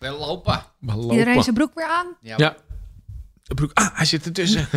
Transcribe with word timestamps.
Wel 0.00 0.18
lopen. 0.18 0.62
Iedereen 0.80 1.26
lopen. 1.26 1.42
zijn 1.42 1.54
broek 1.54 1.74
weer 1.74 1.86
aan. 1.86 2.06
Ja. 2.20 2.34
Ja. 2.38 2.56
De 3.42 3.54
broek. 3.54 3.70
Ah, 3.74 3.96
hij 3.96 4.06
zit 4.06 4.26
ertussen. 4.26 4.68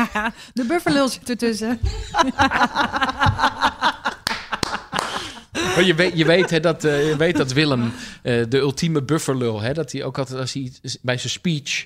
De 0.54 0.64
bufferlul 0.66 1.08
zit 1.08 1.30
ertussen. 1.30 1.80
Maar 5.52 5.82
je 5.84 5.94
weet, 5.94 6.16
je 6.16 6.24
weet, 6.24 6.50
hè, 6.50 6.60
dat, 6.60 6.84
eh, 6.84 7.08
je 7.08 7.16
weet 7.16 7.36
dat 7.36 7.52
Willem 7.52 7.92
eh, 8.22 8.44
de 8.48 8.58
ultieme 8.58 9.02
bufferlul, 9.02 9.60
hè, 9.60 9.72
dat 9.72 9.92
hij 9.92 10.04
ook 10.04 10.18
altijd 10.18 10.38
als 10.38 10.52
hij 10.52 10.72
bij 11.02 11.18
zijn 11.18 11.32
speech 11.32 11.84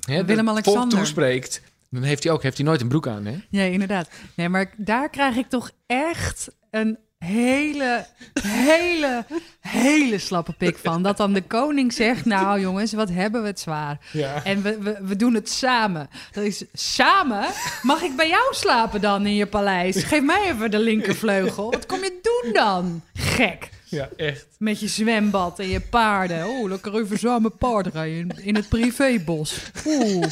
hè, 0.00 0.24
Willem 0.24 0.88
toespreekt, 0.88 1.62
dan 1.90 2.02
heeft 2.02 2.24
hij 2.24 2.32
ook 2.32 2.42
heeft 2.42 2.56
hij 2.56 2.66
nooit 2.66 2.80
een 2.80 2.88
broek 2.88 3.06
aan, 3.06 3.24
hè? 3.24 3.38
Nee, 3.50 3.72
inderdaad. 3.72 4.08
Nee, 4.34 4.48
maar 4.48 4.74
daar 4.76 5.10
krijg 5.10 5.36
ik 5.36 5.48
toch 5.48 5.70
echt 5.86 6.48
een 6.70 6.98
hele, 7.26 8.06
hele, 8.42 9.24
hele 9.60 10.18
slappe 10.18 10.52
pik 10.52 10.78
van. 10.78 11.02
Dat 11.02 11.16
dan 11.16 11.32
de 11.32 11.42
koning 11.42 11.92
zegt, 11.92 12.24
nou 12.24 12.60
jongens, 12.60 12.92
wat 12.92 13.08
hebben 13.08 13.40
we 13.42 13.46
het 13.46 13.60
zwaar. 13.60 13.98
Ja. 14.12 14.44
En 14.44 14.62
we, 14.62 14.78
we, 14.78 14.98
we 15.02 15.16
doen 15.16 15.34
het 15.34 15.50
samen. 15.50 16.08
Dat 16.32 16.44
is 16.44 16.64
samen? 16.72 17.46
Mag 17.82 18.02
ik 18.02 18.16
bij 18.16 18.28
jou 18.28 18.54
slapen 18.54 19.00
dan 19.00 19.26
in 19.26 19.34
je 19.34 19.46
paleis? 19.46 20.04
Geef 20.04 20.22
mij 20.22 20.50
even 20.50 20.70
de 20.70 20.78
linkervleugel. 20.78 21.70
Wat 21.70 21.86
kom 21.86 22.02
je 22.02 22.18
doen 22.22 22.52
dan? 22.52 23.02
Gek. 23.14 23.68
Ja, 23.84 24.08
echt. 24.16 24.46
Met 24.58 24.80
je 24.80 24.88
zwembad 24.88 25.58
en 25.58 25.68
je 25.68 25.80
paarden. 25.80 26.46
Oeh, 26.48 26.70
lekker 26.70 26.94
even 26.94 27.18
samen 27.18 27.56
paardrijden 27.56 28.18
in, 28.18 28.44
in 28.44 28.54
het 28.54 28.68
privébos. 28.68 29.60
Oeh. 29.86 30.26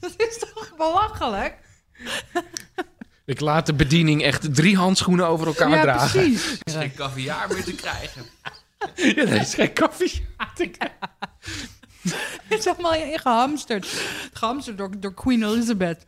Dat 0.00 0.14
is 0.16 0.38
toch 0.38 0.72
belachelijk? 0.76 1.54
Ik 3.30 3.40
laat 3.40 3.66
de 3.66 3.74
bediening 3.74 4.22
echt 4.22 4.54
drie 4.54 4.76
handschoenen 4.76 5.26
over 5.26 5.46
elkaar 5.46 5.70
ja, 5.70 5.82
dragen. 5.82 6.20
precies. 6.20 6.44
Er 6.44 6.58
is 6.64 6.74
geen 6.74 6.94
caviar 6.94 7.48
meer 7.48 7.64
te 7.64 7.74
krijgen. 7.74 8.22
Ja, 8.94 9.24
dat 9.24 9.40
is 9.40 9.54
geen 9.54 9.74
koffie. 9.74 10.26
Het 12.48 12.58
is 12.58 12.66
allemaal 12.66 13.18
gehamsterd. 13.18 13.86
Gehamsterd 14.32 14.78
door, 14.78 14.90
door 15.00 15.14
Queen 15.14 15.42
Elizabeth. 15.42 16.04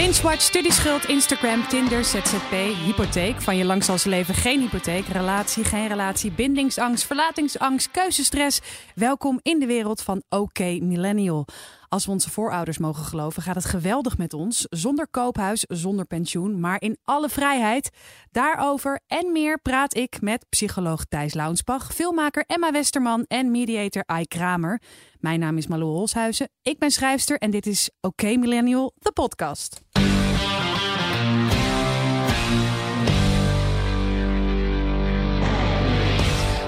Binge-watch, 0.00 0.40
studieschuld, 0.40 1.04
Instagram, 1.04 1.68
Tinder, 1.68 2.04
ZZP, 2.04 2.50
hypotheek. 2.84 3.40
Van 3.40 3.56
je 3.56 3.64
lang 3.64 3.84
zal 3.84 3.98
ze 3.98 4.08
leven 4.08 4.34
geen 4.34 4.60
hypotheek. 4.60 5.06
Relatie, 5.06 5.64
geen 5.64 5.88
relatie, 5.88 6.32
bindingsangst, 6.32 7.04
verlatingsangst, 7.04 7.90
keuzestress. 7.90 8.60
Welkom 8.94 9.40
in 9.42 9.58
de 9.58 9.66
wereld 9.66 10.02
van 10.02 10.22
OK 10.28 10.58
Millennial. 10.58 11.46
Als 11.90 12.06
we 12.06 12.10
onze 12.10 12.30
voorouders 12.30 12.78
mogen 12.78 13.04
geloven, 13.04 13.42
gaat 13.42 13.54
het 13.54 13.64
geweldig 13.64 14.18
met 14.18 14.32
ons. 14.32 14.66
Zonder 14.68 15.08
koophuis, 15.08 15.64
zonder 15.68 16.04
pensioen, 16.04 16.60
maar 16.60 16.80
in 16.80 16.98
alle 17.04 17.28
vrijheid. 17.28 17.90
Daarover 18.30 19.00
en 19.06 19.32
meer 19.32 19.60
praat 19.60 19.96
ik 19.96 20.20
met 20.20 20.46
psycholoog 20.48 21.04
Thijs 21.04 21.34
Launsbach, 21.34 21.94
filmmaker 21.94 22.44
Emma 22.46 22.72
Westerman 22.72 23.24
en 23.28 23.50
mediator 23.50 24.02
Ai 24.06 24.26
Kramer. 24.26 24.82
Mijn 25.18 25.40
naam 25.40 25.56
is 25.56 25.66
Malou 25.66 25.90
Holshuizen. 25.90 26.48
Ik 26.62 26.78
ben 26.78 26.90
schrijfster 26.90 27.38
en 27.38 27.50
dit 27.50 27.66
is 27.66 27.90
OK 28.00 28.22
Millennial, 28.22 28.92
de 28.98 29.12
podcast. 29.12 29.80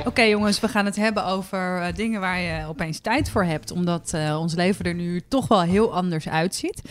Oké 0.06 0.22
jongens, 0.22 0.60
we 0.60 0.68
gaan 0.68 0.84
het 0.84 0.96
hebben 0.96 1.24
over 1.24 1.80
eh, 1.80 1.94
dingen 1.94 2.20
waar 2.20 2.40
je 2.40 2.66
opeens 2.66 2.98
tijd 2.98 3.30
voor 3.30 3.44
hebt. 3.44 3.70
Omdat 3.70 4.12
eh, 4.14 4.38
ons 4.40 4.54
leven 4.54 4.84
er 4.84 4.94
nu 4.94 5.20
toch 5.28 5.48
wel 5.48 5.60
heel 5.60 5.94
anders 5.94 6.28
uitziet. 6.28 6.82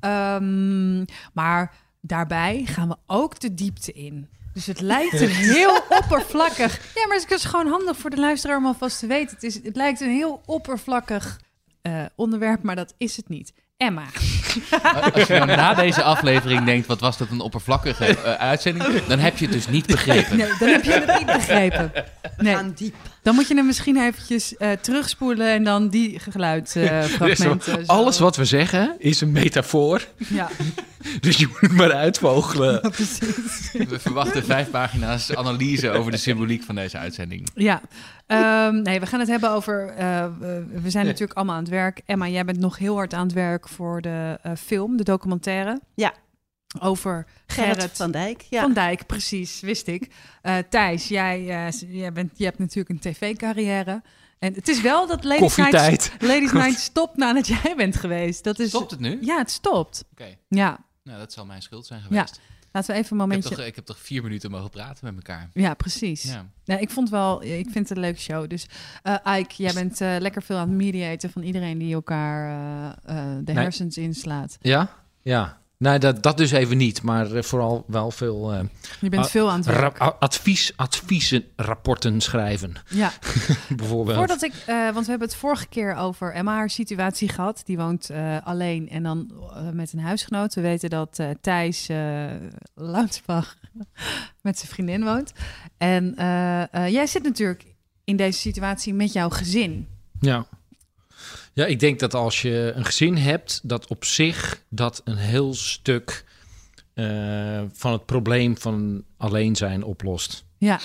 Ehm, 0.00 1.04
maar 1.32 1.74
daarbij 2.00 2.62
gaan 2.64 2.88
we 2.88 2.96
ook 3.06 3.40
de 3.40 3.54
diepte 3.54 3.92
in. 3.92 4.28
Dus 4.52 4.66
het 4.66 4.80
lijkt 4.80 5.20
een 5.20 5.28
heel 5.56 5.80
oppervlakkig... 5.88 6.94
Ja, 6.94 7.06
maar 7.06 7.16
het 7.16 7.30
is 7.30 7.44
gewoon 7.44 7.66
handig 7.66 7.96
voor 7.96 8.10
de 8.10 8.20
luisteraar 8.20 8.56
om 8.56 8.66
alvast 8.66 8.98
te 8.98 9.06
weten. 9.06 9.34
Het, 9.34 9.42
is, 9.42 9.62
het 9.62 9.76
lijkt 9.76 10.00
een 10.00 10.10
heel 10.10 10.40
oppervlakkig 10.46 11.40
eh, 11.82 12.04
onderwerp, 12.14 12.62
maar 12.62 12.76
dat 12.76 12.94
is 12.96 13.16
het 13.16 13.28
niet. 13.28 13.52
Emma. 13.78 14.02
Als 15.14 15.26
je 15.26 15.32
nou 15.34 15.46
na 15.46 15.74
deze 15.74 16.02
aflevering 16.02 16.64
denkt, 16.64 16.86
wat 16.86 17.00
was 17.00 17.18
dat 17.18 17.30
een 17.30 17.40
oppervlakkige 17.40 18.04
eh, 18.06 18.32
uitzending, 18.34 19.04
dan 19.04 19.18
heb 19.18 19.36
je 19.36 19.44
het 19.44 19.54
dus 19.54 19.68
niet 19.68 19.86
begrepen. 19.86 20.36
Nee, 20.36 20.48
dan 20.58 20.68
heb 20.68 20.84
je 20.84 20.92
het 20.92 21.18
niet 21.18 21.26
begrepen. 21.26 21.92
Nee. 22.36 22.56
Aan 22.56 22.72
diep. 22.76 22.94
Dan 23.22 23.34
moet 23.34 23.48
je 23.48 23.54
hem 23.54 23.66
misschien 23.66 23.96
eventjes 23.96 24.56
eh, 24.56 24.70
terugspoelen 24.70 25.48
en 25.48 25.64
dan 25.64 25.88
die 25.88 26.18
geluidsfragmenten. 26.18 27.86
Alles 27.96 28.18
wat 28.18 28.36
we 28.36 28.44
zeggen 28.44 28.94
is 28.98 29.20
een 29.20 29.32
metafoor, 29.32 30.06
Ja, 30.16 30.48
dus 31.20 31.36
je 31.36 31.46
moet 31.46 31.60
het 31.60 31.72
maar 31.72 31.92
uitvogelen. 31.92 32.80
precies. 32.80 33.72
We 33.72 33.98
verwachten 33.98 34.44
vijf 34.44 34.70
pagina's 34.70 35.34
analyse 35.34 35.90
over 35.90 36.10
de 36.10 36.16
symboliek 36.16 36.62
van 36.62 36.74
deze 36.74 36.98
uitzending. 36.98 37.48
Ja, 37.54 37.80
Ehm, 38.28 38.82
nee, 38.82 39.00
we 39.00 39.06
gaan 39.06 39.20
het 39.20 39.28
hebben 39.28 39.50
over. 39.50 39.88
eh, 39.88 40.26
we 40.82 40.90
zijn 40.90 41.04
natuurlijk 41.06 41.32
allemaal 41.38 41.54
aan 41.56 41.62
het 41.62 41.70
werk. 41.70 42.00
Emma, 42.06 42.28
jij 42.28 42.44
bent 42.44 42.58
nog 42.58 42.78
heel 42.78 42.94
hard 42.94 43.14
aan 43.14 43.26
het 43.26 43.32
werk 43.32 43.68
voor 43.68 44.00
de 44.00 44.38
eh, 44.42 44.52
film, 44.58 44.96
de 44.96 45.04
documentaire. 45.04 45.80
Ja. 45.94 46.12
Over 46.80 47.26
Gerrit, 47.46 47.74
Gerrit 47.74 47.96
van 47.96 48.10
Dijk. 48.10 48.40
Ja. 48.50 48.60
van 48.60 48.72
Dijk, 48.72 49.06
precies, 49.06 49.60
wist 49.60 49.86
ik. 49.86 50.08
Eh, 50.42 50.56
Thijs, 50.70 51.08
jij, 51.08 51.66
eh, 51.66 51.72
jij, 52.00 52.12
bent, 52.12 52.38
je 52.38 52.44
hebt 52.44 52.58
natuurlijk 52.58 52.88
een 52.88 53.12
tv-carrière. 53.12 54.02
En 54.38 54.54
het 54.54 54.68
is 54.68 54.80
wel 54.80 55.06
dat 55.06 55.24
Ladies 55.24 55.56
Night. 55.56 56.10
Ladies 56.18 56.52
Night 56.52 56.78
stopt 56.78 57.16
nadat 57.16 57.46
jij 57.62 57.74
bent 57.76 57.96
geweest. 57.96 58.44
Dat 58.44 58.58
is, 58.58 58.68
Stopt 58.68 58.90
het 58.90 59.00
nu? 59.00 59.18
Ja, 59.20 59.38
het 59.38 59.50
stopt. 59.50 60.04
Oké, 60.12 60.36
Ja, 60.48 60.78
nou 61.02 61.18
dat 61.18 61.32
zal 61.32 61.46
mijn 61.46 61.62
schuld 61.62 61.86
zijn 61.86 62.00
geweest. 62.00 62.40
Laten 62.72 62.94
we 62.94 62.96
even 62.96 62.96
een 62.96 63.02
Ik, 63.02 63.08
heb 63.10 63.18
momentje... 63.18 63.48
toch, 63.56 63.64
ik 63.64 63.74
heb 63.76 63.84
toch 63.84 63.98
vier 63.98 64.22
minuten 64.22 64.50
mogen 64.50 64.70
praten 64.70 65.04
met 65.04 65.14
elkaar. 65.14 65.48
Ja, 65.52 65.74
precies. 65.74 66.22
Ja. 66.22 66.46
Nee, 66.64 66.80
ik 66.80 66.90
vond 66.90 67.10
wel, 67.10 67.42
ik 67.42 67.68
vind 67.70 67.88
het 67.88 67.90
een 67.90 68.02
leuke 68.02 68.20
show. 68.20 68.48
Dus 68.48 68.66
eh 69.02 69.38
Ike, 69.38 69.54
jij 69.62 69.72
bent 69.72 70.00
eh, 70.00 70.16
lekker 70.18 70.42
veel 70.42 70.56
aan 70.56 70.68
het 70.68 70.76
mediaten 70.76 71.30
van 71.30 71.42
iedereen 71.42 71.78
die 71.78 71.94
elkaar 71.94 72.48
eh, 73.04 73.18
eh, 73.18 73.36
de 73.44 73.52
Nee. 73.52 73.62
hersens 73.62 73.96
inslaat. 73.98 74.58
Ja? 74.60 74.90
Ja. 75.22 75.60
Nee, 75.78 75.98
dat, 75.98 76.22
dat 76.22 76.36
dus 76.36 76.50
even 76.50 76.76
niet, 76.76 77.02
maar 77.02 77.32
eh, 77.32 77.42
vooral 77.42 77.84
wel 77.86 78.10
veel 78.10 78.52
eh, 78.52 78.60
Je 79.00 79.08
bent 79.08 79.30
veel 79.30 79.50
aan 79.50 79.56
het 79.56 79.66
werk. 79.66 79.98
advies, 79.98 80.72
adviezenrapporten 80.76 82.20
schrijven, 82.20 82.74
Ja, 82.88 83.12
bijvoorbeeld. 83.76 84.16
voordat 84.16 84.42
ik, 84.42 84.52
eh, 84.66 84.90
want 84.90 85.04
we 85.04 85.10
hebben 85.10 85.28
het 85.28 85.36
vorige 85.36 85.66
keer 85.66 85.94
over 85.94 86.32
Emma 86.32 86.54
haar 86.54 86.70
situatie 86.70 87.28
gehad. 87.28 87.62
Die 87.64 87.76
woont 87.76 88.10
alleen 88.44 88.88
en 88.88 89.02
dan 89.02 89.32
met 89.72 89.92
een 89.92 90.00
huisgenoot. 90.00 90.54
We 90.54 90.60
weten 90.60 90.90
dat 90.90 91.20
Thijs 91.40 91.88
Launsbach 92.74 93.56
met 94.42 94.58
zijn 94.58 94.72
vriendin 94.72 95.04
woont. 95.04 95.32
En 95.76 96.14
jij 96.90 97.06
zit 97.06 97.22
natuurlijk 97.22 97.64
in 98.04 98.16
deze 98.16 98.38
situatie 98.38 98.94
met 98.94 99.12
jouw 99.12 99.28
gezin. 99.28 99.88
Ja. 100.20 100.46
Ja, 101.58 101.66
ik 101.66 101.80
denk 101.80 101.98
dat 101.98 102.14
als 102.14 102.42
je 102.42 102.72
een 102.74 102.84
gezin 102.84 103.16
hebt, 103.16 103.60
dat 103.62 103.86
op 103.86 104.04
zich 104.04 104.62
dat 104.68 105.00
een 105.04 105.16
heel 105.16 105.54
stuk 105.54 106.24
eh, 106.94 107.04
van 107.72 107.92
het 107.92 108.06
probleem 108.06 108.58
van 108.58 109.02
alleen 109.16 109.56
zijn 109.56 109.84
oplost. 109.84 110.44
Ja, 110.58 110.80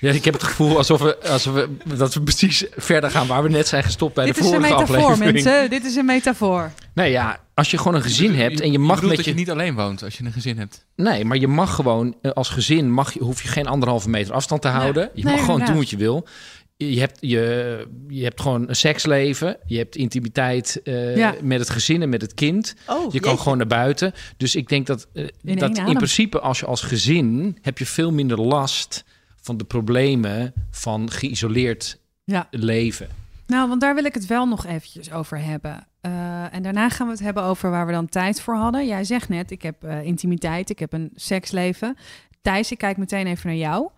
Ja, 0.00 0.12
ik 0.12 0.24
heb 0.24 0.34
het 0.34 0.42
gevoel 0.42 0.76
alsof 0.76 1.00
we, 1.00 1.28
alsof 1.28 1.54
we 1.54 1.68
dat 1.96 2.14
we 2.14 2.22
precies 2.22 2.64
verder 2.76 3.10
gaan 3.10 3.26
waar 3.26 3.42
we 3.42 3.48
net 3.48 3.68
zijn 3.68 3.82
gestopt 3.82 4.14
bij 4.14 4.24
dit 4.24 4.34
de 4.34 4.40
is 4.40 4.46
een 4.46 4.52
vorige 4.52 4.72
metafoor, 4.74 4.96
aflevering. 4.96 5.32
mensen. 5.44 5.70
Dit 5.70 5.84
is 5.84 5.96
een 5.96 6.04
metafoor. 6.04 6.70
Nee, 6.94 7.10
ja, 7.10 7.40
als 7.54 7.70
je 7.70 7.78
gewoon 7.78 7.94
een 7.94 8.02
gezin 8.02 8.34
hebt 8.34 8.60
en 8.60 8.72
je 8.72 8.78
mag 8.78 9.00
met 9.02 9.16
dat 9.16 9.24
je, 9.24 9.30
je 9.30 9.36
niet 9.36 9.50
alleen 9.50 9.74
woont 9.74 10.02
als 10.02 10.18
je 10.18 10.24
een 10.24 10.32
gezin 10.32 10.58
hebt. 10.58 10.86
nee, 10.96 11.24
maar 11.24 11.36
je 11.36 11.48
mag 11.48 11.74
gewoon 11.74 12.16
eh, 12.22 12.30
als 12.30 12.48
gezin 12.48 12.90
mag 12.92 13.12
je, 13.12 13.20
hoef 13.22 13.42
je 13.42 13.48
geen 13.48 13.66
anderhalve 13.66 14.08
meter 14.08 14.34
afstand 14.34 14.62
te 14.62 14.68
houden. 14.68 15.10
Je 15.14 15.24
mag 15.24 15.34
Nee, 15.34 15.42
gewoon 15.42 15.64
doen 15.64 15.76
wat 15.76 15.90
je 15.90 15.96
wil. 15.96 16.26
Je 16.76 16.98
hebt, 17.00 17.18
je, 17.20 17.86
je 18.08 18.22
hebt 18.22 18.40
gewoon 18.40 18.68
een 18.68 18.76
seksleven. 18.76 19.56
Je 19.66 19.78
hebt 19.78 19.96
intimiteit 19.96 20.80
eh, 20.84 21.16
Ja. 21.16 21.34
met 21.42 21.58
het 21.58 21.70
gezin 21.70 22.02
en 22.02 22.08
met 22.08 22.20
het 22.20 22.34
kind. 22.34 22.74
Oh, 22.86 23.12
Je 23.12 23.20
kan 23.20 23.30
jeetje. 23.30 23.42
gewoon 23.42 23.58
naar 23.58 23.66
buiten. 23.66 24.12
Dus 24.36 24.54
ik 24.54 24.68
denk 24.68 24.86
dat, 24.86 25.06
eh, 25.12 25.26
één 25.44 25.58
dat 25.58 25.78
in 25.78 25.94
principe 25.94 26.40
als 26.40 26.58
je 26.60 26.66
als 26.66 26.82
gezin... 26.82 27.58
heb 27.62 27.78
je 27.78 27.86
veel 27.86 28.12
minder 28.12 28.40
last 28.40 29.04
van 29.40 29.56
de 29.56 29.64
problemen 29.64 30.52
van 30.70 31.10
geïsoleerd 31.10 31.98
Ja. 32.24 32.48
leven. 32.50 33.08
Nou, 33.46 33.68
want 33.68 33.80
daar 33.80 33.94
wil 33.94 34.04
ik 34.04 34.14
het 34.14 34.26
wel 34.26 34.46
nog 34.46 34.66
eventjes 34.66 35.12
over 35.12 35.38
hebben. 35.38 35.86
Eh, 36.00 36.54
en 36.54 36.62
daarna 36.62 36.88
gaan 36.88 37.06
we 37.06 37.12
het 37.12 37.22
hebben 37.22 37.42
over 37.42 37.70
waar 37.70 37.86
we 37.86 37.92
dan 37.92 38.08
tijd 38.08 38.40
voor 38.40 38.54
hadden. 38.56 38.86
Jij 38.86 39.04
zegt 39.04 39.28
net, 39.28 39.50
ik 39.50 39.62
heb 39.62 39.84
intimiteit, 40.02 40.70
ik 40.70 40.78
heb 40.78 40.92
een 40.92 41.10
seksleven. 41.14 41.96
Thijs, 42.42 42.70
ik 42.72 42.78
kijk 42.78 42.96
meteen 42.96 43.26
even 43.26 43.46
naar 43.48 43.56
jou. 43.56 43.88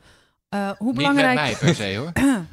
Hoe 0.79 0.94
belangrijk... 0.94 1.40
Niet 1.40 1.50
met 1.50 1.61
mij 1.62 1.72
per 1.72 1.75
se 1.75 1.96
hoor. 1.96 2.12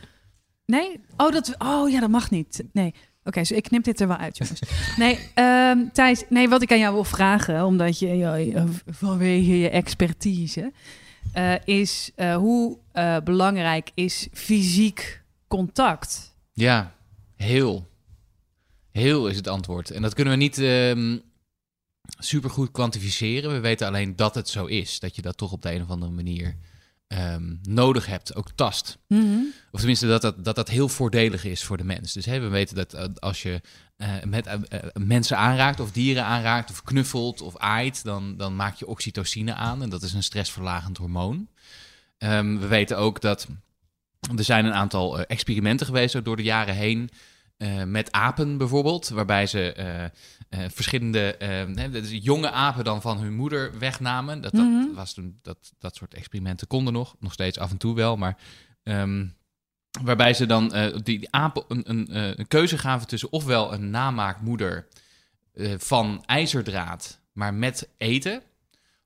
Nee? 0.65 0.99
Oh, 1.17 1.31
dat... 1.31 1.55
oh 1.57 1.89
ja, 1.89 1.99
dat 1.99 2.09
mag 2.09 2.29
niet. 2.29 2.63
Nee. 2.71 2.93
Oké, 3.23 3.39
dus 3.39 3.51
ik 3.51 3.63
knip 3.63 3.83
dit 3.83 3.99
er 3.99 4.07
wel 4.07 4.17
uit, 4.17 4.37
jongens. 4.37 4.59
Nee, 4.97 5.19
ehm, 5.33 5.87
Thijs, 5.93 6.23
nee, 6.29 6.49
wat 6.49 6.61
ik 6.61 6.71
aan 6.71 6.79
jou 6.79 6.93
wil 6.93 7.03
vragen, 7.03 7.65
omdat 7.65 7.99
je 7.99 8.07
ja, 8.07 8.35
ja, 8.35 8.65
vanwege 8.85 9.57
je 9.57 9.69
expertise, 9.69 10.71
eh, 11.33 11.53
is 11.65 12.11
eh, 12.15 12.35
hoe 12.35 12.77
eh, 12.91 13.17
belangrijk 13.23 13.91
is 13.93 14.27
fysiek 14.33 15.23
contact? 15.47 16.35
Ja, 16.53 16.95
heel. 17.35 17.87
Heel 18.91 19.27
is 19.27 19.35
het 19.35 19.47
antwoord. 19.47 19.91
En 19.91 20.01
dat 20.01 20.13
kunnen 20.13 20.33
we 20.33 20.39
niet 20.39 20.57
ehm 20.57 21.17
super 22.17 22.49
goed 22.49 22.71
kwantificeren. 22.71 23.51
We 23.51 23.59
weten 23.59 23.87
alleen 23.87 24.15
dat 24.15 24.35
het 24.35 24.49
zo 24.49 24.65
is. 24.65 24.99
Dat 24.99 25.15
je 25.15 25.21
dat 25.21 25.37
toch 25.37 25.51
op 25.51 25.61
de 25.61 25.73
een 25.73 25.81
of 25.81 25.89
andere 25.89 26.11
manier 26.11 26.55
ehm, 27.13 27.55
nodig 27.61 28.05
hebt, 28.05 28.35
ook 28.35 28.51
tast. 28.55 28.97
Mhm. 29.07 29.39
Of 29.71 29.79
tenminste, 29.79 30.07
dat 30.07 30.21
dat, 30.21 30.43
dat 30.43 30.55
dat 30.55 30.69
heel 30.69 30.89
voordelig 30.89 31.45
is 31.45 31.63
voor 31.63 31.77
de 31.77 31.83
mens. 31.83 32.13
Dus 32.13 32.25
hè, 32.25 32.39
we 32.39 32.47
weten 32.47 32.75
dat 32.75 33.21
als 33.21 33.41
je 33.41 33.61
eh, 33.97 34.23
met 34.25 34.47
eh, 34.47 34.53
eh, 34.53 34.79
mensen 34.93 35.37
aanraakt, 35.37 35.79
of 35.79 35.91
dieren 35.91 36.23
aanraakt, 36.23 36.69
of 36.69 36.83
knuffelt 36.83 37.41
of 37.41 37.57
aait, 37.57 38.03
dan, 38.03 38.37
dan 38.37 38.55
maak 38.55 38.75
je 38.75 38.87
oxytocine 38.87 39.53
aan. 39.53 39.81
En 39.81 39.89
dat 39.89 40.03
is 40.03 40.13
een 40.13 40.23
stressverlagend 40.23 40.97
hormoon. 40.97 41.47
Ehm, 42.17 42.57
we 42.57 42.67
weten 42.67 42.97
ook 42.97 43.21
dat 43.21 43.47
er 44.35 44.43
zijn 44.43 44.65
een 44.65 44.73
aantal 44.73 45.19
experimenten 45.19 45.85
geweest 45.85 46.25
door 46.25 46.35
de 46.35 46.43
jaren 46.43 46.75
heen. 46.75 47.09
Eh, 47.57 47.83
met 47.83 48.11
apen 48.11 48.57
bijvoorbeeld, 48.57 49.09
waarbij 49.09 49.47
ze 49.47 49.73
eh, 49.73 50.03
eh, 50.03 50.09
verschillende 50.49 51.35
hè, 51.75 51.89
dus 51.89 52.09
jonge 52.11 52.51
apen 52.51 52.83
dan 52.83 53.01
van 53.01 53.19
hun 53.19 53.33
moeder 53.35 53.79
wegnamen. 53.79 54.41
Dat, 54.41 54.51
dat, 54.51 54.65
Mhm. 54.65 54.93
was 54.93 55.13
toen, 55.13 55.39
dat, 55.41 55.73
dat 55.79 55.95
soort 55.95 56.13
experimenten 56.13 56.67
konden 56.67 56.93
nog, 56.93 57.15
nog 57.19 57.33
steeds 57.33 57.59
af 57.59 57.71
en 57.71 57.77
toe 57.77 57.95
wel, 57.95 58.17
maar 58.17 58.37
ehm, 58.83 59.25
waarbij 60.01 60.33
ze 60.33 60.45
dan 60.45 60.67
die, 61.03 61.19
die 61.19 61.31
apen 61.31 61.63
een, 61.67 61.89
een, 61.89 62.39
een 62.39 62.47
keuze 62.47 62.77
gaven 62.77 63.07
tussen 63.07 63.31
ofwel 63.31 63.73
een 63.73 63.89
namaakmoeder 63.89 64.87
van 65.77 66.23
ijzerdraad, 66.25 67.19
maar 67.31 67.53
met 67.53 67.89
eten, 67.97 68.41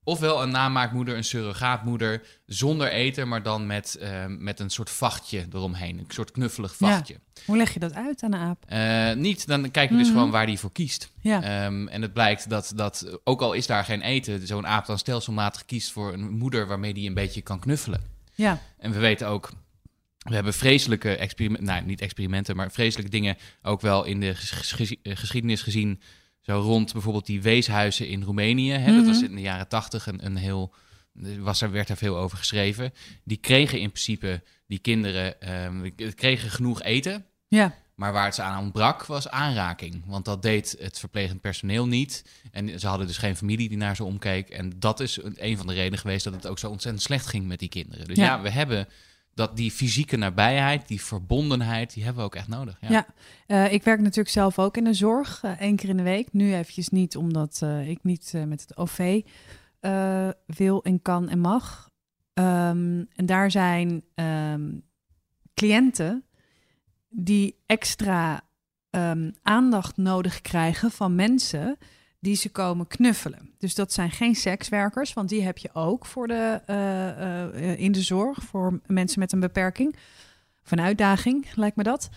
ofwel 0.07 0.41
een 0.43 0.49
namaakmoeder, 0.51 1.17
een 1.17 1.23
surrogaatmoeder 1.23 2.21
zonder 2.45 2.91
eten, 2.91 3.27
maar 3.27 3.43
dan 3.43 3.65
met, 3.65 3.95
eh, 3.95 4.25
met 4.27 4.59
een 4.59 4.69
soort 4.69 4.89
vachtje 4.89 5.45
eromheen, 5.53 5.97
een 5.99 6.05
soort 6.07 6.31
knuffelig 6.31 6.75
Ja. 6.79 6.87
vachtje. 6.89 7.19
Hoe 7.45 7.57
leg 7.57 7.73
je 7.73 7.79
dat 7.79 7.93
uit 7.93 8.23
aan 8.23 8.31
de 8.31 8.37
aap? 8.37 8.63
Eh, 8.67 9.13
niet, 9.13 9.47
dan 9.47 9.71
kijk 9.71 9.89
je 9.89 9.95
dus 9.97 10.07
Mhm. 10.07 10.15
gewoon 10.15 10.31
waar 10.31 10.45
die 10.45 10.59
voor 10.59 10.71
kiest. 10.71 11.11
Ja. 11.21 11.41
Ehm, 11.43 11.87
en 11.87 12.01
het 12.01 12.13
blijkt 12.13 12.49
dat, 12.49 12.71
dat, 12.75 13.19
ook 13.23 13.41
al 13.41 13.53
is 13.53 13.67
daar 13.67 13.83
geen 13.85 14.01
eten, 14.01 14.47
zo'n 14.47 14.67
aap 14.67 14.85
dan 14.85 14.97
stelselmatig 14.97 15.65
kiest 15.65 15.91
voor 15.91 16.13
een 16.13 16.29
moeder 16.37 16.67
waarmee 16.67 16.93
die 16.93 17.07
een 17.07 17.13
beetje 17.13 17.41
kan 17.41 17.59
knuffelen. 17.59 18.01
ja. 18.35 18.61
En 18.79 18.91
we 18.91 18.99
weten 18.99 19.27
ook, 19.27 19.49
we 20.17 20.33
hebben 20.35 20.53
vreselijke 20.53 21.15
experimenten, 21.15 21.65
nou 21.67 21.85
niet 21.85 22.01
experimenten, 22.01 22.55
maar 22.55 22.71
vreselijke 22.71 23.11
dingen 23.11 23.37
ook 23.61 23.81
wel 23.81 24.03
in 24.03 24.19
de 24.19 24.35
ges- 24.35 24.71
ges- 24.71 24.95
eh, 25.03 25.15
geschiedenis 25.15 25.61
gezien. 25.61 26.01
Zo 26.47 26.59
rond 26.59 26.93
bijvoorbeeld 26.93 27.25
die 27.25 27.41
weeshuizen 27.41 28.07
in 28.07 28.23
Roemenië. 28.23 28.71
Hè, 28.71 28.85
Dat 28.85 28.95
Mhm. 28.95 29.05
was 29.05 29.21
in 29.21 29.35
de 29.35 29.41
jaren 29.41 29.67
tachtig 29.67 30.07
een, 30.07 30.25
een 30.25 30.35
heel, 30.37 30.73
was 31.39 31.61
er, 31.61 31.71
werd 31.71 31.89
er 31.89 31.97
veel 31.97 32.17
over 32.17 32.37
geschreven. 32.37 32.93
Die 33.23 33.37
kregen 33.37 33.79
in 33.79 33.89
principe, 33.91 34.43
die 34.67 34.79
kinderen, 34.79 35.41
ehm, 35.41 35.89
kregen 36.15 36.49
genoeg 36.49 36.81
eten. 36.81 37.25
Ja. 37.47 37.75
Maar 37.95 38.13
waar 38.13 38.25
het 38.25 38.35
ze 38.35 38.41
aan 38.41 38.63
ontbrak 38.63 39.05
was 39.05 39.29
aanraking. 39.29 40.03
Want 40.05 40.25
dat 40.25 40.41
deed 40.41 40.75
het 40.79 40.99
verplegend 40.99 41.41
personeel 41.41 41.87
niet. 41.87 42.23
En 42.51 42.79
ze 42.79 42.87
hadden 42.87 43.07
dus 43.07 43.17
geen 43.17 43.35
familie 43.35 43.69
die 43.69 43.77
naar 43.77 43.95
ze 43.95 44.03
omkeek. 44.03 44.49
En 44.49 44.73
dat 44.79 44.99
is 44.99 45.23
een 45.23 45.35
een 45.37 45.57
van 45.57 45.67
de 45.67 45.73
redenen 45.73 45.99
geweest 45.99 46.23
dat 46.23 46.33
het 46.33 46.47
ook 46.47 46.59
zo 46.59 46.69
ontzettend 46.69 47.03
slecht 47.03 47.27
ging 47.27 47.47
met 47.47 47.59
die 47.59 47.69
kinderen. 47.69 48.07
Dus 48.07 48.17
ja, 48.17 48.23
Ja. 48.23 48.41
we 48.41 48.49
hebben 48.49 48.87
dat 49.37 49.57
die 49.57 49.71
fysieke 49.71 50.17
nabijheid, 50.17 50.87
die 50.87 51.01
verbondenheid, 51.01 51.93
die 51.93 52.03
hebben 52.03 52.21
we 52.21 52.27
ook 52.27 52.35
echt 52.35 52.47
nodig. 52.47 52.77
Ja. 52.81 52.89
Ja. 52.89 53.05
Eh, 53.47 53.73
ik 53.73 53.83
werk 53.83 53.99
natuurlijk 53.99 54.29
zelf 54.29 54.59
ook 54.59 54.77
in 54.77 54.83
de 54.83 54.93
zorg, 54.93 55.43
eh, 55.43 55.61
één 55.61 55.75
keer 55.75 55.89
in 55.89 55.97
de 55.97 56.03
week. 56.03 56.33
Nu 56.33 56.53
eventjes 56.53 56.89
niet, 56.89 57.17
omdat 57.17 57.59
eh, 57.63 57.89
ik 57.89 58.03
niet 58.03 58.33
met 58.47 58.61
het 58.61 58.77
OV 58.77 59.21
wil 60.45 60.83
en 60.83 61.01
kan 61.01 61.29
en 61.29 61.39
mag. 61.39 61.89
Ehm, 62.33 63.03
en 63.15 63.25
daar 63.25 63.51
zijn 63.51 64.03
ehm, 64.15 64.71
cliënten 65.53 66.23
die 67.09 67.55
extra 67.65 68.41
ehm, 68.89 69.31
aandacht 69.41 69.97
nodig 69.97 70.41
krijgen 70.41 70.91
van 70.91 71.15
mensen 71.15 71.77
die 72.19 72.35
ze 72.35 72.49
komen 72.49 72.87
knuffelen. 72.87 73.49
Dus 73.57 73.75
dat 73.75 73.93
zijn 73.93 74.11
geen 74.11 74.35
sekswerkers, 74.35 75.13
want 75.13 75.29
die 75.29 75.43
heb 75.43 75.57
je 75.57 75.69
ook 75.73 76.05
voor 76.05 76.27
de, 76.27 76.61
eh, 76.65 77.51
eh, 77.71 77.79
in 77.79 77.91
de 77.91 78.01
zorg 78.01 78.43
voor 78.43 78.79
mensen 78.85 79.19
met 79.19 79.31
een 79.31 79.39
beperking. 79.39 79.95
Of 80.63 80.71
een 80.71 80.81
uitdaging, 80.81 81.47
lijkt 81.55 81.75
me 81.75 81.83
dat. 81.83 82.09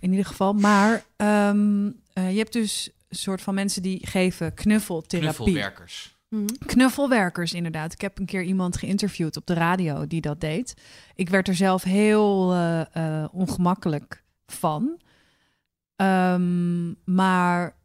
In 0.00 0.10
ieder 0.10 0.26
geval. 0.26 0.52
Maar 0.52 1.04
ehm, 1.16 1.90
eh, 2.12 2.30
je 2.30 2.38
hebt 2.38 2.52
dus 2.52 2.90
een 3.08 3.16
soort 3.16 3.42
van 3.42 3.54
mensen 3.54 3.82
die 3.82 4.06
geven 4.06 4.54
knuffeltherapie. 4.54 5.34
Knuffelwerkers. 5.34 6.16
Mhm. 6.28 6.46
Knuffelwerkers, 6.66 7.52
inderdaad. 7.52 7.92
Ik 7.92 8.00
heb 8.00 8.18
een 8.18 8.26
keer 8.26 8.42
iemand 8.42 8.76
geïnterviewd 8.76 9.36
op 9.36 9.46
de 9.46 9.54
radio 9.54 10.06
die 10.06 10.20
dat 10.20 10.40
deed. 10.40 10.74
Ik 11.14 11.28
werd 11.28 11.48
er 11.48 11.54
zelf 11.54 11.82
heel 11.82 12.52
eh, 12.52 12.94
eh, 12.94 13.28
ongemakkelijk 13.32 14.22
van. 14.46 15.00
Ehm, 15.96 16.92
maar 17.04 17.76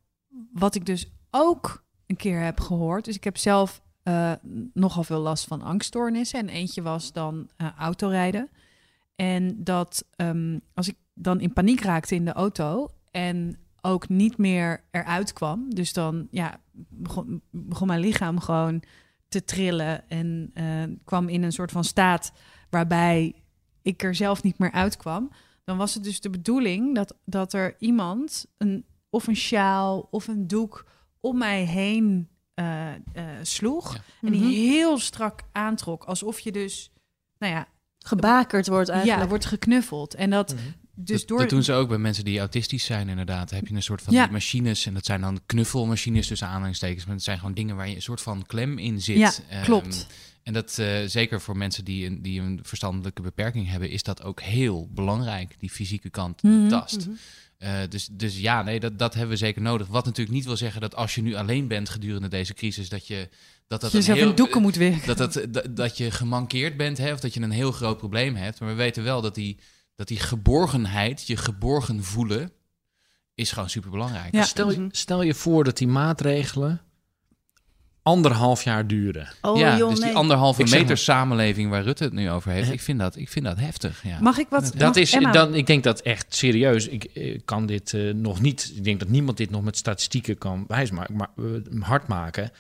wat 0.52 0.76
ik 0.76 0.86
dus 0.86 1.13
ook 1.36 1.84
een 2.06 2.16
keer 2.16 2.40
heb 2.40 2.60
gehoord, 2.60 3.06
dus 3.06 3.16
ik 3.16 3.24
heb 3.24 3.38
zelf 3.38 3.82
eh, 4.04 4.32
nogal 4.74 5.04
veel 5.04 5.20
last 5.20 5.48
van 5.48 5.62
angststoornissen. 5.62 6.40
En 6.40 6.50
eentje 6.50 6.82
was 6.82 7.12
dan 7.12 7.50
eh, 7.58 7.68
autorijden. 7.78 8.50
En 9.16 9.64
dat 9.64 10.06
ehm, 10.16 10.60
als 10.74 10.88
ik 10.88 10.96
dan 11.14 11.40
in 11.40 11.54
paniek 11.54 11.82
raakte 11.82 12.16
in 12.16 12.26
de 12.26 12.34
auto 12.34 12.90
en 13.12 13.58
ook 13.82 14.10
niet 14.10 14.38
meer 14.38 14.84
eruit 14.92 15.34
kwam, 15.34 15.74
dus 15.74 15.94
dan 15.94 16.28
ja, 16.32 16.60
begon, 16.90 17.42
mijn 17.86 18.00
lichaam 18.00 18.40
gewoon 18.40 18.84
te 19.28 19.44
trillen 19.44 20.10
en 20.10 20.52
eh, 20.54 20.84
kwam 21.04 21.30
in 21.30 21.44
een 21.44 21.52
soort 21.52 21.72
van 21.72 21.84
staat 21.84 22.34
waarbij 22.70 23.44
ik 23.82 24.04
er 24.04 24.16
zelf 24.16 24.44
niet 24.44 24.60
meer 24.60 24.72
uitkwam. 24.72 25.32
Dan 25.64 25.78
was 25.78 25.94
het 25.94 26.04
dus 26.04 26.22
de 26.22 26.30
bedoeling 26.30 26.96
dat, 26.96 27.18
dat 27.26 27.54
er 27.54 27.76
iemand 27.80 28.46
een, 28.58 28.86
of 29.10 29.28
een 29.28 29.36
sjaal 29.36 30.08
of 30.12 30.28
een 30.28 30.48
doek 30.48 30.86
om 31.24 31.38
mij 31.38 31.64
heen 31.64 32.28
eh, 32.54 32.92
eh, 32.94 32.98
sloeg. 33.42 33.94
Ja. 33.94 34.00
En 34.22 34.32
die 34.32 34.42
Mhm. 34.42 34.50
heel 34.50 34.98
strak 35.00 35.42
aantrok. 35.52 36.04
Alsof 36.04 36.40
je 36.40 36.52
dus, 36.52 36.92
nou 37.38 37.54
ja, 37.54 37.68
Gebakerd 38.06 38.68
wordt 38.68 38.88
ja, 38.88 38.94
eigenlijk. 38.94 39.24
er 39.24 39.30
wordt 39.30 39.46
geknuffeld. 39.46 40.14
En 40.16 40.30
dat 40.30 40.56
dus 40.96 41.20
dat, 41.20 41.28
door... 41.28 41.38
dat 41.40 41.50
doen 41.50 41.64
ze 41.64 41.74
ook 41.74 41.88
bij 41.88 41.98
mensen 41.98 42.24
die 42.26 42.40
autistisch 42.40 42.86
zijn, 42.86 43.10
inderdaad. 43.10 43.50
Dan 43.50 43.58
heb 43.60 43.68
je 43.68 43.76
een 43.76 43.84
soort 43.84 44.02
van 44.02 44.14
Ja. 44.14 44.24
die 44.24 44.32
machines. 44.32 44.86
En 44.86 44.94
dat 44.94 45.06
zijn 45.06 45.22
dan 45.22 45.40
knuffelmachines 45.46 46.28
tussen 46.28 46.48
aanhalingstekens. 46.48 47.06
Maar 47.06 47.16
het 47.16 47.24
zijn 47.24 47.40
gewoon 47.40 47.54
dingen 47.54 47.76
waar 47.76 47.90
je 47.90 47.96
een 47.96 48.02
soort 48.02 48.22
van 48.22 48.44
klem 48.46 48.78
in 48.78 49.02
zit. 49.02 49.18
Ja, 49.18 49.32
Ehm, 49.50 49.64
klopt. 49.64 50.08
En 50.44 50.54
dat 50.54 50.78
eh, 50.78 51.04
zeker 51.06 51.42
voor 51.42 51.58
mensen 51.58 51.86
die 51.86 52.06
een, 52.06 52.22
die 52.22 52.42
een 52.42 52.60
verstandelijke 52.64 53.22
beperking 53.22 53.70
hebben, 53.70 53.90
is 53.90 54.04
dat 54.04 54.24
ook 54.24 54.42
heel 54.42 54.88
belangrijk, 54.92 55.56
die 55.60 55.70
fysieke 55.70 56.10
kant, 56.10 56.42
die 56.42 56.52
Mhm. 56.52 56.70
tast. 56.70 57.06
Mhm. 57.08 57.16
Eh, 57.64 57.80
dus, 57.90 58.08
dus 58.12 58.40
ja, 58.40 58.62
nee, 58.62 58.80
dat, 58.80 59.00
dat 59.00 59.14
hebben 59.14 59.32
we 59.32 59.38
zeker 59.38 59.62
nodig. 59.62 59.88
Wat 59.88 60.06
natuurlijk 60.06 60.36
niet 60.36 60.46
wil 60.46 60.58
zeggen 60.58 60.82
dat 60.82 60.96
als 60.96 61.16
je 61.16 61.22
nu 61.22 61.36
alleen 61.36 61.68
bent 61.68 61.90
gedurende 61.90 62.28
deze 62.28 62.54
crisis, 62.54 62.90
dat 62.90 63.08
je 63.08 63.30
dat 63.68 63.82
dat 63.82 63.92
je 63.92 63.98
een 63.98 64.04
zelf 64.04 64.18
heel, 64.18 64.30
in 64.30 64.36
doeken 64.36 64.62
moet 64.62 64.76
weer. 64.76 65.02
dat, 65.06 65.18
dat, 65.18 65.46
dat, 65.50 65.76
dat 65.76 65.98
je 65.98 66.12
gemankeerd 66.12 66.78
bent, 66.78 66.98
hè, 66.98 67.12
of 67.12 67.20
dat 67.20 67.34
je 67.34 67.42
een 67.42 67.52
heel 67.52 67.72
groot 67.72 67.98
probleem 67.98 68.36
hebt. 68.36 68.60
Maar 68.60 68.70
we 68.70 68.76
weten 68.76 69.04
wel 69.04 69.22
dat 69.22 69.36
die, 69.36 69.58
dat 69.96 70.08
die 70.08 70.20
geborgenheid, 70.20 71.28
je 71.28 71.38
geborgen 71.38 72.04
voelen, 72.04 72.52
is 73.36 73.52
gewoon 73.52 73.70
super 73.70 73.90
belangrijk. 73.92 74.34
Ja. 74.34 74.44
Stel, 74.44 74.72
je- 74.72 74.88
stel 74.92 75.22
je 75.22 75.34
voor 75.34 75.64
dat 75.64 75.78
die 75.78 75.88
maatregelen 75.88 76.82
anderhalf 78.04 78.64
jaar 78.64 78.88
duren. 78.88 79.28
Oh, 79.42 79.58
ja, 79.58 79.78
joh, 79.78 79.90
dus 79.90 79.98
die 79.98 80.08
nee. 80.08 80.16
anderhalve 80.16 80.62
Ik 80.62 80.70
meter 80.70 80.88
maar- 80.88 80.98
samenleving 80.98 81.70
waar 81.70 81.84
Rutte 81.84 82.04
het 82.04 82.14
nu 82.14 82.30
over 82.32 82.52
heeft, 82.52 82.68
Ja. 82.68 82.74
ik 82.74 82.82
vind 82.82 83.00
dat, 83.00 83.16
ik 83.16 83.30
vind 83.30 83.46
dat 83.46 83.60
heftig. 83.60 84.02
Ja. 84.04 84.18
Mag 84.22 84.38
ik 84.38 84.48
wat? 84.50 84.62
Dat 84.76 84.88
mag- 84.88 84.96
is, 84.96 85.14
Emma, 85.14 85.32
dan, 85.32 85.56
ik 85.56 85.68
denk 85.68 85.84
dat 85.84 86.02
echt 86.02 86.36
serieus, 86.36 86.88
ik 86.88 87.04
eh, 87.04 87.40
kan 87.46 87.66
dit 87.66 87.94
eh, 87.94 88.14
nog 88.14 88.42
niet, 88.42 88.74
ik 88.76 88.84
denk 88.84 89.00
dat 89.00 89.10
niemand 89.10 89.38
dit 89.38 89.50
nog 89.50 89.64
met 89.64 89.78
statistieken 89.78 90.38
kan 90.38 90.66
wijsmaken, 90.68 91.16
maar 91.16 91.30
eh, 91.38 91.82
hard 91.82 92.08
maken. 92.08 92.52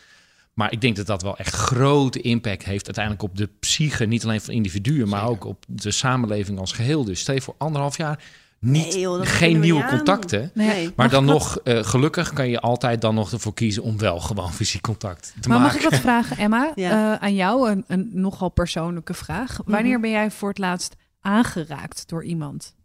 Maar 0.54 0.72
ik 0.72 0.82
denk 0.82 0.96
dat 0.96 1.06
dat 1.06 1.22
wel 1.22 1.38
echt 1.38 1.54
grote 1.56 2.22
impact 2.22 2.64
heeft 2.64 2.86
uiteindelijk 2.86 3.24
op 3.24 3.38
de 3.38 3.50
psyche, 3.60 4.06
niet 4.06 4.24
alleen 4.24 4.42
van 4.42 4.54
individuen, 4.54 5.10
maar 5.10 5.20
Zeker. 5.20 5.36
ook 5.36 5.46
op 5.46 5.66
de 5.68 5.92
samenleving 5.92 6.60
als 6.60 6.72
geheel. 6.72 7.04
Dus 7.04 7.20
stel 7.20 7.40
voor 7.40 7.56
anderhalf 7.58 7.98
jaar 7.98 8.20
niet, 8.64 8.86
Nee, 8.94 9.00
joh, 9.00 9.18
dat 9.18 9.28
geen 9.28 9.60
nieuwe 9.60 9.86
contacten. 9.86 10.52
Nee. 10.54 10.84
Maar 10.86 10.94
Mag 10.96 11.10
dan 11.12 11.26
nog, 11.26 11.58
eh, 11.60 11.84
gelukkig 11.84 12.34
kan 12.34 12.50
je 12.50 12.60
altijd 12.60 13.02
dan 13.02 13.16
nog 13.16 13.32
ervoor 13.32 13.54
kiezen 13.54 13.84
om 13.84 13.98
wel 13.98 14.20
gewoon 14.20 14.54
fysiek 14.54 14.82
contact 14.82 15.34
te 15.42 15.50
Maar 15.50 15.60
mag 15.60 15.68
maken. 15.72 15.84
ik 15.86 15.90
wat 15.92 16.00
vragen, 16.00 16.38
Emma? 16.38 16.72
Ja. 16.76 17.14
Eh, 17.14 17.24
aan 17.24 17.36
jou 17.36 17.70
een, 17.72 17.84
een 17.88 18.10
nogal 18.14 18.50
persoonlijke 18.50 19.14
vraag. 19.14 19.60
Wanneer 19.66 19.92
Mhm. 19.92 20.02
ben 20.02 20.10
jij 20.10 20.32
voor 20.32 20.50
het 20.50 20.58
laatst 20.58 20.96
aangeraakt 21.22 22.08
door 22.10 22.24
iemand? 22.24 22.76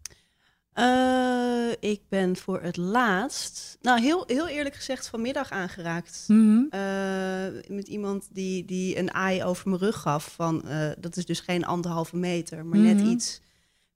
Eh, 0.73 1.71
ik 1.81 2.01
ben 2.09 2.37
voor 2.37 2.61
het 2.63 2.77
laatst, 2.77 3.79
nou 3.81 4.01
heel, 4.01 4.25
heel 4.27 4.49
eerlijk 4.49 4.75
gezegd, 4.75 5.09
vanmiddag 5.09 5.51
aangeraakt. 5.51 6.25
Mhm. 6.27 6.59
Eh, 6.71 6.81
met 7.69 7.89
iemand 7.89 8.29
die, 8.33 8.65
die 8.65 8.99
een 8.99 9.13
aai 9.15 9.45
over 9.45 9.69
mijn 9.69 9.81
rug 9.83 10.01
gaf. 10.01 10.33
Van, 10.37 10.69
eh, 10.69 10.89
dat 10.99 11.17
is 11.17 11.27
dus 11.27 11.41
geen 11.41 11.65
anderhalve 11.65 12.17
meter, 12.17 12.67
maar 12.67 12.79
net 12.79 12.97
Mhm. 12.97 13.07
iets 13.09 13.41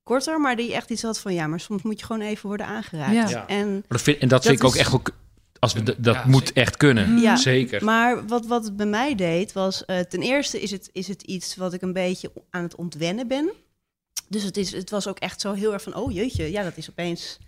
korter. 0.02 0.40
Maar 0.40 0.56
die 0.56 0.74
echt 0.74 0.90
iets 0.90 1.02
had 1.02 1.18
van, 1.20 1.34
ja, 1.34 1.46
maar 1.46 1.60
soms 1.60 1.82
moet 1.82 2.00
je 2.00 2.06
gewoon 2.06 2.22
even 2.22 2.46
worden 2.48 2.66
aangeraakt. 2.66 3.12
Ja. 3.14 3.28
Ja. 3.28 3.46
En, 3.46 3.72
Maar 3.72 3.82
dat 3.88 4.02
vind, 4.02 4.18
en 4.18 4.28
dat, 4.28 4.42
Dat 4.42 4.46
vind 4.46 4.58
ik 4.62 4.68
ook 4.68 4.76
echt 4.76 4.92
ook, 4.94 5.10
als 5.58 5.72
we, 5.72 5.82
dat 5.82 6.14
Ja, 6.14 6.24
moet 6.26 6.46
zeker. 6.46 6.62
echt 6.62 6.76
kunnen. 6.76 7.12
Mhm. 7.12 7.22
Ja. 7.22 7.36
Zeker. 7.36 7.84
maar 7.84 8.26
wat, 8.26 8.46
wat 8.46 8.64
het 8.64 8.76
bij 8.76 8.86
mij 8.86 9.14
deed, 9.14 9.52
was 9.52 9.84
eh, 9.84 9.98
ten 9.98 10.22
eerste 10.22 10.60
is 10.60 10.70
het, 10.70 10.90
is 10.92 11.08
het 11.08 11.22
iets 11.22 11.56
wat 11.56 11.72
ik 11.72 11.82
een 11.82 11.92
beetje 11.92 12.32
aan 12.50 12.62
het 12.62 12.74
ontwennen 12.74 13.28
ben. 13.28 13.52
Dus 14.28 14.42
het, 14.42 14.56
is, 14.56 14.72
het 14.72 14.90
was 14.90 15.06
ook 15.06 15.18
echt 15.18 15.40
zo 15.40 15.52
heel 15.52 15.72
erg 15.72 15.82
van, 15.82 15.94
oh 15.94 16.12
jeetje, 16.12 16.50
ja, 16.50 16.62
dat 16.62 16.76
is 16.76 16.90
opeens 16.90 17.38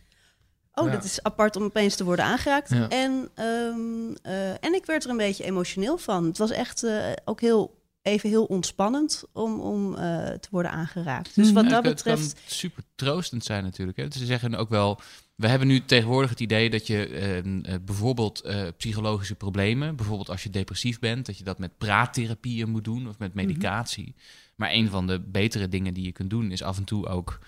Oh, 0.76 0.86
Ja. 0.86 0.92
dat 0.92 1.04
is 1.04 1.22
apart 1.22 1.56
om 1.56 1.62
opeens 1.64 1.96
te 1.96 2.04
worden 2.04 2.24
aangeraakt. 2.24 2.70
Ja. 2.70 2.88
En, 2.88 3.28
ehm, 3.34 4.14
eh, 4.22 4.50
en 4.50 4.74
ik 4.74 4.86
werd 4.86 5.04
er 5.04 5.10
een 5.10 5.16
beetje 5.16 5.44
emotioneel 5.44 5.98
van. 5.98 6.24
Het 6.24 6.38
was 6.38 6.50
echt 6.50 6.82
eh, 6.82 7.12
ook 7.24 7.40
heel, 7.40 7.82
even 8.04 8.28
heel 8.28 8.44
ontspannend 8.44 9.24
om, 9.32 9.60
om 9.60 9.94
eh, 9.94 10.00
te 10.32 10.48
worden 10.50 10.70
aangeraakt. 10.70 11.34
Dus 11.34 11.44
Mhm. 11.46 11.54
wat 11.54 11.64
Ja, 11.64 11.70
dat 11.70 11.82
betreft... 11.82 12.22
Het 12.22 12.32
kan 12.34 12.42
super 12.46 12.82
troostend 12.94 13.44
zijn 13.44 13.64
natuurlijk. 13.64 13.96
Hè. 13.98 14.06
Ze 14.10 14.24
zeggen 14.26 14.54
ook 14.54 14.68
wel, 14.68 15.00
we 15.34 15.48
hebben 15.48 15.68
nu 15.68 15.84
tegenwoordig 15.84 16.30
het 16.30 16.40
idee 16.40 16.70
dat 16.70 16.86
je 16.86 17.06
eh, 17.08 17.38
eh, 17.38 17.44
bijvoorbeeld 17.84 18.40
eh, 18.40 18.62
psychologische 18.76 19.34
problemen, 19.34 19.96
bijvoorbeeld 19.96 20.30
als 20.30 20.42
je 20.42 20.50
depressief 20.50 20.98
bent, 20.98 21.26
dat 21.26 21.38
je 21.38 21.44
dat 21.44 21.58
met 21.58 21.78
praattherapieën 21.78 22.70
moet 22.70 22.84
doen 22.84 23.08
of 23.08 23.18
met 23.18 23.34
medicatie. 23.34 24.14
Maar 24.56 24.72
een 24.72 24.88
van 24.88 25.06
de 25.06 25.20
betere 25.20 25.68
dingen 25.68 25.94
die 25.94 26.04
je 26.04 26.12
kunt 26.12 26.30
doen 26.30 26.50
is 26.50 26.62
af 26.62 26.76
en 26.76 26.84
toe 26.84 27.06
ook 27.06 27.38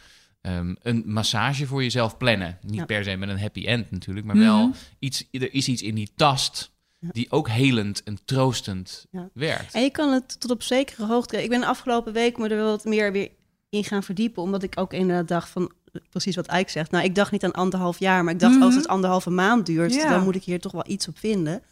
ehm, 0.40 0.74
een 0.82 1.02
massage 1.06 1.66
voor 1.66 1.82
jezelf 1.82 2.16
plannen. 2.16 2.58
Niet 2.62 2.74
Ja. 2.74 2.84
per 2.84 3.04
se 3.04 3.16
met 3.16 3.28
een 3.28 3.38
happy 3.40 3.66
end 3.66 3.90
natuurlijk, 3.90 4.26
maar 4.26 4.38
wel 4.38 4.66
Mhm. 4.66 4.76
iets, 4.98 5.24
er 5.30 5.54
is 5.54 5.68
iets 5.68 5.82
in 5.82 5.94
die 5.94 6.10
tast. 6.16 6.70
Die 7.00 7.30
ook 7.30 7.48
helend 7.48 8.02
en 8.02 8.18
troostend 8.24 9.06
Ja. 9.10 9.28
werkt. 9.32 9.74
En 9.74 9.82
je 9.82 9.90
kan 9.90 10.12
het 10.12 10.40
tot 10.40 10.50
op 10.50 10.62
zekere 10.62 11.06
hoogte... 11.06 11.42
Ik 11.42 11.48
ben 11.48 11.60
de 11.60 11.66
afgelopen 11.66 12.12
week 12.12 12.38
me 12.38 12.48
er 12.48 12.56
wel 12.56 12.70
wat 12.70 12.84
meer 12.84 13.12
weer 13.12 13.28
in 13.68 13.84
gaan 13.84 14.02
verdiepen. 14.02 14.42
Omdat 14.42 14.62
ik 14.62 14.72
ook 14.80 14.92
inderdaad 14.92 15.28
dacht 15.28 15.48
van... 15.48 15.72
Precies 16.10 16.36
wat 16.36 16.52
Ike 16.52 16.70
zegt. 16.70 16.90
Nou, 16.90 17.04
ik 17.04 17.14
dacht 17.14 17.32
niet 17.32 17.44
aan 17.44 17.52
anderhalf 17.52 17.98
jaar. 17.98 18.24
Maar 18.24 18.32
ik 18.34 18.40
dacht, 18.40 18.54
Mhm. 18.54 18.62
als 18.62 18.74
het 18.74 18.88
anderhalve 18.88 19.30
maand 19.30 19.66
duurt... 19.66 19.94
Ja. 19.94 20.08
dan 20.10 20.22
moet 20.24 20.34
ik 20.34 20.44
hier 20.44 20.60
toch 20.60 20.72
wel 20.72 20.84
iets 20.86 21.08
op 21.08 21.18
vinden. 21.18 21.62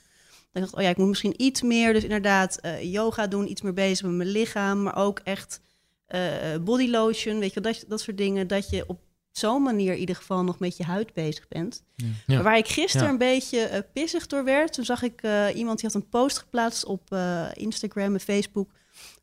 Dan 0.52 0.62
dacht 0.62 0.68
ik, 0.72 0.76
oh 0.78 0.82
ja, 0.84 0.88
ik 0.90 0.96
moet 0.96 1.08
misschien 1.08 1.34
iets 1.42 1.62
meer... 1.62 1.92
Dus 1.92 2.02
inderdaad 2.02 2.56
eh, 2.60 2.92
yoga 2.92 3.26
doen, 3.26 3.50
iets 3.50 3.62
meer 3.62 3.74
bezig 3.74 4.06
met 4.06 4.14
mijn 4.14 4.28
lichaam. 4.28 4.82
Maar 4.82 4.96
ook 4.96 5.20
echt 5.24 5.60
eh 6.06 6.22
body 6.64 6.88
lotion, 6.88 7.38
weet 7.38 7.54
je 7.54 7.60
wel, 7.60 7.72
dat, 7.72 7.84
dat 7.88 8.00
soort 8.00 8.16
dingen. 8.18 8.46
Dat 8.46 8.70
je 8.70 8.84
op 8.86 9.00
zo'n 9.38 9.62
manier 9.62 9.92
in 9.92 9.98
ieder 9.98 10.16
geval 10.16 10.42
nog 10.44 10.58
met 10.58 10.76
je 10.76 10.84
huid 10.84 11.12
bezig 11.12 11.48
bent. 11.48 11.82
Ja. 12.26 12.42
Waar 12.42 12.56
ik 12.56 12.68
gisteren 12.68 13.06
Ja. 13.06 13.12
een 13.12 13.18
beetje 13.18 13.60
eh, 13.60 13.80
pissig 13.92 14.26
door 14.26 14.44
werd, 14.44 14.72
toen 14.72 14.84
zag 14.84 15.02
ik 15.02 15.22
eh, 15.22 15.46
iemand 15.54 15.80
die 15.80 15.90
had 15.92 16.02
een 16.02 16.08
post 16.08 16.38
geplaatst 16.38 16.84
op 16.84 17.12
eh, 17.12 17.46
Instagram 17.54 18.14
en 18.14 18.20
Facebook 18.20 18.70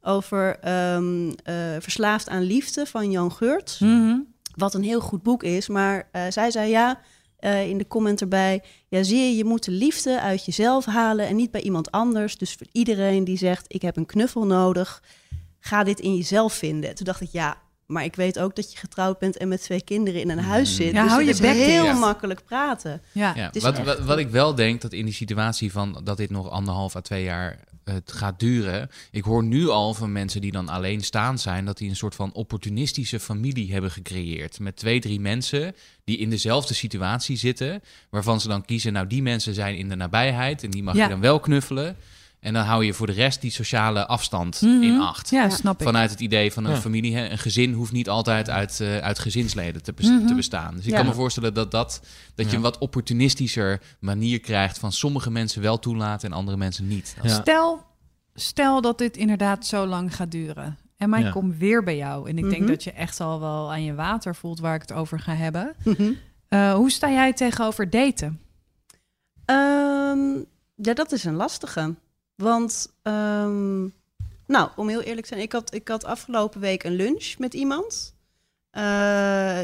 over 0.02 0.60
ehm, 0.60 1.32
eh, 1.44 1.56
Verslaafd 1.80 2.30
aan 2.30 2.42
Liefde 2.42 2.86
van 2.86 3.12
Jan 3.12 3.32
Geurt. 3.32 3.78
Mhm. 3.80 4.18
Wat 4.56 4.74
een 4.74 4.84
heel 4.84 5.00
goed 5.02 5.24
boek 5.24 5.44
is. 5.44 5.68
Maar 5.68 6.10
eh, 6.12 6.24
zij 6.30 6.52
zei 6.52 6.70
ja, 6.70 7.00
eh, 7.38 7.68
in 7.70 7.78
de 7.78 7.88
comment 7.88 8.22
erbij, 8.22 8.64
ja 8.88 9.04
zie 9.04 9.18
je, 9.20 9.36
je 9.38 9.46
moet 9.46 9.64
de 9.66 9.72
liefde 9.72 10.22
uit 10.22 10.46
jezelf 10.46 10.86
halen 10.86 11.28
en 11.28 11.36
niet 11.36 11.52
bij 11.52 11.62
iemand 11.62 11.92
anders. 11.92 12.38
Dus 12.38 12.54
voor 12.54 12.68
iedereen 12.72 13.24
die 13.24 13.38
zegt, 13.38 13.66
ik 13.68 13.82
heb 13.82 13.98
een 13.98 14.06
knuffel 14.06 14.46
nodig, 14.46 15.04
ga 15.60 15.84
dit 15.84 16.00
in 16.00 16.16
jezelf 16.16 16.54
vinden. 16.54 16.96
Toen 16.96 17.06
dacht 17.06 17.22
ik, 17.22 17.30
ja, 17.32 17.58
maar 17.92 18.04
ik 18.04 18.16
weet 18.16 18.40
ook 18.40 18.56
dat 18.56 18.72
je 18.72 18.78
getrouwd 18.78 19.20
bent 19.20 19.38
en 19.38 19.48
met 19.48 19.62
twee 19.62 19.84
kinderen 19.84 20.22
in 20.22 20.30
een 20.30 20.40
huis 20.40 20.76
zit. 20.76 20.92
Ja, 20.94 21.02
dus 21.02 21.12
hou 21.12 21.26
het 21.26 21.38
je 21.38 21.44
is 21.44 21.50
bek 21.54 21.66
heel 21.66 21.94
makkelijk 21.94 22.44
praten. 22.46 23.02
Ja. 23.12 23.34
Ja, 23.36 23.46
Het 23.46 23.56
is 23.56 23.64
wat, 23.64 23.78
wat, 23.84 23.98
eh, 23.98 24.06
wat 24.06 24.18
ik 24.18 24.30
wel 24.30 24.56
denk 24.56 24.82
dat 24.82 24.94
in 24.94 25.06
die 25.06 25.14
situatie 25.14 25.72
van 25.72 26.02
dat 26.04 26.18
dit 26.18 26.30
nog 26.30 26.50
anderhalf 26.50 26.96
à 26.96 27.02
twee 27.02 27.24
jaar 27.24 27.60
eh, 27.84 27.94
het 27.94 28.12
gaat 28.12 28.40
duren. 28.40 28.90
Ik 29.12 29.24
hoor 29.24 29.44
nu 29.44 29.68
al 29.70 29.94
van 29.94 30.12
mensen 30.12 30.42
die 30.42 30.52
dan 30.52 30.70
alleenstaand 30.70 31.40
zijn, 31.42 31.66
dat 31.66 31.78
die 31.78 31.90
een 31.90 31.96
soort 31.96 32.16
van 32.16 32.34
opportunistische 32.34 33.20
familie 33.20 33.72
hebben 33.74 33.92
gecreëerd. 33.92 34.60
Met 34.60 34.76
twee, 34.76 35.00
drie 35.00 35.20
mensen 35.20 35.76
die 36.04 36.18
in 36.18 36.30
dezelfde 36.30 36.74
situatie 36.74 37.38
zitten, 37.38 37.82
waarvan 38.10 38.42
ze 38.42 38.48
dan 38.48 38.66
kiezen, 38.66 38.94
nou 38.94 39.08
die 39.08 39.22
mensen 39.22 39.54
zijn 39.54 39.76
in 39.76 39.90
de 39.90 39.96
nabijheid 39.96 40.64
en 40.64 40.70
die 40.70 40.84
mag 40.84 40.96
Ja. 40.96 41.04
je 41.04 41.10
dan 41.10 41.20
wel 41.22 41.40
knuffelen. 41.40 41.96
En 42.42 42.54
dan 42.54 42.64
hou 42.66 42.86
je 42.86 42.94
voor 42.94 43.08
de 43.08 43.14
rest 43.14 43.42
die 43.42 43.52
sociale 43.52 44.08
afstand 44.08 44.62
Mhm. 44.62 44.82
in 44.84 45.00
acht. 45.02 45.30
Ja, 45.30 45.44
Ja. 45.44 45.50
snap 45.50 45.80
ik. 45.80 45.86
Vanuit 45.86 46.10
het 46.10 46.20
idee 46.20 46.52
van 46.54 46.66
een 46.66 46.72
Ja. 46.72 46.78
familie, 46.78 47.16
hè, 47.16 47.30
een 47.30 47.38
gezin 47.38 47.74
hoeft 47.74 47.92
niet 47.92 48.10
altijd 48.10 48.50
uit, 48.50 48.80
eh, 48.80 48.98
uit 48.98 49.20
gezinsleden 49.20 49.84
te, 49.84 49.94
bes- 49.94 50.08
Mhm. 50.08 50.26
te 50.28 50.34
bestaan. 50.36 50.76
Dus 50.76 50.84
ik 50.86 50.90
Ja. 50.92 50.98
kan 50.98 51.06
me 51.06 51.14
voorstellen 51.14 51.54
dat, 51.54 51.72
dat, 51.72 52.02
dat 52.36 52.50
je 52.50 52.56
een 52.56 52.62
wat 52.62 52.78
opportunistischer 52.78 53.82
manier 54.00 54.40
krijgt 54.40 54.78
van 54.80 54.92
sommige 54.92 55.32
mensen 55.32 55.62
wel 55.62 55.80
toelaten 55.80 56.30
en 56.32 56.36
andere 56.38 56.58
mensen 56.58 56.88
niet. 56.88 57.16
Ja. 57.24 57.30
Stel, 57.42 57.84
stel 58.34 58.82
dat 58.82 58.98
dit 58.98 59.18
inderdaad 59.18 59.66
zo 59.66 59.86
lang 59.86 60.16
gaat 60.16 60.32
duren. 60.32 60.78
En 60.98 61.10
mij 61.10 61.22
Ja. 61.22 61.32
komt 61.32 61.58
weer 61.58 61.84
bij 61.84 61.98
jou. 61.98 62.30
En 62.30 62.38
ik 62.38 62.44
denk 62.50 62.62
Mhm. 62.62 62.72
dat 62.72 62.84
je 62.84 62.92
echt 62.92 63.20
al 63.20 63.40
wel 63.40 63.72
aan 63.72 63.84
je 63.84 63.94
water 63.94 64.36
voelt 64.36 64.60
waar 64.60 64.76
ik 64.76 64.82
het 64.82 64.92
over 64.94 65.20
ga 65.20 65.36
hebben. 65.36 65.76
Eh, 66.48 66.74
hoe 66.74 66.92
sta 66.92 67.10
jij 67.12 67.34
tegenover 67.34 67.90
daten? 67.90 68.40
Ehm, 69.46 70.38
ja, 70.76 70.94
dat 70.94 71.12
is 71.12 71.24
een 71.24 71.36
lastige. 71.36 71.96
Want, 72.42 72.94
ehm, 73.02 73.82
nou, 74.48 74.70
om 74.76 74.88
heel 74.88 75.02
eerlijk 75.02 75.22
te 75.22 75.34
zijn, 75.34 75.42
ik 75.42 75.52
had, 75.52 75.74
ik 75.74 75.88
had 75.88 76.04
afgelopen 76.04 76.60
week 76.60 76.84
een 76.84 76.96
lunch 76.96 77.38
met 77.38 77.54
iemand 77.54 78.16
eh, 78.70 79.60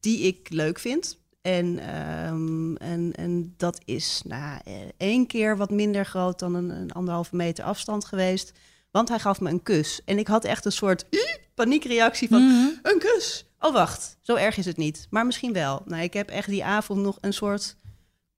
die 0.00 0.18
ik 0.18 0.50
leuk 0.50 0.78
vind. 0.78 1.18
En, 1.42 1.78
ehm, 1.78 2.76
en, 2.76 3.12
en 3.14 3.54
dat 3.56 3.80
is 3.84 4.22
nou, 4.24 4.60
eh, 4.64 4.74
één 4.96 5.26
keer 5.26 5.56
wat 5.56 5.70
minder 5.70 6.04
groot 6.04 6.38
dan 6.38 6.54
een, 6.54 6.70
een 6.70 6.92
anderhalve 6.92 7.36
meter 7.36 7.64
afstand 7.64 8.04
geweest. 8.04 8.52
Want 8.90 9.08
hij 9.08 9.18
gaf 9.18 9.40
me 9.40 9.50
een 9.50 9.62
kus. 9.62 10.00
En 10.04 10.18
ik 10.18 10.26
had 10.26 10.44
echt 10.44 10.64
een 10.64 10.72
soort 10.72 11.04
paniekreactie 11.54 12.28
van... 12.28 12.42
Mhm. 12.42 12.68
Een 12.82 12.98
kus. 12.98 13.46
Oh, 13.60 13.72
wacht. 13.72 14.16
Zo 14.20 14.34
erg 14.34 14.56
is 14.56 14.66
het 14.66 14.76
niet. 14.76 15.06
Maar 15.10 15.26
misschien 15.26 15.52
wel. 15.52 15.82
Nou, 15.84 16.02
ik 16.02 16.12
heb 16.12 16.28
echt 16.28 16.48
die 16.48 16.64
avond 16.64 17.00
nog 17.00 17.18
een 17.20 17.32
soort 17.32 17.76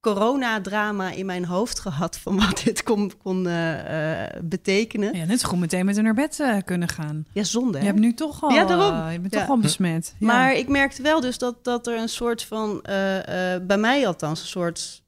coronadrama 0.00 1.10
in 1.10 1.26
mijn 1.26 1.44
hoofd 1.44 1.78
gehad 1.80 2.18
van 2.18 2.36
wat 2.38 2.60
dit 2.64 2.82
kon, 2.82 3.12
kon 3.22 3.46
eh, 3.46 4.22
eh, 4.22 4.28
betekenen. 4.44 5.16
Ja, 5.16 5.24
net 5.24 5.40
zo 5.40 5.48
goed 5.48 5.58
meteen 5.58 5.84
met 5.84 5.94
haar 5.94 6.04
naar 6.04 6.14
bed 6.14 6.40
eh, 6.40 6.56
kunnen 6.64 6.88
gaan. 6.88 7.26
Ja, 7.32 7.44
zonde. 7.44 7.72
Je 7.72 7.78
hè? 7.78 7.84
hebt 7.84 7.98
nu 7.98 8.14
toch 8.14 8.42
al, 8.42 8.50
Ja, 8.50 8.64
daarom. 8.64 9.10
je 9.10 9.20
bent 9.20 9.32
Ja. 9.34 9.40
toch 9.40 9.48
al 9.48 9.58
besmet. 9.58 10.14
Ja. 10.18 10.26
Maar 10.26 10.54
ik 10.54 10.68
merkte 10.68 11.02
wel 11.02 11.20
dus 11.20 11.38
dat, 11.38 11.64
dat 11.64 11.86
er 11.86 11.98
een 11.98 12.08
soort 12.08 12.42
van, 12.44 12.82
eh, 12.82 13.54
eh, 13.54 13.62
bij 13.66 13.78
mij 13.78 14.06
althans, 14.06 14.40
een 14.40 14.46
soort 14.46 15.02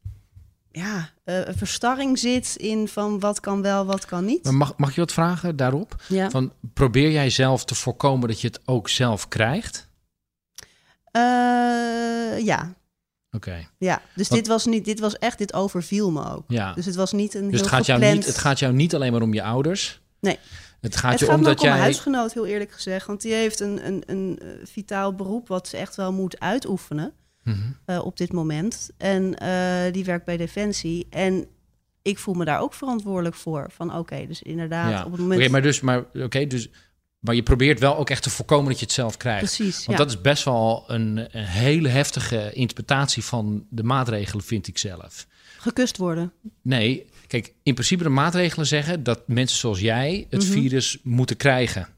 ja, 0.70 1.08
eh, 1.24 1.40
verstarring 1.56 2.18
zit 2.18 2.56
in 2.56 2.88
van 2.88 3.20
wat 3.20 3.40
kan 3.40 3.62
wel, 3.62 3.84
wat 3.86 4.04
kan 4.04 4.24
niet. 4.24 4.44
Maar 4.44 4.54
mag, 4.54 4.76
mag 4.76 4.94
je 4.94 5.00
wat 5.00 5.12
vragen 5.12 5.56
daarop? 5.56 5.94
Ja. 6.08 6.30
Van, 6.30 6.52
probeer 6.74 7.10
jij 7.10 7.30
zelf 7.30 7.64
te 7.64 7.74
voorkomen 7.74 8.28
dat 8.28 8.40
je 8.40 8.46
het 8.46 8.60
ook 8.64 8.88
zelf 8.88 9.28
krijgt? 9.28 9.90
Eh, 11.10 11.22
ja. 12.44 12.74
Oké, 13.36 13.66
ja, 13.78 14.02
dus 14.14 14.28
dit 14.28 14.46
was 14.46 14.66
niet, 14.66 14.84
dit 14.84 15.00
was 15.00 15.18
echt, 15.18 15.38
dit 15.38 15.52
overviel 15.54 16.10
me 16.10 16.30
ook. 16.30 16.44
ja. 16.48 16.72
Dus 16.72 16.86
het 16.86 16.94
was 16.94 17.12
niet 17.12 17.34
een 17.34 17.42
Dus 17.42 17.50
heel 17.50 17.60
het 17.60 17.68
gaat, 17.68 17.86
jou 17.86 18.00
niet, 18.14 18.26
het 18.26 18.38
gaat 18.38 18.58
jou 18.58 18.72
niet 18.72 18.94
alleen 18.94 19.12
maar 19.12 19.22
om 19.22 19.34
je 19.34 19.42
ouders. 19.42 20.00
Nee. 20.20 20.38
Het 20.80 20.96
gaat 20.96 21.10
het 21.10 21.20
je 21.20 21.26
gaat 21.26 21.34
om 21.36 21.42
dat 21.42 21.58
om 21.58 21.64
mijn 21.64 21.76
jij. 21.76 21.84
huisgenoot, 21.84 22.32
heel 22.32 22.46
eerlijk 22.46 22.72
gezegd. 22.72 23.06
Want 23.06 23.20
die 23.20 23.32
heeft 23.32 23.60
een, 23.60 23.86
een, 23.86 24.02
een 24.06 24.38
eh, 24.42 24.48
vitaal 24.64 25.14
beroep 25.14 25.48
wat 25.48 25.68
ze 25.68 25.76
echt 25.76 25.96
wel 25.96 26.12
moet 26.12 26.40
uitoefenen 26.40 27.12
Mhm. 27.44 27.58
eh, 27.84 28.04
op 28.04 28.16
dit 28.16 28.32
moment. 28.32 28.90
En 28.96 29.38
eh, 29.38 29.92
die 29.92 30.04
werkt 30.04 30.24
bij 30.24 30.36
Defensie. 30.36 31.06
En 31.10 31.46
ik 32.02 32.18
voel 32.18 32.34
me 32.34 32.44
daar 32.44 32.60
ook 32.60 32.74
verantwoordelijk 32.74 33.34
voor. 33.34 33.66
Van 33.70 33.94
oké, 33.96 34.26
dus 34.26 34.42
inderdaad 34.42 34.90
Ja. 34.90 35.04
op 35.04 35.10
het 35.12 35.20
moment... 35.20 35.40
Oké, 35.40 35.50
maar 35.50 35.62
dus, 35.62 35.80
maar, 35.80 36.04
oké, 36.14 36.46
dus, 36.46 36.68
maar 37.22 37.34
je 37.34 37.42
probeert 37.42 37.78
wel 37.80 37.96
ook 37.96 38.10
echt 38.10 38.22
te 38.22 38.30
voorkomen 38.30 38.70
dat 38.70 38.78
je 38.78 38.84
het 38.84 38.94
zelf 38.94 39.16
krijgt. 39.16 39.38
Precies, 39.56 39.76
Want 39.86 39.98
ja. 39.98 40.04
dat 40.04 40.14
is 40.14 40.20
best 40.20 40.44
wel 40.44 40.84
een, 40.86 41.16
een 41.16 41.44
hele 41.44 41.88
heftige 41.88 42.52
interpretatie 42.52 43.24
van 43.24 43.66
de 43.70 43.82
maatregelen, 43.82 44.44
vind 44.44 44.68
ik 44.68 44.78
zelf. 44.78 45.26
Gekust 45.58 45.96
worden. 45.96 46.32
Nee, 46.62 47.06
kijk, 47.26 47.52
in 47.62 47.74
principe 47.74 48.02
de 48.02 48.08
maatregelen 48.08 48.66
zeggen 48.66 49.02
dat 49.02 49.28
mensen 49.28 49.58
zoals 49.58 49.80
jij 49.80 50.26
het 50.30 50.42
Mhm. 50.42 50.52
virus 50.52 50.98
moeten 51.02 51.36
krijgen. 51.36 51.88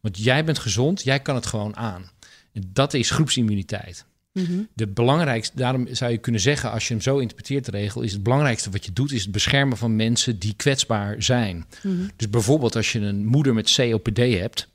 Want 0.00 0.18
jij 0.18 0.44
bent 0.44 0.58
gezond, 0.58 1.02
jij 1.02 1.20
kan 1.20 1.34
het 1.34 1.46
gewoon 1.46 1.76
aan. 1.76 2.10
En 2.52 2.70
Dat 2.72 2.94
is 2.94 3.10
groepsimmuniteit. 3.10 4.04
Mhm. 4.32 4.62
De 4.74 4.86
belangrijkste, 4.88 5.56
daarom 5.56 5.86
zou 5.90 6.12
je 6.12 6.18
kunnen 6.18 6.40
zeggen, 6.40 6.70
als 6.70 6.88
je 6.88 6.94
hem 6.94 7.02
zo 7.02 7.18
interpreteert, 7.18 7.64
de 7.64 7.70
regel, 7.70 8.02
is 8.02 8.12
het 8.12 8.22
belangrijkste 8.22 8.70
wat 8.70 8.84
je 8.84 8.92
doet, 8.92 9.12
is 9.12 9.22
het 9.22 9.32
beschermen 9.32 9.76
van 9.76 9.96
mensen 9.96 10.38
die 10.38 10.54
kwetsbaar 10.56 11.22
zijn. 11.22 11.66
Mhm. 11.82 11.94
Dus 12.16 12.30
bijvoorbeeld 12.30 12.76
als 12.76 12.92
je 12.92 13.00
een 13.00 13.26
moeder 13.26 13.54
met 13.54 13.74
COPD 13.74 14.16
hebt, 14.16 14.68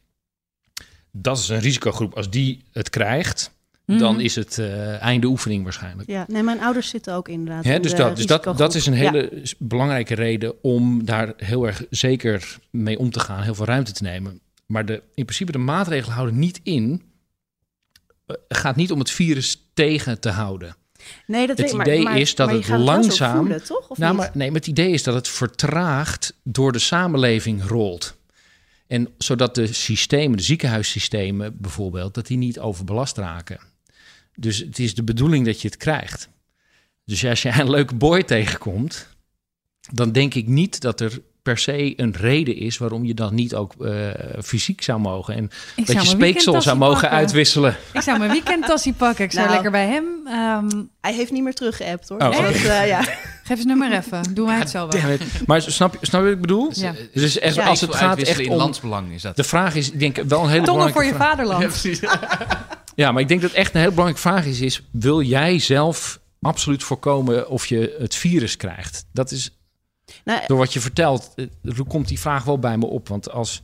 dat 1.11 1.37
is 1.37 1.49
een 1.49 1.59
risicogroep. 1.59 2.13
Als 2.13 2.29
die 2.29 2.63
het 2.71 2.89
krijgt, 2.89 3.55
Mhm. 3.87 3.99
dan 3.99 4.19
is 4.19 4.35
het 4.35 4.57
eh, 4.57 5.01
einde 5.01 5.27
oefening 5.27 5.63
waarschijnlijk. 5.63 6.09
Ja, 6.09 6.25
nee, 6.27 6.43
mijn 6.43 6.61
ouders 6.61 6.89
zitten 6.89 7.13
ook 7.13 7.27
inderdaad 7.27 7.63
Hè, 7.63 7.75
in 7.75 7.81
dus 7.81 7.95
dat, 7.95 8.15
dus 8.15 8.25
dat, 8.57 8.75
is 8.75 8.85
een 8.85 8.93
hele 8.93 9.43
belangrijke 9.57 10.15
reden 10.15 10.63
om 10.63 11.05
daar 11.05 11.33
heel 11.37 11.67
erg 11.67 11.83
zeker 11.89 12.57
mee 12.71 12.99
om 12.99 13.11
te 13.11 13.19
gaan, 13.19 13.43
heel 13.43 13.55
veel 13.55 13.65
ruimte 13.65 13.91
te 13.91 14.03
nemen. 14.03 14.39
Maar 14.65 14.85
de, 14.85 15.01
in 15.15 15.23
principe 15.23 15.51
de 15.51 15.57
maatregelen 15.57 16.15
houden 16.15 16.39
niet 16.39 16.59
in. 16.63 17.01
Eh, 18.27 18.35
Het 18.47 18.57
gaat 18.57 18.75
niet 18.75 18.91
om 18.91 18.99
het 18.99 19.11
virus 19.11 19.61
tegen 19.73 20.19
te 20.19 20.29
houden. 20.29 20.75
Nee, 21.27 21.47
dat 21.47 21.57
Het 21.57 21.71
weet- 21.71 21.81
idee 21.81 22.01
maar- 22.03 22.17
is 22.19 22.35
dat 22.35 22.47
maar 22.47 22.55
het 22.55 22.67
langzaam- 22.67 23.37
voelen, 23.37 23.63
toch? 23.63 23.89
Of 23.89 23.97
nou, 23.97 24.15
maar, 24.15 24.31
nee, 24.33 24.47
maar 24.51 24.59
het 24.59 24.67
idee 24.69 24.91
is 24.91 25.03
dat 25.03 25.13
het 25.13 25.27
vertraagd 25.27 26.33
door 26.43 26.71
de 26.71 26.79
samenleving 26.79 27.63
rolt. 27.67 28.15
En 28.87 29.09
zodat 29.17 29.55
de 29.55 29.73
systemen, 29.73 30.37
de 30.37 30.43
ziekenhuissystemen 30.43 31.57
bijvoorbeeld, 31.61 32.13
dat 32.13 32.27
die 32.27 32.37
niet 32.37 32.59
overbelast 32.59 33.17
raken. 33.17 33.59
Dus 34.35 34.57
het 34.57 34.79
is 34.79 34.95
de 34.95 35.03
bedoeling 35.03 35.45
dat 35.45 35.61
je 35.61 35.67
het 35.67 35.77
krijgt. 35.77 36.29
Dus 37.05 37.25
als 37.25 37.41
je 37.41 37.59
een 37.59 37.69
leuke 37.69 37.95
boy 37.95 38.23
tegenkomt, 38.23 39.07
dan 39.91 40.11
denk 40.11 40.33
ik 40.33 40.47
niet 40.47 40.81
dat 40.81 41.01
er 41.01 41.21
per 41.47 41.57
se 41.57 41.93
een 41.95 42.15
reden 42.19 42.55
is 42.55 42.77
waarom 42.77 43.05
je 43.05 43.13
dan 43.13 43.35
niet 43.35 43.55
ook 43.55 43.73
eh, 43.85 43.91
fysiek 44.43 44.81
zou 44.81 44.99
mogen. 44.99 45.35
En 45.35 45.49
Ik 45.75 45.85
dat 45.87 46.01
je 46.01 46.07
speeksel 46.07 46.61
zou 46.61 46.77
mogen 46.77 46.99
pakken. 47.01 47.17
uitwisselen. 47.17 47.75
Ik 47.93 48.01
zou 48.01 48.17
mijn 48.19 48.31
weekendtassie 48.31 48.93
pakken. 48.93 49.25
Ik 49.25 49.31
zou 49.31 49.43
Nou. 49.47 49.53
lekker 49.53 49.71
bij 49.71 49.87
hem. 49.87 50.05
ehm, 50.27 50.83
Hij 51.01 51.13
heeft 51.13 51.31
niet 51.31 51.43
meer 51.43 51.53
teruggeappt 51.53 52.09
hoor. 52.09 52.19
Oh, 52.19 52.29
Dus 52.29 52.61
dat, 52.63 52.71
eh, 52.71 52.87
ja. 52.87 53.01
geef 53.01 53.57
eens 53.57 53.65
nummer 53.65 53.91
even. 53.91 54.33
Doen 54.33 54.45
wij 54.47 54.57
het 54.57 54.69
zo 54.69 54.87
wel. 54.87 55.17
Maar 55.45 55.61
snap 55.61 55.93
je, 55.99 56.05
snap 56.05 56.21
je 56.21 56.27
wat 56.27 56.35
ik 56.35 56.41
bedoel? 56.41 56.69
Dus, 56.69 56.79
Ja. 56.79 56.93
Dus 57.13 57.39
echt, 57.39 57.55
Ja, 57.55 57.65
als 57.65 57.81
het 57.81 57.95
gaat 57.95 58.17
echt 58.19 58.39
in 58.39 58.49
om... 58.51 58.57
landsbelang 58.57 59.11
is 59.13 59.21
dat. 59.21 59.35
De 59.35 59.43
vraag 59.43 59.75
is, 59.75 59.91
ik 59.91 59.99
denk 59.99 60.15
wel 60.27 60.43
een 60.43 60.49
hele 60.49 60.65
Tongen 60.65 60.91
voor 60.91 61.05
je 61.05 61.13
vraag. 61.13 61.29
vaderland. 61.29 61.61
Ja, 61.61 61.67
precies. 61.67 61.99
Ja, 62.95 63.11
maar 63.11 63.21
ik 63.21 63.27
denk 63.27 63.41
dat 63.41 63.51
echt 63.51 63.73
een 63.73 63.79
heel 63.81 63.89
belangrijke 63.89 64.21
vraag 64.29 64.45
is, 64.45 64.61
is... 64.61 64.81
wil 64.91 65.21
jij 65.21 65.59
zelf 65.59 66.19
absoluut 66.41 66.83
voorkomen 66.83 67.49
of 67.49 67.65
je 67.65 67.95
het 67.99 68.15
virus 68.15 68.57
krijgt? 68.57 69.05
Dat 69.13 69.31
is 69.31 69.56
Nou, 70.27 70.41
door 70.47 70.57
wat 70.57 70.73
je 70.73 70.79
vertelt, 70.79 71.33
eh, 71.35 71.79
komt 71.87 72.07
die 72.07 72.19
vraag 72.19 72.43
wel 72.43 72.59
bij 72.59 72.77
me 72.77 72.85
op. 72.85 73.07
Want 73.07 73.31
als, 73.31 73.63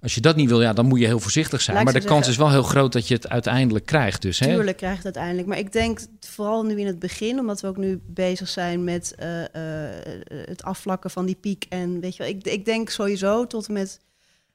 als 0.00 0.14
je 0.14 0.20
dat 0.20 0.36
niet 0.36 0.48
wil, 0.48 0.62
ja, 0.62 0.72
dan 0.72 0.86
moet 0.86 1.00
je 1.00 1.06
heel 1.06 1.20
voorzichtig 1.20 1.60
zijn. 1.60 1.84
Maar 1.84 1.92
de 1.92 2.04
kans 2.04 2.28
is 2.28 2.36
wel 2.36 2.50
heel 2.50 2.62
groot 2.62 2.92
dat 2.92 3.08
je 3.08 3.14
het 3.14 3.28
uiteindelijk 3.28 3.86
krijgt. 3.86 4.22
Dus, 4.22 4.38
hè? 4.38 4.46
Tuurlijk 4.46 4.76
krijgt 4.76 4.96
het 4.96 5.04
uiteindelijk. 5.04 5.48
Maar 5.48 5.58
ik 5.58 5.72
denk 5.72 6.00
vooral 6.20 6.62
nu 6.64 6.80
in 6.80 6.86
het 6.86 6.98
begin, 6.98 7.38
omdat 7.38 7.60
we 7.60 7.66
ook 7.66 7.76
nu 7.76 8.00
bezig 8.06 8.48
zijn 8.48 8.84
met 8.84 9.14
eh, 9.14 9.44
eh, 9.44 9.90
het 10.28 10.62
afvlakken 10.62 11.10
van 11.10 11.26
die 11.26 11.34
piek. 11.34 11.66
En 11.68 12.00
weet 12.00 12.16
je 12.16 12.22
wel, 12.22 12.32
ik, 12.32 12.46
ik 12.46 12.64
denk 12.64 12.90
sowieso 12.90 13.46
tot 13.46 13.66
en 13.66 13.72
met 13.72 14.00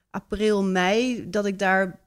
april, 0.09 0.63
mei, 0.63 1.29
dat 1.29 1.45
ik 1.45 1.59
daar 1.59 2.00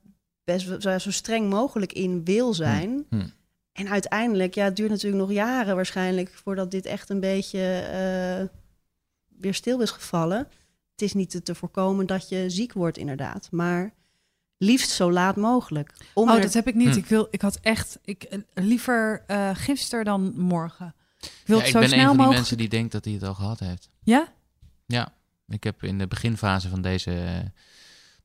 best 0.45 0.66
wel 0.66 0.81
zo, 0.81 0.99
zo 0.99 1.11
streng 1.11 1.50
mogelijk 1.50 1.93
in 1.93 2.25
wil 2.25 2.55
zijn. 2.55 3.05
Hm, 3.11 3.16
hm. 3.16 3.26
En 3.73 3.88
uiteindelijk, 3.88 4.55
ja, 4.55 4.64
het 4.64 4.76
duurt 4.76 4.90
natuurlijk 4.90 5.23
nog 5.23 5.33
jaren 5.33 5.76
waarschijnlijk 5.76 6.31
voordat 6.45 6.71
dit 6.71 6.87
echt 6.87 7.11
een 7.11 7.21
beetje 7.21 7.83
weer 9.40 9.55
stil 9.55 9.81
is 9.81 9.90
gevallen. 9.90 10.38
Het 10.93 11.02
is 11.02 11.12
niet 11.14 11.45
te, 11.45 11.55
voorkomen 11.55 12.07
dat 12.07 12.28
je 12.28 12.50
ziek 12.50 12.73
wordt, 12.73 12.99
inderdaad. 12.99 13.49
Maar 13.50 13.95
liefst 14.59 14.90
zo 14.90 15.12
laat 15.12 15.37
mogelijk. 15.37 15.93
Om 16.14 16.28
Oh, 16.28 16.35
er- 16.35 16.40
dat 16.43 16.52
heb 16.52 16.66
ik 16.69 16.75
niet. 16.75 16.93
Hm. 16.93 16.99
Ik, 16.99 17.07
wil, 17.07 17.26
ik 17.31 17.40
had 17.40 17.59
echt 17.62 17.99
ik, 18.05 18.23
eh, 18.23 18.38
liever 18.55 19.25
eh 19.26 19.50
gisteren 19.55 20.05
dan 20.05 20.33
morgen. 20.40 20.95
Ik 21.21 21.31
wil 21.45 21.57
Ja, 21.57 21.62
het 21.62 21.66
ik 21.66 21.75
zo 21.75 21.78
ben 21.81 21.88
snel 21.88 22.00
een 22.00 22.07
van 22.07 22.16
die 22.16 22.25
mogelijk. 22.26 22.35
mensen 22.38 22.57
die 22.57 22.69
denkt 22.69 22.93
dat 22.93 23.05
hij 23.05 23.14
het 23.14 23.23
al 23.23 23.35
gehad 23.35 23.59
heeft. 23.59 23.88
Ja? 24.02 24.33
Ja, 24.87 25.12
ik 25.49 25.64
heb 25.64 25.83
in 25.83 25.99
de 25.99 26.07
beginfase 26.07 26.69
van 26.69 26.83
deze... 26.83 27.11
eh, 27.25 27.38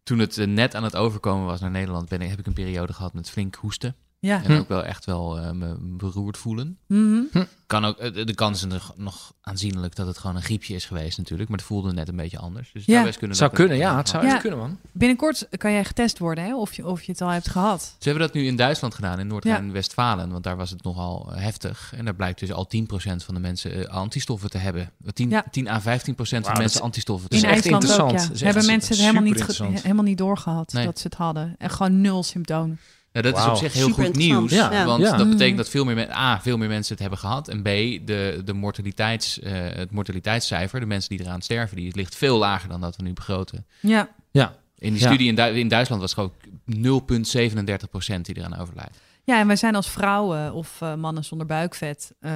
toen 0.03 0.19
het 0.19 0.35
net 0.35 0.75
aan 0.75 0.83
het 0.83 0.95
overkomen 0.95 1.45
was 1.45 1.59
naar 1.61 1.71
Nederland... 1.71 2.09
Ben 2.09 2.21
ik, 2.21 2.29
heb 2.29 2.39
ik 2.39 2.45
een 2.45 2.53
periode 2.53 2.93
gehad 2.93 3.13
met 3.13 3.29
flink 3.29 3.55
hoesten. 3.55 3.95
Ja. 4.23 4.43
En 4.43 4.59
ook 4.59 4.67
wel 4.67 4.83
echt 4.83 5.05
wel 5.05 5.39
eh, 5.39 5.51
me 5.51 5.75
beroerd 5.79 6.37
voelen. 6.37 6.77
Mhm. 6.87 7.21
Kan 7.67 7.85
ook, 7.85 7.97
eh, 7.97 8.25
de 8.25 8.33
kans 8.35 8.57
is 8.65 8.73
nog, 8.73 8.93
nog 8.97 9.33
aanzienlijk 9.41 9.95
dat 9.95 10.07
het 10.07 10.17
gewoon 10.17 10.35
een 10.35 10.41
griepje 10.41 10.75
is 10.75 10.85
geweest 10.85 11.17
natuurlijk. 11.17 11.49
Maar 11.49 11.57
het 11.57 11.67
voelde 11.67 11.93
net 11.93 12.07
een 12.07 12.15
beetje 12.15 12.37
anders. 12.39 12.71
Dus 12.71 12.81
het 12.81 12.89
Ja. 12.89 12.93
zou 12.93 13.05
best 13.05 13.17
kunnen. 13.17 13.37
Zou 13.37 13.51
kunnen, 13.51 13.77
ja. 13.77 13.97
Het 13.97 14.09
zou 14.09 14.25
Ja. 14.25 14.37
kunnen, 14.37 14.59
man. 14.59 14.77
Binnenkort 14.91 15.47
kan 15.57 15.71
jij 15.71 15.83
getest 15.85 16.17
worden, 16.19 16.43
hè? 16.43 16.55
Of, 16.55 16.73
je, 16.73 16.87
of 16.87 17.01
je 17.03 17.11
het 17.11 17.21
al 17.21 17.29
hebt 17.29 17.49
gehad. 17.49 17.81
Ze 17.99 18.09
hebben 18.09 18.27
dat 18.27 18.33
nu 18.35 18.45
in 18.45 18.55
Duitsland 18.55 18.93
gedaan, 18.95 19.19
in 19.19 19.27
Noord-Rijn-Westfalen. 19.27 20.31
Want 20.31 20.43
daar 20.43 20.57
was 20.57 20.69
het 20.69 20.83
nogal 20.83 21.31
eh, 21.33 21.41
heftig. 21.41 21.93
En 21.95 22.05
daar 22.05 22.15
blijkt 22.15 22.39
dus 22.39 22.51
al 22.51 22.67
10% 22.67 23.23
van 23.23 23.33
de 23.33 23.39
mensen 23.39 23.89
antistoffen 23.89 24.49
te 24.49 24.57
hebben. 24.57 24.91
10, 25.13 25.29
Ja. 25.29 25.43
10 25.51 25.67
à 25.67 25.79
15% 25.81 26.45
van 26.45 26.53
Wauw, 26.53 26.61
mensen 26.61 26.81
antistoffen 26.81 27.29
te 27.29 27.35
is 27.35 27.41
In 27.41 27.47
hebben. 27.49 27.71
echt 27.71 27.73
IJsland 27.73 28.01
ook, 28.01 28.09
interessant. 28.09 28.21
ja. 28.21 28.27
Dat 28.27 28.35
is 28.35 28.41
echt 28.41 28.53
Hebben 28.53 28.71
mensen 28.71 28.95
het 28.95 29.03
helemaal 29.05 29.71
niet, 29.73 29.81
helemaal 29.83 30.03
niet 30.03 30.17
doorgehad 30.17 30.73
Nee. 30.73 30.85
dat 30.85 30.99
ze 30.99 31.07
het 31.07 31.15
hadden. 31.17 31.55
En 31.57 31.69
gewoon 31.69 32.01
nul 32.01 32.23
symptomen. 32.23 32.79
Ja, 33.13 33.21
dat 33.21 33.37
is 33.37 33.45
op 33.45 33.55
zich 33.55 33.73
heel 33.73 33.87
Super 33.87 34.05
goed 34.05 34.15
nieuws. 34.15 34.51
Ja. 34.51 34.85
Want 34.85 35.03
Ja. 35.03 35.17
dat 35.17 35.29
betekent 35.29 35.57
dat 35.57 35.69
veel 35.69 35.85
meer, 35.85 36.11
A, 36.11 36.41
veel 36.41 36.57
meer 36.57 36.67
mensen 36.67 36.91
het 36.91 37.01
hebben 37.01 37.19
gehad. 37.19 37.47
En 37.47 37.61
B, 37.61 37.65
de, 37.65 38.41
de 38.45 38.53
mortaliteits, 38.53 39.39
eh, 39.39 39.51
het 39.53 39.91
mortaliteitscijfer, 39.91 40.79
de 40.79 40.85
mensen 40.85 41.09
die 41.17 41.25
eraan 41.25 41.41
sterven, 41.41 41.75
die 41.77 41.95
ligt 41.95 42.15
veel 42.15 42.37
lager 42.37 42.69
dan 42.69 42.81
dat 42.81 42.95
we 42.95 43.03
nu 43.03 43.13
begroten. 43.13 43.65
Ja. 43.79 44.09
Ja, 44.31 44.55
In 44.77 44.91
die 44.93 45.01
Ja. 45.01 45.07
studie 45.07 45.27
in, 45.27 45.35
Du- 45.35 45.41
in 45.59 45.67
Duitsland 45.67 46.01
was 46.01 46.15
het 46.15 46.19
gewoon 46.19 46.33
0,37% 46.65 48.25
die 48.25 48.37
eraan 48.37 48.57
overlijdt. 48.57 48.97
ja, 49.23 49.39
en 49.39 49.47
wij 49.47 49.55
zijn 49.55 49.75
als 49.75 49.89
vrouwen 49.89 50.53
of 50.53 50.81
eh, 50.81 50.95
mannen 50.95 51.23
zonder 51.25 51.47
buikvet 51.47 52.13
eh, 52.19 52.33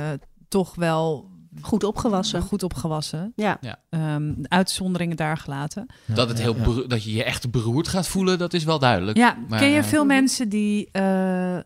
toch 0.47 0.75
wel 0.75 1.29
goed 1.61 1.83
opgewassen. 1.83 2.41
goed 2.41 2.63
opgewassen. 2.63 3.33
Ja. 3.35 3.59
Ehm, 3.89 4.33
uitzonderingen 4.43 5.17
daar 5.17 5.37
gelaten. 5.37 5.85
dat, 6.05 6.29
het 6.29 6.41
heel 6.41 6.55
ja. 6.81 6.87
dat 6.87 7.03
je 7.03 7.13
je 7.13 7.23
echt 7.23 7.51
beroerd 7.51 7.87
gaat 7.87 8.07
voelen, 8.07 8.37
dat 8.37 8.53
is 8.53 8.63
wel 8.63 8.79
duidelijk. 8.79 9.17
Ja, 9.17 9.37
Maar, 9.49 9.59
ken 9.59 9.69
je 9.69 9.77
eh, 9.77 9.83
veel 9.83 10.05
mensen 10.05 10.49
die, 10.49 10.89
eh, 10.91 11.57
eh, 11.57 11.63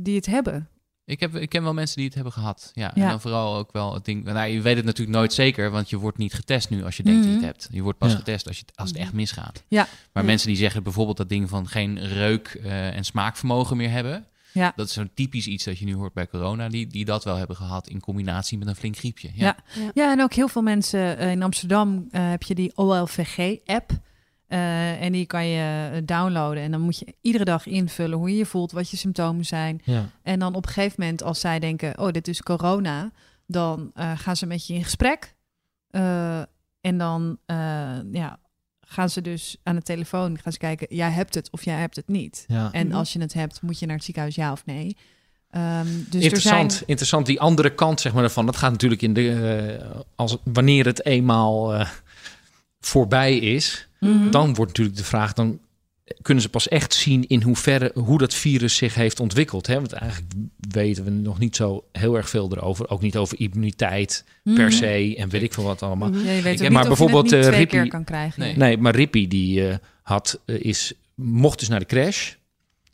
die 0.00 0.16
het 0.16 0.26
hebben? 0.26 0.68
Ik, 1.04 1.20
heb, 1.20 1.34
ik 1.36 1.48
ken 1.48 1.62
wel 1.62 1.74
mensen 1.74 1.96
die 1.96 2.04
het 2.04 2.14
hebben 2.14 2.32
gehad. 2.32 2.70
Ja, 2.72 2.90
Ja. 2.94 3.02
En 3.02 3.08
dan 3.08 3.20
vooral 3.20 3.56
ook 3.56 3.72
wel 3.72 3.94
het 3.94 4.04
ding. 4.04 4.24
Nou, 4.24 4.48
je 4.48 4.60
weet 4.60 4.76
het 4.76 4.84
natuurlijk 4.84 5.16
nooit 5.18 5.32
zeker, 5.32 5.70
want 5.70 5.90
je 5.90 5.96
wordt 5.96 6.18
niet 6.18 6.34
getest 6.34 6.70
nu 6.70 6.84
als 6.84 6.96
je 6.96 7.02
denkt 7.02 7.18
dat 7.22 7.28
je 7.30 7.36
Mhm. 7.36 7.46
het 7.46 7.56
hebt. 7.58 7.68
Je 7.72 7.82
wordt 7.82 7.98
pas 7.98 8.10
Ja. 8.12 8.16
getest 8.16 8.46
als, 8.46 8.56
je, 8.56 8.62
het- 8.66 8.76
als 8.76 8.88
het 8.88 8.98
echt 8.98 9.12
misgaat. 9.12 9.64
Ja. 9.68 9.86
Maar 10.12 10.22
Ja. 10.22 10.28
mensen 10.28 10.48
die 10.48 10.56
zeggen 10.56 10.82
bijvoorbeeld 10.82 11.16
dat 11.16 11.28
ding 11.28 11.48
van 11.48 11.68
geen 11.68 11.98
reuk 11.98 12.60
eh, 12.62 12.96
en 12.96 13.04
smaakvermogen 13.04 13.76
meer 13.76 13.90
hebben. 13.90 14.26
Ja. 14.52 14.72
Dat 14.76 14.86
is 14.86 14.92
zo'n 14.92 15.10
typisch 15.14 15.46
iets 15.46 15.64
dat 15.64 15.78
je 15.78 15.84
nu 15.84 15.94
hoort 15.94 16.12
bij 16.12 16.28
corona, 16.28 16.68
die, 16.68 16.86
die 16.86 17.04
dat 17.04 17.24
wel 17.24 17.36
hebben 17.36 17.56
gehad 17.56 17.88
in 17.88 18.00
combinatie 18.00 18.58
met 18.58 18.68
een 18.68 18.76
flink 18.76 18.96
griepje. 18.96 19.30
Ja. 19.34 19.56
Ja. 19.74 19.90
Ja, 19.94 20.12
en 20.12 20.22
ook 20.22 20.32
heel 20.32 20.48
veel 20.48 20.62
mensen 20.62 21.18
eh, 21.18 21.30
in 21.30 21.42
Amsterdam 21.42 22.08
eh, 22.10 22.30
heb 22.30 22.42
je 22.42 22.54
die 22.54 22.72
OLVG-app. 22.76 23.90
Eh, 24.46 25.02
en 25.02 25.12
die 25.12 25.26
kan 25.26 25.46
je 25.46 26.02
downloaden. 26.04 26.62
En 26.62 26.70
dan 26.70 26.80
moet 26.80 26.98
je 26.98 27.14
iedere 27.20 27.44
dag 27.44 27.66
invullen 27.66 28.18
hoe 28.18 28.30
je 28.30 28.36
je 28.36 28.46
voelt, 28.46 28.72
wat 28.72 28.90
je 28.90 28.96
symptomen 28.96 29.44
zijn. 29.44 29.80
ja. 29.84 30.10
En 30.22 30.38
dan 30.38 30.54
op 30.54 30.66
een 30.66 30.72
gegeven 30.72 31.00
moment, 31.00 31.22
als 31.22 31.40
zij 31.40 31.58
denken: 31.58 31.98
Oh, 31.98 32.10
dit 32.10 32.28
is 32.28 32.42
corona, 32.42 33.12
dan 33.48 33.90
eh, 33.94 34.18
gaan 34.18 34.36
ze 34.36 34.46
met 34.46 34.66
je 34.66 34.74
in 34.74 34.84
gesprek. 34.84 35.36
Eh, 35.90 36.38
en 36.80 36.98
dan 36.98 37.38
eh, 37.46 37.98
ja, 38.12 38.38
gaan 38.88 39.10
ze 39.10 39.20
dus 39.20 39.56
aan 39.62 39.74
de 39.76 39.82
telefoon 39.82 40.38
gaan 40.42 40.52
ze 40.52 40.58
kijken: 40.58 40.86
Jij 40.96 41.10
hebt 41.10 41.34
het 41.34 41.50
of 41.50 41.64
jij 41.64 41.78
hebt 41.78 41.96
het 41.96 42.08
niet. 42.08 42.44
ja. 42.48 42.68
En 42.72 42.86
Mhm. 42.86 42.96
als 42.96 43.12
je 43.12 43.20
het 43.20 43.32
hebt, 43.32 43.62
moet 43.62 43.78
je 43.78 43.86
naar 43.86 43.94
het 43.96 44.04
ziekenhuis, 44.04 44.34
ja 44.34 44.52
of 44.52 44.66
nee. 44.66 44.96
Ehm, 45.50 45.86
dus 46.08 46.22
interessant, 46.22 46.64
er 46.70 46.76
zijn. 46.76 46.88
interessant. 46.88 47.26
Die 47.26 47.40
andere 47.40 47.74
kant 47.74 48.00
zeg 48.00 48.12
maar, 48.12 48.22
ervan, 48.22 48.46
dat 48.46 48.56
gaat 48.56 48.70
natuurlijk 48.72 49.02
in 49.02 49.14
de. 49.14 49.30
eh, 49.80 50.00
als, 50.16 50.36
wanneer 50.44 50.86
het 50.86 51.04
eenmaal 51.06 51.74
eh, 51.74 51.88
voorbij 52.80 53.36
is, 53.38 53.88
Mhm. 54.00 54.30
dan 54.30 54.54
wordt 54.54 54.70
natuurlijk 54.70 54.96
de 54.96 55.04
vraag. 55.04 55.32
Dan 55.32 55.58
kunnen 56.22 56.42
ze 56.42 56.48
pas 56.48 56.68
echt 56.68 56.94
zien 56.94 57.26
in 57.26 57.42
hoeverre 57.42 57.90
hoe 57.94 58.18
dat 58.18 58.34
virus 58.34 58.76
zich 58.76 58.94
heeft 58.94 59.20
ontwikkeld. 59.20 59.66
Hè? 59.66 59.74
Want 59.74 59.92
eigenlijk 59.92 60.32
weten 60.70 61.04
we 61.04 61.10
nog 61.10 61.38
niet 61.38 61.56
zo 61.56 61.84
heel 61.92 62.16
erg 62.16 62.28
veel 62.28 62.52
erover. 62.52 62.90
Ook 62.90 63.00
niet 63.02 63.16
over 63.16 63.40
immuniteit 63.40 64.24
per 64.42 64.54
Mhm. 64.66 64.70
se 64.70 65.14
en 65.18 65.28
weet 65.28 65.42
ik 65.42 65.52
veel 65.52 65.64
wat 65.64 65.82
allemaal. 65.82 66.08
Mhm. 66.08 66.26
Ja, 66.26 66.32
je 66.32 66.42
weet 66.42 66.68
maar 66.68 66.86
bijvoorbeeld, 66.86 67.32
eh, 67.32 67.66
keer 67.66 67.88
kan 67.88 68.04
krijgen. 68.04 68.40
Nee. 68.42 68.56
Nee, 68.56 68.78
maar 68.78 68.94
Rippy 68.94 69.28
die 69.28 69.68
eh, 69.68 69.76
had, 70.02 70.40
eh, 70.44 70.64
is, 70.64 70.92
mocht 71.14 71.58
dus 71.58 71.68
naar 71.68 71.80
de 71.80 71.86
crash. 71.86 72.32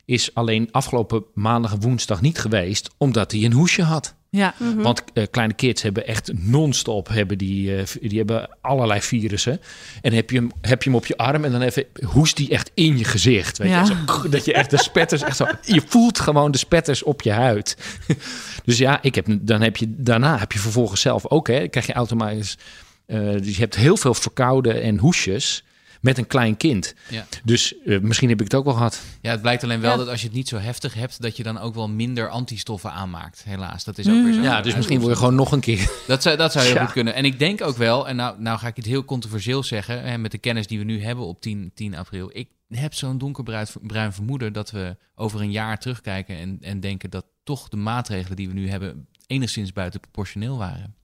Is 0.05 0.33
alleen 0.33 0.67
afgelopen 0.71 1.23
maandag 1.33 1.73
en 1.73 1.81
woensdag 1.81 2.21
niet 2.21 2.39
geweest, 2.39 2.89
omdat 2.97 3.31
hij 3.31 3.43
een 3.43 3.53
hoesje 3.53 3.81
had. 3.83 4.15
Ja, 4.35 4.53
Mhm. 4.57 4.81
Want 4.81 5.03
eh, 5.13 5.23
kleine 5.31 5.53
kids 5.53 5.81
hebben 5.81 6.07
echt 6.07 6.31
non-stop 6.33 7.07
hebben 7.07 7.37
die, 7.37 7.75
eh, 7.77 7.83
die 8.01 8.17
hebben 8.17 8.49
allerlei 8.61 9.01
virussen. 9.01 9.61
En 10.01 10.13
heb 10.13 10.29
je, 10.29 10.35
hem, 10.37 10.51
heb 10.61 10.83
je 10.83 10.89
hem 10.89 10.97
op 10.97 11.05
je 11.05 11.17
arm 11.17 11.45
en 11.45 11.51
dan 11.51 11.61
even 11.61 11.83
hoest 12.05 12.37
die 12.37 12.49
echt 12.49 12.71
in 12.73 12.97
je 12.97 13.03
gezicht. 13.03 13.57
Weet 13.57 13.69
Ja. 13.69 13.79
je? 13.79 13.85
Zo, 14.21 14.29
dat 14.29 14.45
je 14.45 14.53
echt 14.53 14.69
de 14.69 14.77
spetters 14.77 15.21
echt 15.21 15.37
zo. 15.37 15.45
Je 15.61 15.81
voelt 15.87 16.19
gewoon 16.19 16.51
de 16.51 16.57
spetters 16.57 17.03
op 17.03 17.21
je 17.21 17.31
huid. 17.31 17.77
dus 18.65 18.77
ja, 18.77 18.99
ik 19.01 19.15
heb, 19.15 19.25
dan 19.29 19.61
heb 19.61 19.77
je, 19.77 19.85
daarna 19.97 20.37
heb 20.37 20.51
je 20.51 20.59
vervolgens 20.59 21.01
zelf 21.01 21.27
ook, 21.29 21.47
hè, 21.47 21.67
krijg 21.67 21.85
je 21.87 21.93
automatisch. 21.93 22.57
eh, 23.05 23.19
dus 23.31 23.53
je 23.55 23.61
hebt 23.61 23.75
heel 23.75 23.97
veel 23.97 24.13
verkouden 24.13 24.81
en 24.81 24.97
hoesjes 24.97 25.63
met 26.05 26.17
een 26.17 26.27
klein 26.27 26.57
kind. 26.57 26.93
Ja. 27.09 27.25
Dus 27.43 27.75
eh, 27.85 27.99
misschien 27.99 28.29
heb 28.29 28.37
ik 28.39 28.43
het 28.43 28.55
ook 28.55 28.65
wel 28.65 28.73
gehad. 28.73 29.01
Ja, 29.21 29.31
het 29.31 29.41
blijkt 29.41 29.63
alleen 29.63 29.81
wel 29.81 29.91
Ja. 29.91 29.97
dat 29.97 30.07
als 30.07 30.21
je 30.21 30.27
het 30.27 30.35
niet 30.35 30.47
zo 30.47 30.57
heftig 30.57 30.93
hebt, 30.93 31.21
dat 31.21 31.37
je 31.37 31.43
dan 31.43 31.57
ook 31.59 31.75
wel 31.75 31.89
minder 31.89 32.29
antistoffen 32.29 32.91
aanmaakt. 32.91 33.43
Helaas, 33.43 33.83
dat 33.83 33.97
is 33.97 34.07
ook 34.07 34.23
weer 34.23 34.33
zo. 34.33 34.39
Mhm. 34.39 34.47
Ja, 34.47 34.61
dus 34.61 34.75
misschien 34.75 34.99
word 34.99 35.11
je 35.11 35.17
gewoon 35.17 35.35
nog 35.35 35.51
een 35.51 35.59
keer. 35.59 35.89
Dat 36.07 36.21
zou, 36.21 36.37
dat 36.37 36.51
zou 36.51 36.65
heel 36.65 36.73
Ja. 36.75 36.83
goed 36.83 36.93
kunnen. 36.93 37.13
En 37.13 37.25
ik 37.25 37.39
denk 37.39 37.61
ook 37.61 37.77
wel, 37.77 38.07
en 38.07 38.15
nou, 38.15 38.41
nou 38.41 38.59
ga 38.59 38.67
ik 38.67 38.75
het 38.75 38.85
heel 38.85 39.05
controversieel 39.05 39.63
zeggen, 39.63 40.03
hè, 40.03 40.17
met 40.17 40.31
de 40.31 40.37
kennis 40.37 40.67
die 40.67 40.77
we 40.79 40.83
nu 40.85 41.03
hebben 41.03 41.25
op 41.25 41.41
10, 41.41 41.71
10 41.75 41.95
april. 41.95 42.29
Ik 42.33 42.49
heb 42.69 42.93
zo'n 42.93 43.17
donkerbruin 43.17 43.67
bruin 43.81 44.13
vermoeden 44.13 44.53
dat 44.53 44.71
we 44.71 44.97
over 45.15 45.41
een 45.41 45.51
jaar 45.51 45.79
terugkijken 45.79 46.37
en, 46.37 46.57
en 46.61 46.79
denken 46.79 47.09
dat 47.09 47.25
toch 47.43 47.69
de 47.69 47.77
maatregelen 47.77 48.35
die 48.35 48.47
we 48.47 48.53
nu 48.53 48.69
hebben 48.69 49.07
enigszins 49.27 49.73
buiten 49.73 49.99
proportioneel 49.99 50.57
waren. 50.57 50.95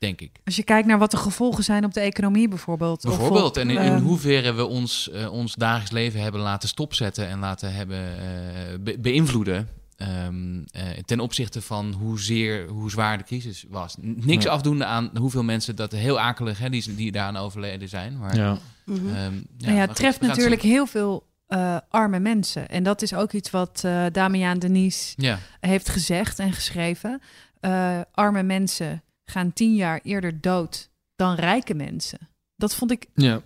Denk 0.00 0.20
ik. 0.20 0.30
als 0.44 0.56
je 0.56 0.62
kijkt 0.62 0.86
naar 0.88 0.98
wat 0.98 1.10
de 1.10 1.16
gevolgen 1.16 1.64
zijn 1.64 1.84
op 1.84 1.94
de 1.94 2.00
economie 2.00 2.48
bijvoorbeeld. 2.48 3.04
of 3.04 3.16
Bijvoorbeeld, 3.16 3.48
op, 3.56 3.56
en 3.56 3.70
in, 3.70 3.76
in 3.76 3.92
ehm, 3.92 4.02
hoeverre 4.02 4.52
we 4.52 4.66
ons, 4.66 5.10
eh, 5.10 5.32
ons 5.32 5.54
dagelijks 5.54 5.90
leven 5.90 6.20
hebben 6.20 6.40
laten 6.40 6.68
stopzetten 6.68 7.26
en 7.28 7.38
laten 7.38 7.74
hebben 7.74 7.98
eh, 8.18 8.78
be- 8.80 8.98
beïnvloeden. 8.98 9.68
ehm, 9.96 10.62
eh, 10.70 10.82
ten 11.04 11.20
opzichte 11.20 11.62
van 11.62 11.92
hoezeer, 11.92 12.68
hoe 12.68 12.90
zwaar 12.90 13.18
de 13.18 13.24
crisis 13.24 13.64
was. 13.68 13.96
N- 13.96 14.16
Niks 14.24 14.44
Ja. 14.44 14.50
afdoende 14.50 14.84
aan 14.84 15.10
hoeveel 15.18 15.42
mensen 15.44 15.76
dat 15.76 15.92
heel 15.92 16.20
akelig, 16.20 16.58
hè, 16.58 16.70
die, 16.70 16.94
die 16.94 17.12
daaraan 17.12 17.36
overleden 17.36 17.88
zijn. 17.88 18.18
Maar, 18.18 18.36
Ja. 18.36 18.58
Mhm. 18.84 18.96
ehm, 19.08 19.14
nou 19.14 19.34
ja, 19.56 19.72
maar 19.72 19.86
het 19.86 19.96
treft 19.96 20.20
natuurlijk 20.20 20.62
heel 20.62 20.86
veel 20.86 21.28
eh, 21.46 21.76
arme 21.88 22.18
mensen. 22.20 22.68
En 22.68 22.82
dat 22.82 23.02
is 23.02 23.14
ook 23.14 23.32
iets 23.32 23.50
wat 23.50 23.80
eh 23.84 24.04
Damian 24.12 24.58
Denise. 24.58 25.12
Ja, 25.16 25.38
heeft 25.60 25.88
gezegd 25.88 26.38
en 26.38 26.52
geschreven. 26.52 27.20
Eh, 27.60 28.00
arme 28.12 28.42
mensen 28.42 29.02
gaan 29.30 29.52
tien 29.52 29.74
jaar 29.74 30.00
eerder 30.02 30.40
dood 30.40 30.90
dan 31.16 31.34
rijke 31.34 31.74
mensen. 31.74 32.18
Dat 32.56 32.74
vond 32.74 32.90
ik 32.90 33.06
Ja. 33.14 33.40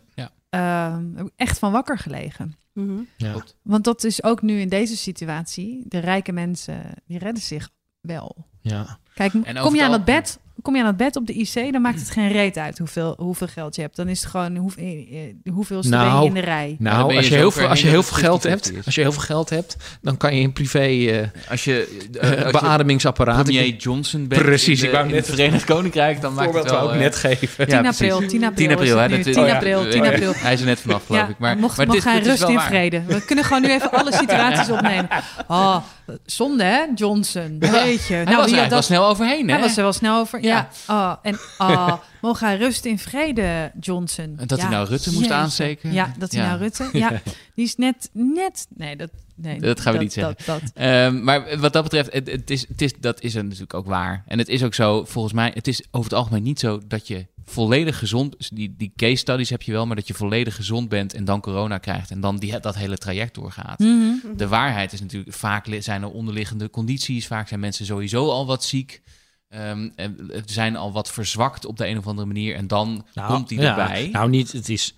eh, 0.51 0.99
ik 1.17 1.31
echt 1.37 1.59
van 1.59 1.73
wakker 1.73 1.99
gelegen. 1.99 2.55
Mhm. 2.73 3.01
ja. 3.17 3.35
Want 3.63 3.85
dat 3.85 4.05
is 4.05 4.23
ook 4.23 4.43
nu 4.43 4.61
in 4.61 4.69
deze 4.69 4.97
situatie. 4.97 5.85
De 5.89 5.99
rijke 5.99 6.33
mensen, 6.33 6.83
die 7.07 7.19
redden 7.19 7.43
zich 7.43 7.71
wel. 8.01 8.47
ja. 8.61 8.99
Kijk, 9.15 9.33
En 9.35 9.57
kom 9.57 9.75
je 9.75 9.83
aan 9.85 9.93
het 9.93 10.07
dat 10.07 10.15
bed, 10.17 10.39
kom 10.65 10.75
je 10.77 10.81
aan 10.81 10.87
dat 10.87 10.97
bed 10.97 11.17
op 11.17 11.27
de 11.27 11.33
IC, 11.33 11.73
dan 11.73 11.83
maakt 11.83 12.01
het 12.01 12.11
geen 12.11 12.29
reet 12.33 12.57
uit 12.59 12.79
hoeveel, 12.79 13.15
hoeveel 13.19 13.47
geld 13.47 13.75
je 13.75 13.81
hebt. 13.83 13.97
Dan 13.97 14.09
is 14.09 14.21
het 14.21 14.31
gewoon 14.31 14.57
hoe, 14.57 14.71
eh, 14.77 14.85
eh, 14.87 15.53
hoeveelste 15.53 15.91
ben 15.91 15.99
Nou, 15.99 16.21
je 16.23 16.29
in 16.29 16.35
de 16.35 16.41
rij. 16.41 16.77
Nou, 16.79 17.03
ben 17.07 17.11
je 17.13 17.17
als 17.21 17.29
je, 17.29 17.35
heel 17.35 17.51
veel, 17.51 17.69
als 17.69 17.81
je 17.81 17.89
heel 17.89 18.03
veel 18.03 18.17
het 18.17 18.25
geld 18.25 18.41
50-50 18.47 18.49
hebt, 18.51 18.73
is. 18.79 18.87
als 18.87 18.95
je 18.95 19.01
heel 19.01 19.13
veel 19.13 19.23
geld 19.23 19.51
hebt, 19.51 19.77
dan 20.03 20.17
kan 20.17 20.35
je 20.35 20.41
in 20.41 20.53
privé 20.53 20.79
eh 20.79 21.19
Als 21.51 21.65
je, 21.65 22.07
als 22.21 22.31
je 22.31 22.49
beademingsapparaat. 22.61 23.43
premier 23.45 23.75
Johnson 23.77 24.29
bent 24.29 24.43
Precies, 24.43 24.79
in, 24.81 24.85
ik 24.85 24.91
de- 24.91 24.97
wou 24.97 25.09
in 25.09 25.15
net 25.15 25.27
het 25.27 25.35
Verenigd 25.35 25.65
Koninkrijk, 25.65 26.21
dan 26.21 26.35
maakt 26.35 26.55
het 26.55 26.71
wel... 26.71 26.85
ik 26.89 26.93
eh, 26.95 26.99
net 26.99 27.17
geven. 27.17 27.67
10 27.69 27.83
ja, 27.83 27.89
april, 27.89 28.17
precies. 28.17 28.31
10 28.33 28.45
april, 28.45 28.67
10 28.67 28.71
april, 28.77 28.87
is 28.87 28.95
hè? 28.95 29.01
het 29.01 29.11
nu. 29.11 29.17
dat- 29.23 29.33
10 29.33 29.43
oh 29.43 29.49
ja. 29.49 29.55
april, 29.55 29.81
10 29.91 30.01
Oh 30.01 30.07
ja. 30.07 30.13
april. 30.13 30.33
Hij 30.37 30.53
is 30.53 30.61
er 30.61 30.67
net 30.67 30.81
vanaf, 30.81 31.07
geloof 31.07 31.23
Ja, 31.23 31.29
ik. 31.29 31.39
Maar, 31.39 31.57
mocht, 31.57 31.77
maar 31.77 31.87
mocht 31.87 31.99
dit, 32.03 32.09
gaan 32.13 32.23
rust 32.23 32.39
wel 32.41 32.49
in 32.51 32.61
vrede. 32.61 33.03
We 33.07 33.25
kunnen 33.25 33.45
gewoon 33.45 33.63
nu 33.63 33.71
even 33.71 33.91
alle 33.91 34.13
situaties 34.23 34.71
opnemen. 34.71 35.09
Oh, 35.49 35.77
zonde 36.25 36.65
hè, 36.65 36.85
Johnson. 36.95 37.59
Weet 37.59 38.07
je. 38.07 38.15
Hij 38.15 38.25
Nou, 38.25 38.37
was 38.37 38.51
er 38.51 38.57
wel 38.57 38.69
dat? 38.69 38.85
snel 38.85 39.07
overheen, 39.07 39.47
hè? 39.49 39.53
Hij 39.53 39.63
was 39.63 39.77
er 39.77 39.83
wel 39.83 39.93
snel 39.93 40.19
over. 40.19 40.43
Ja. 40.43 40.69
Ja. 40.87 40.95
Oh, 40.95 41.17
en 41.23 41.39
oh, 41.59 41.93
mogen 42.21 42.47
hij 42.47 42.57
rust 42.57 42.85
in 42.85 42.99
vrede, 42.99 43.73
Johnson. 43.81 44.35
En 44.39 44.47
dat 44.47 44.61
hij 44.61 44.71
nou 44.71 44.89
Rutte 44.89 45.09
moest 45.11 45.21
jeetje. 45.21 45.35
aansteken. 45.35 45.93
Ja, 45.93 46.13
dat 46.19 46.33
hij 46.33 46.47
nou 46.47 46.59
Rutte. 46.59 46.89
Ja, 46.93 47.09
die 47.55 47.65
is 47.65 47.77
net, 47.77 48.11
net. 48.13 48.67
Nee, 48.77 48.97
dat, 48.97 49.11
nee, 49.35 49.61
Dat 49.61 49.81
gaan 49.81 49.93
we 49.93 49.99
niet 49.99 50.15
Dat, 50.15 50.43
dat. 50.47 50.63
Ehm, 50.75 51.25
maar 51.25 51.59
wat 51.59 51.73
dat 51.73 51.83
betreft, 51.83 52.13
het, 52.13 52.31
het 52.31 52.51
is, 52.51 52.69
het 52.69 52.83
is, 52.83 52.93
dat 53.01 53.23
is 53.23 53.35
er 53.35 53.43
natuurlijk 53.43 53.75
ook 53.75 53.87
waar. 53.87 54.25
En 54.27 54.39
het 54.39 54.49
is 54.49 54.63
ook 54.63 54.75
zo, 54.75 55.05
volgens 55.05 55.35
mij, 55.35 55.51
het 55.55 55.69
is 55.69 55.83
over 55.91 56.11
het 56.11 56.19
algemeen 56.19 56.43
niet 56.43 56.61
zo 56.61 56.81
dat 56.87 57.09
je 57.09 57.27
volledig 57.45 57.99
gezond, 57.99 58.35
dus 58.39 58.49
die, 58.49 58.75
die 58.77 58.93
case 58.97 59.17
studies 59.17 59.51
heb 59.51 59.63
je 59.63 59.73
wel, 59.73 59.87
maar 59.87 59.97
dat 59.97 60.09
je 60.09 60.15
volledig 60.15 60.55
gezond 60.55 60.89
bent 60.89 61.15
en 61.15 61.25
dan 61.25 61.41
corona 61.41 61.79
krijgt 61.79 62.11
en 62.11 62.21
dan 62.21 62.37
die, 62.37 62.61
dat 62.61 62.75
hele 62.75 62.99
traject 62.99 63.35
doorgaat. 63.35 63.79
Mhm. 63.79 64.37
De 64.37 64.49
waarheid 64.49 64.93
is 64.93 65.01
natuurlijk, 65.01 65.37
vaak 65.37 65.67
zijn 65.79 66.03
er 66.03 66.11
onderliggende 66.11 66.71
condities, 66.71 67.27
vaak 67.27 67.49
zijn 67.49 67.61
mensen 67.61 67.87
sowieso 67.87 68.31
al 68.31 68.47
wat 68.47 68.65
ziek. 68.65 69.03
Ehm, 69.49 69.89
en 69.97 70.29
zijn 70.45 70.77
al 70.77 70.93
wat 70.93 71.11
verzwakt 71.11 71.67
op 71.67 71.77
de 71.77 71.87
een 71.87 71.99
of 71.99 72.07
andere 72.07 72.27
manier 72.27 72.55
en 72.55 72.67
dan 72.67 73.07
komt 73.27 73.49
die 73.49 73.61
ja, 73.61 73.79
erbij. 73.79 74.09
Nou, 74.13 74.31
niet. 74.31 74.53
Het 74.53 74.69
is 74.69 74.95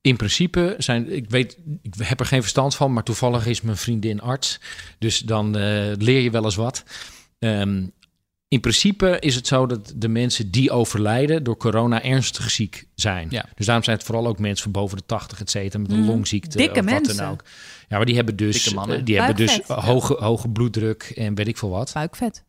in 0.00 0.16
principe 0.16 0.74
zijn. 0.78 1.12
Ik 1.12 1.30
weet, 1.30 1.56
ik 1.82 1.94
heb 1.98 2.20
er 2.20 2.26
geen 2.26 2.40
verstand 2.40 2.74
van, 2.74 2.92
maar 2.92 3.02
toevallig 3.02 3.46
is 3.46 3.60
mijn 3.60 3.76
vriendin 3.76 4.20
arts. 4.20 4.60
Dus 4.98 5.18
dan 5.18 5.56
eh, 5.56 5.62
leer 5.98 6.20
je 6.20 6.30
wel 6.30 6.44
eens 6.44 6.54
wat. 6.56 6.82
Ehm, 7.38 7.82
in 8.48 8.60
principe 8.60 9.16
is 9.20 9.34
het 9.34 9.46
zo 9.46 9.66
dat 9.66 9.92
de 9.96 10.08
mensen 10.08 10.50
die 10.50 10.70
overlijden 10.70 11.42
door 11.44 11.56
corona 11.56 12.02
ernstig 12.02 12.50
ziek 12.50 12.86
zijn. 12.94 13.26
Ja. 13.30 13.44
Dus 13.54 13.66
daarom 13.66 13.84
zijn 13.84 13.96
het 13.96 14.06
vooral 14.06 14.26
ook 14.26 14.38
mensen 14.38 14.62
van 14.62 14.72
boven 14.72 14.96
de 14.96 15.06
80, 15.06 15.40
et 15.40 15.50
cetera, 15.50 15.82
met 15.82 15.90
een 15.92 15.98
Mhm. 15.98 16.08
longziekte 16.08 16.56
Dikke 16.56 16.70
of 16.78 16.84
wat 16.84 16.84
mensen. 16.94 17.16
dan 17.16 17.30
ook. 17.30 17.44
Ja, 17.88 17.96
maar 17.96 18.06
die 18.06 18.14
hebben 18.14 18.36
dus, 18.36 18.54
Dikke 18.62 18.74
mannen. 18.78 18.98
eh, 18.98 19.04
die 19.04 19.16
hebben 19.18 19.36
dus 19.36 19.60
hoge, 19.66 20.14
hoge 20.24 20.48
bloeddruk 20.48 21.02
en 21.16 21.34
weet 21.34 21.48
ik 21.48 21.58
veel 21.58 21.70
wat. 21.70 21.90
Buikvet. 21.92 22.44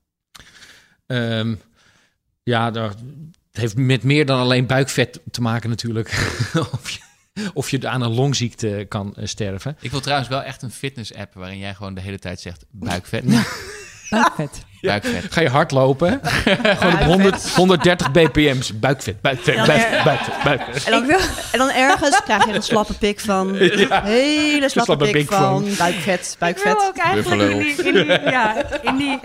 Ehm, 1.06 1.56
ja, 2.44 2.72
het 2.72 2.96
heeft 3.52 3.76
met 3.76 4.04
meer 4.04 4.26
dan 4.26 4.40
alleen 4.40 4.66
buikvet 4.66 5.20
te 5.32 5.42
maken 5.42 5.70
natuurlijk. 5.70 6.08
of, 6.74 6.90
je, 6.90 7.00
of 7.54 7.70
je 7.70 7.88
aan 7.88 8.02
een 8.02 8.14
longziekte 8.14 8.86
kan 8.90 9.16
eh, 9.16 9.26
sterven. 9.26 9.78
Ik 9.82 9.92
wil 9.92 10.00
trouwens 10.00 10.30
wel 10.30 10.44
echt 10.44 10.62
een 10.62 10.72
fitness-app 10.72 11.34
waarin 11.34 11.58
jij 11.58 11.74
gewoon 11.74 11.94
de 11.94 12.02
hele 12.02 12.20
tijd 12.20 12.40
zegt 12.40 12.66
buikvet, 12.72 13.24
Buikvet. 14.12 14.66
buikvet. 14.82 15.34
Ga 15.34 15.42
je 15.42 15.50
hardlopen? 15.50 16.20
Gewoon 16.80 16.94
op 16.94 17.00
100, 17.00 17.50
130 17.54 18.12
bpm's. 18.12 18.80
Buikvet, 18.80 19.22
buikvet, 19.22 19.56
buikvet, 19.56 20.04
buikvet, 20.04 20.44
buikvet. 20.44 20.84
En 20.84 20.92
dan, 20.92 21.10
en 21.52 21.58
dan 21.58 21.70
ergens 21.70 22.22
krijg 22.24 22.46
je 22.46 22.54
een 22.54 22.64
slappe 22.64 22.94
pik 22.94 23.20
van. 23.20 23.56
Hele 23.56 24.70
slappe, 24.70 24.70
slappe 24.70 25.04
pik, 25.04 25.14
pik 25.14 25.28
van. 25.28 25.40
van. 25.40 25.76
Buikvet, 25.78 26.20
Ik 26.20 26.38
wil 26.38 26.38
buikvet. 26.40 26.88
ook 26.88 26.98
eigenlijk 26.98 27.42
in 27.42 27.60
die, 27.60 27.84
in, 27.84 27.94
die, 27.94 28.06
ja, 28.06 28.56
in, 28.82 28.96
die, 28.96 29.20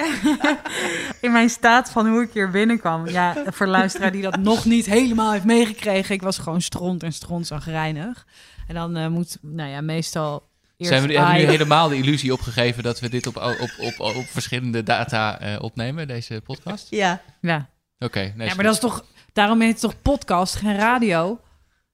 in 1.27 1.33
mijn 1.33 1.51
staat 1.51 1.91
van 1.91 2.09
hoe 2.09 2.23
ik 2.23 2.31
hier 2.33 2.51
binnenkwam. 2.51 3.09
Ja, 3.09 3.35
voor 3.47 3.67
luisteraar 3.67 4.13
die 4.13 4.23
dat 4.23 4.37
nog 4.37 4.65
niet 4.65 4.87
helemaal 4.87 5.33
heeft 5.33 5.45
meegekregen. 5.45 6.15
Ik 6.15 6.23
was 6.23 6.39
gewoon 6.39 6.61
stront 6.63 7.03
en 7.03 7.13
stront 7.13 7.47
zagrijnig. 7.47 8.27
En 8.67 8.75
dan 8.75 8.97
eh, 8.97 9.07
moet, 9.07 9.39
nou 9.41 9.71
ja, 9.71 9.81
meestal 9.81 10.43
Zijn 10.77 11.07
we, 11.07 11.15
hebben 11.15 11.35
we 11.35 11.41
nu 11.41 11.47
helemaal 11.47 11.89
de 11.89 11.97
illusie 11.97 12.33
opgegeven 12.33 12.83
dat 12.83 13.01
we 13.01 13.09
dit 13.09 13.27
op, 13.27 13.37
op, 13.37 13.71
op, 13.79 14.01
op, 14.17 14.25
verschillende 14.27 14.83
data 14.83 15.41
eh, 15.41 15.63
opnemen, 15.63 16.09
deze 16.09 16.41
podcast? 16.45 16.87
Ja. 16.91 17.23
Ja. 17.41 17.69
Oké, 17.99 18.33
nee, 18.37 18.49
ja, 18.49 18.55
maar 18.55 18.65
dat 18.65 18.75
is 18.75 18.81
toch, 18.81 19.05
daarom 19.33 19.61
heet 19.61 19.73
het 19.73 19.81
toch 19.81 20.03
podcast, 20.03 20.55
geen 20.55 20.77
radio? 20.77 21.41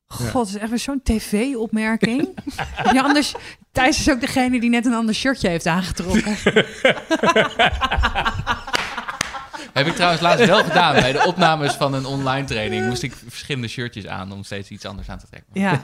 God, 0.07 0.33
dat 0.33 0.49
is 0.49 0.57
echt 0.57 0.69
weer 0.69 0.79
zo'n 0.79 1.03
tv-opmerking. 1.03 2.29
ja, 2.93 3.03
anders, 3.03 3.35
Thijs 3.73 3.99
is 3.99 4.11
ook 4.11 4.21
degene 4.21 4.61
die 4.61 4.71
net 4.71 4.87
een 4.87 4.95
ander 4.95 5.15
shirtje 5.15 5.49
heeft 5.49 5.67
aangetrokken. 5.67 6.37
Heb 9.73 9.87
ik 9.87 9.95
trouwens 9.95 10.23
laatst 10.23 10.47
wel 10.47 10.65
gedaan 10.65 10.95
bij 10.95 11.13
de 11.13 11.25
opnames 11.27 11.73
van 11.73 11.95
een 11.95 12.05
online 12.07 12.47
training. 12.47 12.87
Moest 12.87 13.03
ik 13.03 13.13
verschillende 13.29 13.69
shirtjes 13.69 14.07
aan 14.07 14.33
om 14.33 14.45
steeds 14.45 14.69
iets 14.69 14.85
anders 14.85 15.09
aan 15.09 15.19
te 15.19 15.27
trekken. 15.31 15.51
Ja, 15.53 15.81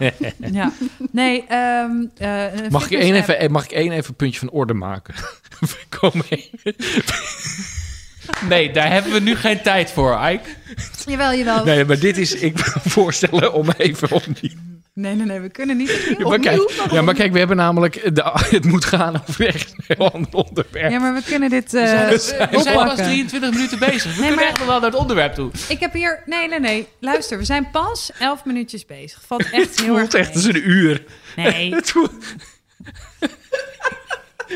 ja. 0.53 0.73
Nee, 1.13 1.45
ehm 1.49 1.91
eh, 2.17 2.71
Mag 2.71 2.91
ik, 2.91 2.99
één 2.99 3.15
even, 3.15 3.51
mag 3.51 3.65
ik 3.65 3.71
één 3.71 3.93
even 3.93 4.09
een 4.09 4.15
puntje 4.17 4.39
van 4.39 4.51
orde 4.51 4.75
maken? 4.75 5.15
We 5.61 5.77
komen 6.01 6.25
even- 6.29 6.75
Nee, 8.49 8.71
daar 8.73 8.91
hebben 8.93 9.13
we 9.13 9.21
nu 9.21 9.37
geen 9.37 9.63
tijd 9.63 9.91
voor, 9.91 10.29
Ike. 10.31 10.49
Jawel, 11.07 11.35
jawel. 11.35 11.65
Nee, 11.65 11.85
maar 11.85 11.99
dit 11.99 12.17
is, 12.19 12.35
ik 12.35 12.59
wil 12.59 12.83
voorstellen 12.85 13.53
om 13.53 13.69
even 13.77 14.11
opnieuw. 14.13 14.57
Nee, 14.99 15.15
nee, 15.15 15.27
nee, 15.27 15.41
we 15.41 15.49
kunnen 15.49 15.77
niet 15.77 15.91
opnieuw. 15.91 16.19
Ja, 16.19 16.29
maar, 16.29 16.39
kijk, 16.39 16.91
ja, 16.91 17.03
maar 17.03 17.15
kijk, 17.15 17.33
we 17.33 17.39
hebben 17.39 17.57
namelijk, 17.57 18.15
de, 18.15 18.23
het 18.57 18.65
moet 18.65 18.85
gaan 18.85 19.23
over 19.29 19.47
echt 19.47 19.73
een 19.77 19.85
heel 19.97 20.13
ander 20.13 20.35
onderwerp. 20.35 20.91
Ja, 20.91 20.99
maar 20.99 21.15
we 21.15 21.23
kunnen 21.23 21.51
dit 21.51 21.75
eh 21.75 21.81
We 21.83 21.89
zijn, 21.89 22.09
we 22.09 22.19
zijn 22.19 22.49
pas 22.51 22.67
oppakken. 22.67 23.05
23 23.05 23.51
minuten 23.51 23.79
bezig. 23.79 24.03
We 24.03 24.09
Nee, 24.09 24.17
kunnen 24.19 24.35
maar- 24.35 24.45
echt 24.45 24.59
nog 24.59 24.67
wel 24.67 24.81
naar 24.81 24.91
het 24.91 24.99
onderwerp 24.99 25.35
toe. 25.35 25.51
Ik 25.69 25.81
heb 25.81 25.93
hier... 25.93 26.23
Nee, 26.27 26.49
nee, 26.49 26.61
nee. 26.61 26.89
Luister, 27.01 27.39
we 27.39 27.45
zijn 27.45 27.71
pas 27.71 28.11
11 28.19 28.45
minuutjes 28.45 28.87
bezig. 28.87 29.21
Valt 29.27 29.43
echt 29.51 29.53
Het 29.77 29.81
heel 29.81 29.89
erg 29.93 29.99
voelt 30.01 30.15
echt 30.15 30.35
als 30.35 30.45
een 30.45 30.69
uur. 30.71 31.05
Nee. 31.37 31.75
Het 31.75 31.91
voelt, 31.91 32.13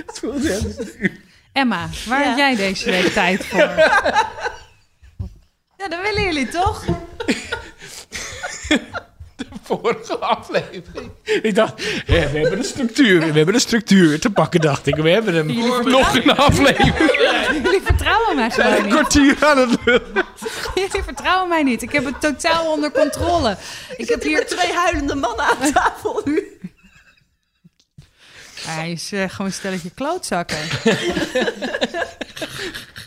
het 0.07 0.19
voelt 0.21 0.45
echt 0.47 0.65
als 0.65 0.79
een 0.79 0.93
uur. 0.99 1.21
Emma, 1.53 1.89
waar 2.07 2.21
Ja. 2.21 2.29
heb 2.29 2.37
jij 2.37 2.57
deze 2.57 2.91
week 2.91 3.07
tijd 3.13 3.45
voor? 3.47 3.59
Ja, 5.79 5.89
dat 5.89 6.01
willen 6.03 6.23
jullie 6.23 6.49
toch? 6.49 6.85
Vorige 9.62 10.18
aflevering. 10.18 11.11
Ik 11.42 11.55
dacht, 11.55 11.83
ja, 12.07 12.31
we 12.31 12.38
hebben 12.38 12.59
een 12.59 12.64
structuur. 12.64 13.18
We 13.20 13.37
hebben 13.37 13.55
een 13.55 13.61
structuur 13.61 14.20
te 14.20 14.31
pakken, 14.31 14.61
dacht 14.61 14.87
ik. 14.87 14.96
We 14.96 15.11
hebben 15.11 15.35
hem 15.35 15.46
nog 15.85 16.14
een 16.14 16.31
aflevering. 16.37 17.61
Jullie 17.62 17.81
vertrouwen 17.85 18.37
mij 18.37 18.51
Zijn 18.51 18.66
gewoon 18.66 18.77
een 18.79 18.85
niet. 18.85 18.94
kwartier 18.94 19.37
aan 19.46 19.59
het 19.59 19.79
lullen. 19.85 20.25
Jullie 20.75 21.03
vertrouwen 21.03 21.48
mij 21.48 21.62
niet. 21.62 21.83
Ik 21.83 21.92
heb 21.92 22.05
het 22.05 22.20
totaal 22.20 22.72
onder 22.72 22.90
controle. 22.90 23.57
Ik 23.96 24.09
heb 24.09 24.22
hier... 24.22 24.46
twee 24.46 24.72
huilende 24.72 25.14
mannen 25.14 25.44
aan 25.44 25.72
tafel 25.72 26.20
nu. 26.25 26.59
Hij 28.66 28.90
is 28.90 29.12
eh, 29.12 29.29
gewoon 29.29 29.46
een 29.46 29.53
stelletje 29.53 29.90
klootzakken. 29.94 30.57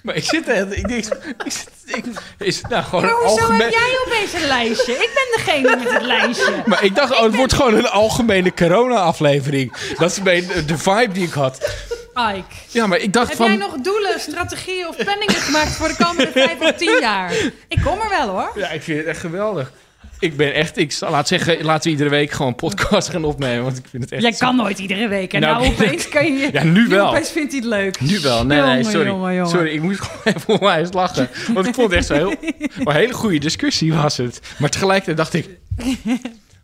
Maar 0.05 0.15
ik 0.15 0.23
zit 0.23 0.47
er. 0.47 0.77
Ik 0.77 0.87
denk, 0.87 1.05
ik 1.45 1.51
zit, 1.51 1.69
ik, 1.85 2.05
is 2.37 2.57
het 2.57 2.69
nou 2.69 2.83
gewoon 2.83 3.01
Maar 3.01 3.11
hoezo 3.13 3.27
algemeen... 3.27 3.61
heb 3.61 3.71
jij 3.71 3.97
opeens 4.05 4.33
een 4.33 4.47
lijstje? 4.47 4.93
Ik 4.93 5.11
ben 5.13 5.45
degene 5.45 5.75
met 5.75 5.93
het 5.93 6.01
lijstje. 6.01 6.63
Maar 6.65 6.83
ik 6.83 6.95
dacht, 6.95 7.11
oh, 7.11 7.21
het 7.21 7.35
wordt 7.35 7.53
gewoon 7.53 7.73
een 7.73 7.87
algemene 7.87 8.53
corona-aflevering. 8.53 9.73
Dat 9.97 10.11
is 10.11 10.15
de, 10.15 10.65
de 10.65 10.77
vibe 10.77 11.11
die 11.11 11.27
ik 11.27 11.33
had. 11.33 11.69
Ike, 12.15 12.43
Ja, 12.67 12.87
maar 12.87 12.97
ik 12.97 13.13
dacht 13.13 13.27
heb 13.27 13.37
van... 13.37 13.47
jij 13.47 13.55
nog 13.55 13.75
doelen, 13.77 14.19
strategieën 14.19 14.87
of 14.87 14.95
planningen 14.95 15.35
gemaakt 15.35 15.71
voor 15.71 15.87
de 15.87 15.95
komende 16.03 16.31
vijf 16.31 16.59
of 16.59 16.71
tien 16.71 16.99
jaar? 16.99 17.33
Ik 17.67 17.81
kom 17.83 17.99
er 17.99 18.09
wel 18.09 18.27
hoor. 18.27 18.51
Ja, 18.55 18.69
ik 18.69 18.81
vind 18.81 18.97
het 18.97 19.07
echt 19.07 19.19
geweldig. 19.19 19.71
Ik 20.19 20.37
ben 20.37 20.53
echt... 20.53 20.77
Ik 20.77 20.91
zal- 20.91 21.11
laat 21.11 21.27
zeggen, 21.27 21.63
laten 21.63 21.83
we 21.83 21.89
iedere 21.89 22.09
week 22.09 22.31
gewoon 22.31 22.55
podcast 22.55 23.09
gaan 23.09 23.23
opnemen. 23.23 23.63
Want 23.63 23.77
ik 23.77 23.85
vind 23.89 24.03
het 24.03 24.11
echt... 24.11 24.21
Jij 24.21 24.31
kan 24.31 24.55
nooit 24.55 24.79
iedere 24.79 25.07
week. 25.07 25.33
En 25.33 25.41
Nou, 25.41 25.61
nou, 25.61 25.73
opeens 25.73 26.09
kan 26.09 26.25
je... 26.37 26.49
Ja, 26.53 26.63
nu 26.63 26.87
wel. 26.87 27.07
opeens 27.09 27.29
vindt 27.31 27.51
hij 27.51 27.59
het 27.61 27.69
leuk. 27.69 28.01
Nu 28.01 28.19
wel. 28.19 28.45
Nee, 28.45 28.61
nee, 28.61 28.83
sorry. 28.83 29.05
jongen, 29.07 29.33
jongen. 29.33 29.49
Sorry, 29.49 29.71
ik 29.73 29.81
moest 29.81 29.99
gewoon 30.01 30.21
even 30.35 30.53
onwijs 30.53 30.91
lachen. 30.91 31.29
Want 31.53 31.67
ik 31.67 31.73
vond 31.73 31.89
het 31.89 31.97
echt 31.97 32.05
zo 32.07 32.13
heel... 32.13 32.33
Maar 32.83 32.93
een 32.95 33.01
hele 33.01 33.13
goede 33.13 33.37
discussie 33.39 33.93
was 33.93 34.17
het. 34.17 34.39
Maar 34.57 34.69
tegelijkertijd 34.69 35.17
dacht 35.17 35.33
ik... 35.33 35.49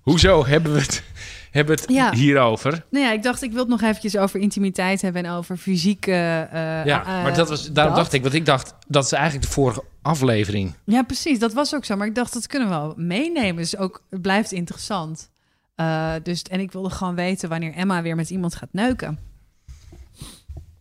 Hoezo 0.01 0.45
hebben 0.45 0.73
we 0.73 0.79
het, 0.79 1.03
hebben 1.51 1.75
we 1.75 1.81
het 1.81 1.91
Ja. 1.91 2.13
hierover? 2.13 2.85
Nou 2.89 3.05
ja, 3.05 3.11
ik 3.11 3.23
dacht, 3.23 3.41
ik 3.41 3.51
wil 3.51 3.59
het 3.59 3.69
nog 3.69 3.81
eventjes 3.81 4.17
over 4.17 4.39
intimiteit 4.39 5.01
hebben 5.01 5.25
en 5.25 5.31
over 5.31 5.57
fysieke... 5.57 6.11
eh, 6.11 6.85
Ja, 6.85 6.99
eh, 7.01 7.23
maar 7.23 7.33
dat 7.35 7.49
was, 7.49 7.71
daarom 7.71 7.93
dat. 7.93 8.01
dacht 8.03 8.13
ik... 8.13 8.21
Want 8.21 8.33
ik 8.33 8.45
dacht, 8.45 8.73
dat 8.87 9.03
is 9.05 9.11
eigenlijk 9.11 9.45
de 9.45 9.51
vorige 9.51 9.83
aflevering. 10.01 10.73
Ja, 10.85 11.03
precies. 11.03 11.39
Dat 11.39 11.53
was 11.53 11.75
ook 11.75 11.85
zo. 11.85 11.95
Maar 11.95 12.07
ik 12.07 12.15
dacht, 12.15 12.33
dat 12.33 12.47
kunnen 12.47 12.67
we 12.69 12.73
wel 12.75 12.93
meenemen. 12.97 13.55
Dus 13.55 13.77
ook, 13.77 14.03
het 14.09 14.21
blijft 14.21 14.51
interessant. 14.51 15.29
Eh, 15.75 16.13
dus, 16.23 16.41
en 16.43 16.59
ik 16.59 16.71
wilde 16.71 16.89
gewoon 16.89 17.15
weten 17.15 17.49
wanneer 17.49 17.73
Emma 17.73 18.01
weer 18.01 18.15
met 18.15 18.29
iemand 18.29 18.55
gaat 18.55 18.69
neuken. 18.71 19.19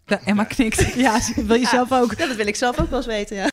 Ja, 0.06 0.20
Emma 0.24 0.44
knikt. 0.44 0.94
Ja, 0.94 1.20
wil 1.36 1.56
je 1.56 1.66
zelf 1.66 1.92
ook? 1.92 2.14
Ja, 2.16 2.26
dat 2.26 2.36
wil 2.36 2.46
ik 2.46 2.56
zelf 2.56 2.80
ook 2.80 2.88
wel 2.90 2.98
eens 2.98 3.06
weten, 3.06 3.36
ja. 3.36 3.48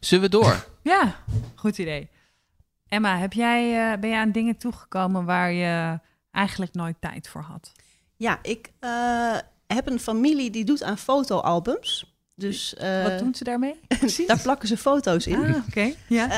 Zullen 0.00 0.24
we 0.24 0.30
door? 0.30 0.64
Ja, 0.82 1.14
goed 1.54 1.78
idee. 1.78 2.08
Emma, 2.92 3.18
heb 3.18 3.32
jij, 3.32 3.92
eh, 3.92 3.98
ben 3.98 4.10
jij 4.10 4.18
aan 4.18 4.32
dingen 4.32 4.56
toegekomen 4.56 5.24
waar 5.24 5.52
je 5.52 5.98
eigenlijk 6.30 6.74
nooit 6.74 6.96
tijd 7.00 7.28
voor 7.28 7.40
had? 7.40 7.72
Ja, 8.16 8.38
ik 8.42 8.70
eh, 8.78 9.36
heb 9.66 9.90
een 9.90 10.00
familie 10.00 10.50
die 10.50 10.64
doet 10.64 10.82
aan 10.82 10.98
fotoalbums. 10.98 12.14
Dus 12.34 12.74
eh, 12.74 13.02
Wat 13.02 13.18
doen 13.18 13.34
ze 13.34 13.44
daarmee? 13.44 13.80
daar 14.26 14.40
plakken 14.42 14.68
ze 14.68 14.76
foto's 14.76 15.26
in. 15.26 15.44
Ah, 15.44 15.56
oké. 15.68 15.92
Ja. 16.08 16.28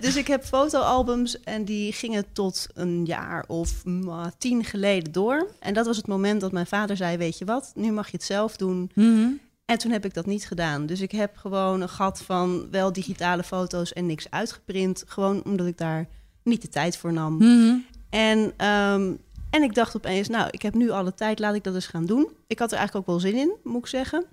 Dus 0.00 0.16
ik 0.16 0.26
heb 0.26 0.44
fotoalbums 0.44 1.40
en 1.40 1.64
die 1.64 1.92
gingen 1.92 2.32
tot 2.32 2.66
een 2.74 3.04
jaar 3.04 3.44
of 3.46 3.84
mm, 3.84 4.32
tien 4.38 4.64
geleden 4.64 5.12
door. 5.12 5.50
En 5.58 5.74
dat 5.74 5.86
was 5.86 5.96
het 5.96 6.06
moment 6.06 6.40
dat 6.40 6.52
mijn 6.52 6.66
vader 6.66 6.96
zei, 6.96 7.16
weet 7.16 7.38
je 7.38 7.44
wat, 7.44 7.72
nu 7.74 7.92
mag 7.92 8.06
je 8.10 8.16
het 8.16 8.26
zelf 8.26 8.56
doen. 8.56 8.90
Mhm. 8.94 9.28
En 9.70 9.78
toen 9.78 9.90
heb 9.90 10.04
ik 10.04 10.14
dat 10.14 10.26
niet 10.26 10.46
gedaan. 10.46 10.86
Dus 10.86 11.00
ik 11.00 11.10
heb 11.10 11.36
gewoon 11.36 11.80
een 11.80 11.88
gat 11.88 12.22
van 12.22 12.70
wel 12.70 12.92
digitale 12.92 13.42
foto's 13.42 13.92
en 13.92 14.06
niks 14.06 14.30
uitgeprint. 14.30 15.04
Gewoon 15.06 15.44
omdat 15.44 15.66
ik 15.66 15.78
daar 15.78 16.08
niet 16.42 16.62
de 16.62 16.68
tijd 16.68 16.96
voor 16.96 17.12
nam. 17.12 17.36
Mhm. 17.36 17.76
En, 18.08 18.52
ehm, 18.56 19.14
en 19.50 19.62
ik 19.62 19.74
dacht 19.74 19.96
opeens, 19.96 20.28
nou, 20.28 20.48
ik 20.50 20.62
heb 20.62 20.74
nu 20.74 20.90
alle 20.90 21.14
tijd, 21.14 21.38
laat 21.38 21.54
ik 21.54 21.64
dat 21.64 21.74
eens 21.74 21.86
gaan 21.86 22.06
doen. 22.06 22.28
Ik 22.46 22.58
had 22.58 22.72
er 22.72 22.78
eigenlijk 22.78 23.08
ook 23.08 23.14
wel 23.14 23.30
zin 23.30 23.40
in, 23.40 23.52
moet 23.64 23.80
ik 23.80 23.86
zeggen. 23.86 24.24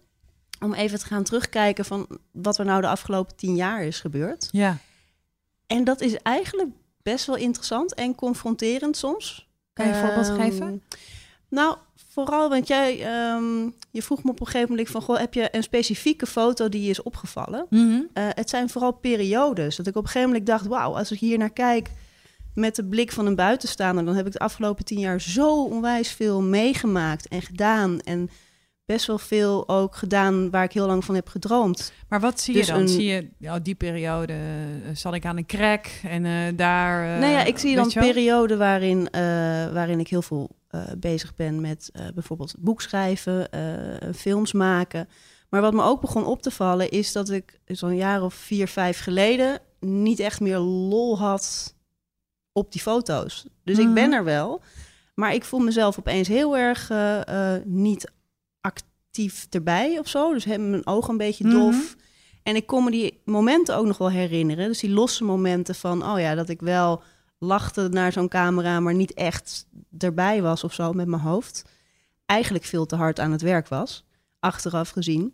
Om 0.60 0.73
even 0.73 1.00
te 1.00 1.06
gaan 1.06 1.23
terugkijken 1.23 1.86
van 1.86 2.08
wat 2.32 2.58
er 2.58 2.65
nou 2.65 2.82
de 2.82 2.88
afgelopen 2.88 3.36
tien 3.36 3.56
jaar 3.56 3.84
is 3.84 4.00
gebeurd. 4.00 4.50
Ja. 4.52 4.78
En 5.67 5.84
dat 5.84 6.02
is 6.02 6.15
eigenlijk 6.15 6.69
best 7.02 7.26
wel 7.26 7.36
interessant 7.36 7.93
en 7.93 8.15
confronterend 8.15 8.97
soms. 8.97 9.50
Kan 9.73 9.88
je 9.88 9.93
een 9.93 10.00
voorbeeld 10.00 10.28
Ehm, 10.28 10.41
geven? 10.41 10.84
Nou, 11.50 11.78
vooral, 12.23 12.49
want 12.49 12.67
jij, 12.67 13.01
ehm, 13.01 13.69
je 13.91 14.01
vroeg 14.01 14.23
me 14.23 14.30
op 14.30 14.39
een 14.39 14.45
gegeven 14.45 14.69
moment 14.69 14.89
van, 14.89 15.01
goh, 15.01 15.17
heb 15.17 15.34
je 15.34 15.47
een 15.51 15.63
specifieke 15.63 16.25
foto 16.25 16.69
die 16.69 16.84
je 16.84 16.89
is 16.89 17.03
opgevallen? 17.03 17.65
Mhm. 17.69 18.01
Eh, 18.13 18.23
het 18.30 18.49
zijn 18.49 18.69
vooral 18.69 18.91
periodes. 18.91 19.75
Dat 19.75 19.88
ik 19.88 19.95
op 19.95 20.03
een 20.03 20.10
gegeven 20.10 20.30
moment 20.30 20.47
dacht, 20.47 20.67
wauw, 20.67 20.95
als 20.95 21.12
ik 21.12 21.19
hier 21.19 21.38
naar 21.38 21.53
kijk 21.53 21.89
met 22.53 22.75
de 22.75 22.86
blik 22.86 23.12
van 23.12 23.25
een 23.25 23.36
buitenstaander, 23.36 24.06
dan 24.06 24.15
heb 24.15 24.25
ik 24.25 24.32
de 24.32 24.39
afgelopen 24.39 24.86
tien 24.86 24.99
jaar 24.99 25.21
zo 25.21 25.63
onwijs 25.63 26.12
veel 26.12 26.41
meegemaakt 26.41 27.27
en 27.27 27.41
gedaan. 27.41 27.99
En 27.99 28.30
best 28.88 29.06
wel 29.06 29.17
veel 29.17 29.67
ook 29.69 29.95
gedaan 29.95 30.50
waar 30.50 30.63
ik 30.63 30.71
heel 30.71 30.86
lang 30.88 31.06
van 31.06 31.15
heb 31.15 31.28
gedroomd. 31.30 31.91
Maar 32.10 32.19
wat 32.19 32.39
zie 32.39 32.54
Dus 32.54 32.65
je 32.67 32.71
dan? 32.71 32.82
een- 32.82 32.88
Zie 32.88 33.06
je, 33.06 33.30
ja, 33.38 33.60
die 33.60 33.76
periode 33.76 34.34
eh, 34.34 34.95
zat 34.95 35.13
ik 35.13 35.26
aan 35.26 35.38
een 35.38 35.45
crack 35.45 35.88
en 36.04 36.26
eh, 36.26 36.32
daar... 36.56 37.13
eh, 37.15 37.19
nou 37.19 37.32
ja, 37.32 37.43
ik 37.43 37.58
zie 37.58 37.76
dan 37.76 37.91
wel? 37.93 38.04
perioden 38.04 38.58
waarin, 38.58 39.08
waarin 39.73 40.00
ik 40.00 40.08
heel 40.08 40.21
veel 40.21 40.50
bezig 40.97 41.36
ben 41.36 41.62
met 41.62 41.91
bijvoorbeeld 42.13 42.52
het 42.52 42.62
boek 42.62 42.82
schrijven, 42.82 43.52
eh, 43.52 44.10
films 44.15 44.52
maken. 44.54 45.08
Maar 45.50 45.62
wat 45.62 45.73
me 45.73 45.84
ook 45.84 46.02
begon 46.02 46.26
op 46.26 46.41
te 46.41 46.52
vallen 46.52 46.89
is 46.89 47.12
dat 47.12 47.30
ik 47.30 47.60
zo'n 47.65 47.95
jaar 47.95 48.23
of 48.23 48.34
vier, 48.34 48.67
vijf 48.67 49.00
geleden 49.00 49.60
niet 49.80 50.19
echt 50.19 50.39
meer 50.39 50.58
lol 50.58 51.17
had 51.19 51.76
op 52.52 52.71
die 52.71 52.82
foto's. 52.82 53.47
Dus 53.63 53.78
ik 53.78 53.93
ben 53.93 54.08
Mhm. 54.10 54.13
er 54.17 54.23
wel, 54.23 54.62
maar 55.15 55.34
ik 55.34 55.43
voel 55.43 55.60
mezelf 55.60 56.00
opeens 56.00 56.28
heel 56.28 56.58
erg 56.58 56.89
eh, 56.89 57.56
eh, 57.56 57.62
niet 57.65 58.12
actief 58.71 59.47
erbij 59.49 59.99
of 59.99 60.08
zo. 60.08 60.34
Dus 60.34 60.43
heb 60.45 60.62
mijn 60.62 60.88
ogen 60.88 61.12
een 61.12 61.17
beetje 61.17 61.43
Mhm. 61.47 61.56
dof. 61.56 61.95
En 62.43 62.56
ik 62.56 62.65
kon 62.67 62.84
me 62.84 62.91
die 62.91 63.21
momenten 63.25 63.75
ook 63.75 63.86
nog 63.86 63.97
wel 63.97 64.10
herinneren. 64.12 64.67
Dus 64.67 64.80
die 64.80 64.89
losse 64.89 65.23
momenten 65.23 65.75
van, 65.75 66.03
oh 66.10 66.19
ja, 66.19 66.36
dat 66.36 66.49
ik 66.49 66.62
wel 66.62 67.01
lachte 67.39 67.88
naar 67.91 68.12
zo'n 68.12 68.27
camera, 68.27 68.80
maar 68.80 68.93
niet 68.93 69.13
echt 69.13 69.67
erbij 69.97 70.41
was 70.41 70.63
of 70.63 70.73
zo 70.73 70.93
met 70.93 71.08
mijn 71.08 71.21
hoofd. 71.21 71.63
Eigenlijk 72.25 72.63
veel 72.65 72.86
te 72.86 72.95
hard 72.95 73.19
aan 73.19 73.32
het 73.32 73.41
werk 73.41 73.67
was, 73.67 74.03
achteraf 74.39 74.89
gezien. 74.89 75.34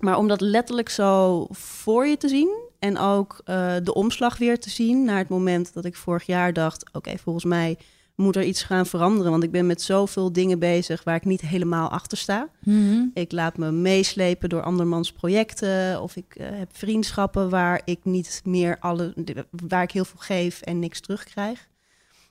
Maar 0.00 0.16
om 0.18 0.28
dat 0.28 0.40
letterlijk 0.40 0.88
zo 0.88 1.46
voor 1.50 2.06
je 2.06 2.16
te 2.16 2.28
zien 2.28 2.68
en 2.78 2.98
ook 2.98 3.40
eh, 3.44 3.74
de 3.82 3.94
omslag 3.94 4.38
weer 4.38 4.60
te 4.60 4.70
zien 4.70 5.04
naar 5.04 5.18
het 5.18 5.28
moment 5.28 5.72
dat 5.74 5.84
ik 5.84 5.96
vorig 5.96 6.26
jaar 6.26 6.52
dacht: 6.52 6.90
oké, 6.92 7.18
volgens 7.18 7.44
mij 7.44 7.78
moet 8.20 8.36
er 8.36 8.44
iets 8.44 8.62
gaan 8.62 8.86
veranderen, 8.86 9.30
want 9.30 9.42
ik 9.42 9.50
ben 9.50 9.66
met 9.66 9.82
zoveel 9.82 10.32
dingen 10.32 10.58
bezig 10.58 11.04
waar 11.04 11.16
ik 11.16 11.24
niet 11.24 11.40
helemaal 11.40 11.90
achter 11.90 12.18
sta. 12.18 12.48
Mhm. 12.64 13.04
Ik 13.14 13.32
laat 13.32 13.56
me 13.56 13.70
meeslepen 13.70 14.48
door 14.48 14.62
andermans 14.62 15.12
projecten. 15.12 16.02
Of 16.02 16.16
ik 16.16 16.34
eh, 16.34 16.46
heb 16.50 16.76
vriendschappen 16.76 17.50
waar 17.50 17.82
ik 17.84 17.98
niet 18.02 18.40
meer 18.44 18.76
alle. 18.80 19.14
waar 19.50 19.82
ik 19.82 19.90
heel 19.90 20.04
veel 20.04 20.20
geef 20.20 20.60
en 20.60 20.78
niks 20.78 21.00
terugkrijg. 21.00 21.68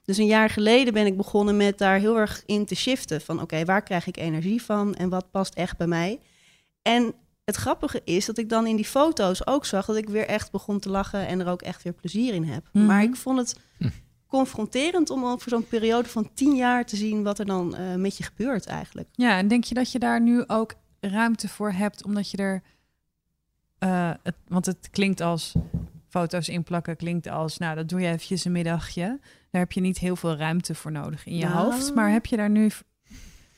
Dus 0.04 0.17
een 0.17 0.25
jaar 0.25 0.49
geleden 0.49 0.93
ben 0.93 1.06
ik 1.06 1.17
begonnen 1.17 1.58
met 1.58 1.78
daar 1.78 1.99
heel 1.99 2.17
erg 2.17 2.43
in 2.45 2.65
te 2.65 2.75
shiften. 2.75 3.21
Van 3.21 3.41
oké, 3.41 3.65
waar 3.65 3.84
krijg 3.84 4.08
ik 4.08 4.17
energie 4.17 4.62
van 4.62 4.95
en 4.95 5.10
wat 5.10 5.32
past 5.32 5.54
echt 5.54 5.78
bij 5.78 5.88
mij? 5.88 6.19
En 6.82 7.13
het 7.45 7.56
grappige 7.56 8.02
is 8.04 8.25
dat 8.25 8.38
ik 8.38 8.49
dan 8.49 8.67
in 8.67 8.75
die 8.75 8.86
foto's 8.86 9.47
ook 9.47 9.65
zag 9.65 9.86
dat 9.86 9.95
ik 9.95 10.10
weer 10.10 10.28
echt 10.28 10.52
begon 10.52 10.80
te 10.80 10.89
lachen 10.89 11.28
en 11.28 11.39
er 11.39 11.47
ook 11.47 11.62
echt 11.62 11.84
weer 11.84 11.93
plezier 11.93 12.34
in 12.34 12.43
heb. 12.43 12.69
Mhm. 12.73 12.86
Maar 12.86 13.04
ik 13.04 13.15
vond 13.15 13.38
het 13.38 13.56
Hm. 13.80 13.88
Confronterend 14.29 15.09
om 15.09 15.25
over 15.25 15.49
zo'n 15.49 15.67
periode 15.67 16.09
van 16.09 16.29
tien 16.33 16.55
jaar 16.55 16.85
te 16.85 16.95
zien 16.95 17.23
wat 17.23 17.39
er 17.39 17.45
dan 17.45 17.75
eh, 17.75 17.95
met 17.95 18.17
je 18.17 18.23
gebeurt 18.23 18.65
eigenlijk. 18.65 19.07
Ja, 19.11 19.37
en 19.37 19.47
denk 19.47 19.63
je 19.63 19.73
dat 19.73 19.91
je 19.91 19.99
daar 19.99 20.21
nu 20.21 20.43
ook 20.47 20.73
ruimte 20.99 21.47
voor 21.47 21.71
hebt, 21.71 22.05
omdat 22.05 22.31
je 22.31 22.37
er... 22.37 22.61
eh, 23.79 24.11
het, 24.23 24.35
want 24.47 24.65
het 24.65 24.89
klinkt 24.91 25.21
als 25.21 25.53
foto's 26.09 26.49
inplakken, 26.49 26.95
klinkt 26.95 27.27
als... 27.27 27.57
Nou, 27.57 27.75
dat 27.75 27.89
doe 27.89 27.99
je 28.01 28.07
eventjes 28.07 28.45
een 28.45 28.51
middagje. 28.51 29.19
Daar 29.51 29.61
heb 29.61 29.71
je 29.71 29.81
niet 29.81 29.97
heel 29.97 30.15
veel 30.15 30.35
ruimte 30.35 30.75
voor 30.75 30.91
nodig 30.91 31.25
in 31.25 31.35
je 31.35 31.45
Nou. 31.45 31.55
hoofd. 31.71 31.95
Maar 31.95 32.11
heb 32.11 32.25
je 32.25 32.37
daar 32.37 32.49
nu 32.49 32.69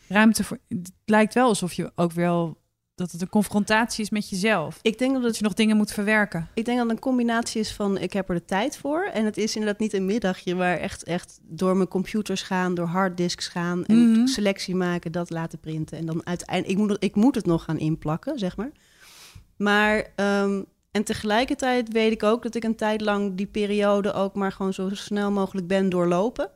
ruimte 0.07 0.43
voor? 0.43 0.57
Het 0.67 0.91
lijkt 1.05 1.33
wel 1.33 1.47
alsof 1.47 1.73
je 1.73 1.91
ook 1.95 2.11
wel... 2.11 2.59
Dat 2.95 3.11
het 3.11 3.21
een 3.21 3.29
confrontatie 3.29 4.03
is 4.03 4.09
met 4.09 4.29
jezelf. 4.29 4.79
Ik 4.81 4.97
denk 4.97 5.11
dat 5.13 5.21
het 5.21 5.29
Dat 5.31 5.37
je 5.39 5.43
nog 5.43 5.53
dingen 5.53 5.77
moet 5.77 5.91
verwerken. 5.91 6.47
Ik 6.53 6.65
denk 6.65 6.77
dat 6.77 6.87
het 6.87 6.95
een 6.95 7.01
combinatie 7.03 7.61
is 7.61 7.71
van 7.73 7.97
ik 7.97 8.13
heb 8.13 8.29
er 8.29 8.35
de 8.35 8.45
tijd 8.45 8.77
voor. 8.77 9.03
En 9.13 9.25
het 9.25 9.37
is 9.37 9.55
inderdaad 9.55 9.79
niet 9.79 9.93
een 9.93 10.05
middagje 10.05 10.55
waar 10.55 10.77
echt, 10.77 11.03
echt 11.03 11.39
door 11.43 11.75
mijn 11.75 11.87
computers 11.87 12.41
gaan, 12.41 12.73
door 12.75 12.85
harddisks 12.85 13.47
gaan 13.47 13.85
en 13.85 14.11
Mhm. 14.11 14.25
selectie 14.27 14.75
maken, 14.75 15.11
dat 15.11 15.29
laten 15.29 15.59
printen. 15.59 15.97
En 15.97 16.05
dan 16.05 16.21
uiteindelijk, 16.25 16.79
ik 16.79 16.87
moet, 16.87 17.03
ik 17.03 17.15
moet 17.15 17.35
het 17.35 17.45
nog 17.45 17.63
gaan 17.63 17.77
inplakken, 17.79 18.39
zeg 18.39 18.57
maar. 18.57 18.71
Maar, 19.57 20.07
ehm, 20.15 20.61
en 20.91 21.03
tegelijkertijd 21.03 21.91
weet 21.91 22.11
ik 22.11 22.23
ook 22.23 22.43
dat 22.43 22.55
ik 22.55 22.63
een 22.63 22.75
tijd 22.75 23.01
lang 23.01 23.35
die 23.35 23.45
periode 23.45 24.13
ook 24.13 24.35
maar 24.35 24.51
gewoon 24.51 24.73
zo 24.73 24.89
snel 24.91 25.31
mogelijk 25.31 25.67
ben 25.67 25.89
doorlopen. 25.89 26.49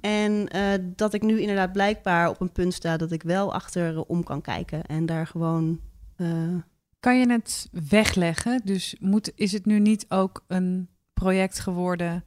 En 0.00 0.48
eh, 0.48 0.72
dat 0.96 1.14
ik 1.14 1.22
nu 1.22 1.40
inderdaad 1.40 1.72
blijkbaar 1.72 2.28
op 2.28 2.40
een 2.40 2.52
punt 2.52 2.74
sta 2.74 2.96
dat 2.96 3.12
ik 3.12 3.22
wel 3.22 3.54
achterom 3.54 4.22
kan 4.22 4.40
kijken 4.40 4.84
en 4.86 5.06
daar 5.06 5.26
gewoon. 5.26 5.80
eh, 6.16 6.28
Kan 7.00 7.18
je 7.18 7.30
het 7.32 7.68
wegleggen? 7.88 8.60
Dus 8.64 8.96
moet, 9.00 9.32
is 9.34 9.52
het 9.52 9.64
nu 9.66 9.78
niet 9.78 10.06
ook 10.08 10.44
een 10.48 10.88
project 11.12 11.58
geworden 11.58 12.24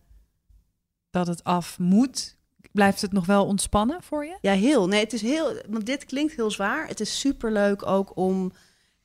dat 1.09 1.27
het 1.27 1.43
af 1.43 1.79
moet? 1.79 2.35
Blijft 2.71 3.01
het 3.01 3.11
nog 3.11 3.25
wel 3.25 3.45
ontspannen 3.45 4.03
voor 4.03 4.25
je? 4.25 4.37
Ja, 4.41 4.53
heel. 4.53 4.87
Nee, 4.87 4.99
het 5.03 5.13
is 5.13 5.21
heel. 5.21 5.61
Want 5.69 5.85
dit 5.85 6.05
klinkt 6.05 6.35
heel 6.35 6.51
zwaar. 6.51 6.87
Het 6.87 6.99
is 6.99 7.19
superleuk 7.19 7.85
ook 7.85 8.17
om 8.17 8.51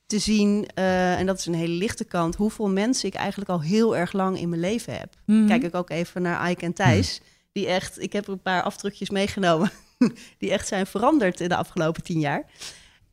te 0.05 0.19
zien, 0.19 0.65
eh, 0.73 1.19
en 1.19 1.25
dat 1.25 1.39
is 1.39 1.45
een 1.45 1.53
hele 1.53 1.73
lichte 1.73 2.03
kant, 2.03 2.35
hoeveel 2.35 2.69
mensen 2.69 3.07
ik 3.07 3.13
eigenlijk 3.15 3.49
al 3.49 3.61
heel 3.61 3.97
erg 3.97 4.11
lang 4.11 4.39
in 4.39 4.49
mijn 4.49 4.61
leven 4.61 4.97
heb. 4.97 5.13
Mhm. 5.25 5.47
Kijk 5.47 5.63
ik 5.63 5.75
ook 5.75 5.89
even 5.89 6.21
naar 6.21 6.49
Ike 6.51 6.65
en 6.65 6.73
Thijs, 6.73 7.21
die 7.53 7.67
echt, 7.67 8.01
ik 8.01 8.13
heb 8.13 8.25
er 8.27 8.31
een 8.33 8.41
paar 8.41 8.63
afdrukjes 8.63 9.09
meegenomen, 9.09 9.71
die 10.39 10.51
echt 10.51 10.67
zijn 10.67 10.85
veranderd 10.85 11.39
in 11.39 11.49
de 11.49 11.55
afgelopen 11.55 12.03
tien 12.03 12.19
jaar. 12.19 12.45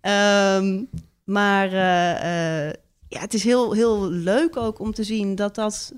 Ehm, 0.00 0.84
maar 1.24 1.72
eh, 1.72 2.66
eh, 2.68 2.74
ja, 3.08 3.20
het 3.20 3.34
is 3.34 3.44
heel, 3.44 3.72
heel 3.72 4.10
leuk 4.10 4.56
ook 4.56 4.78
om 4.78 4.92
te 4.92 5.04
zien 5.04 5.34
dat 5.34 5.54
dat 5.54 5.92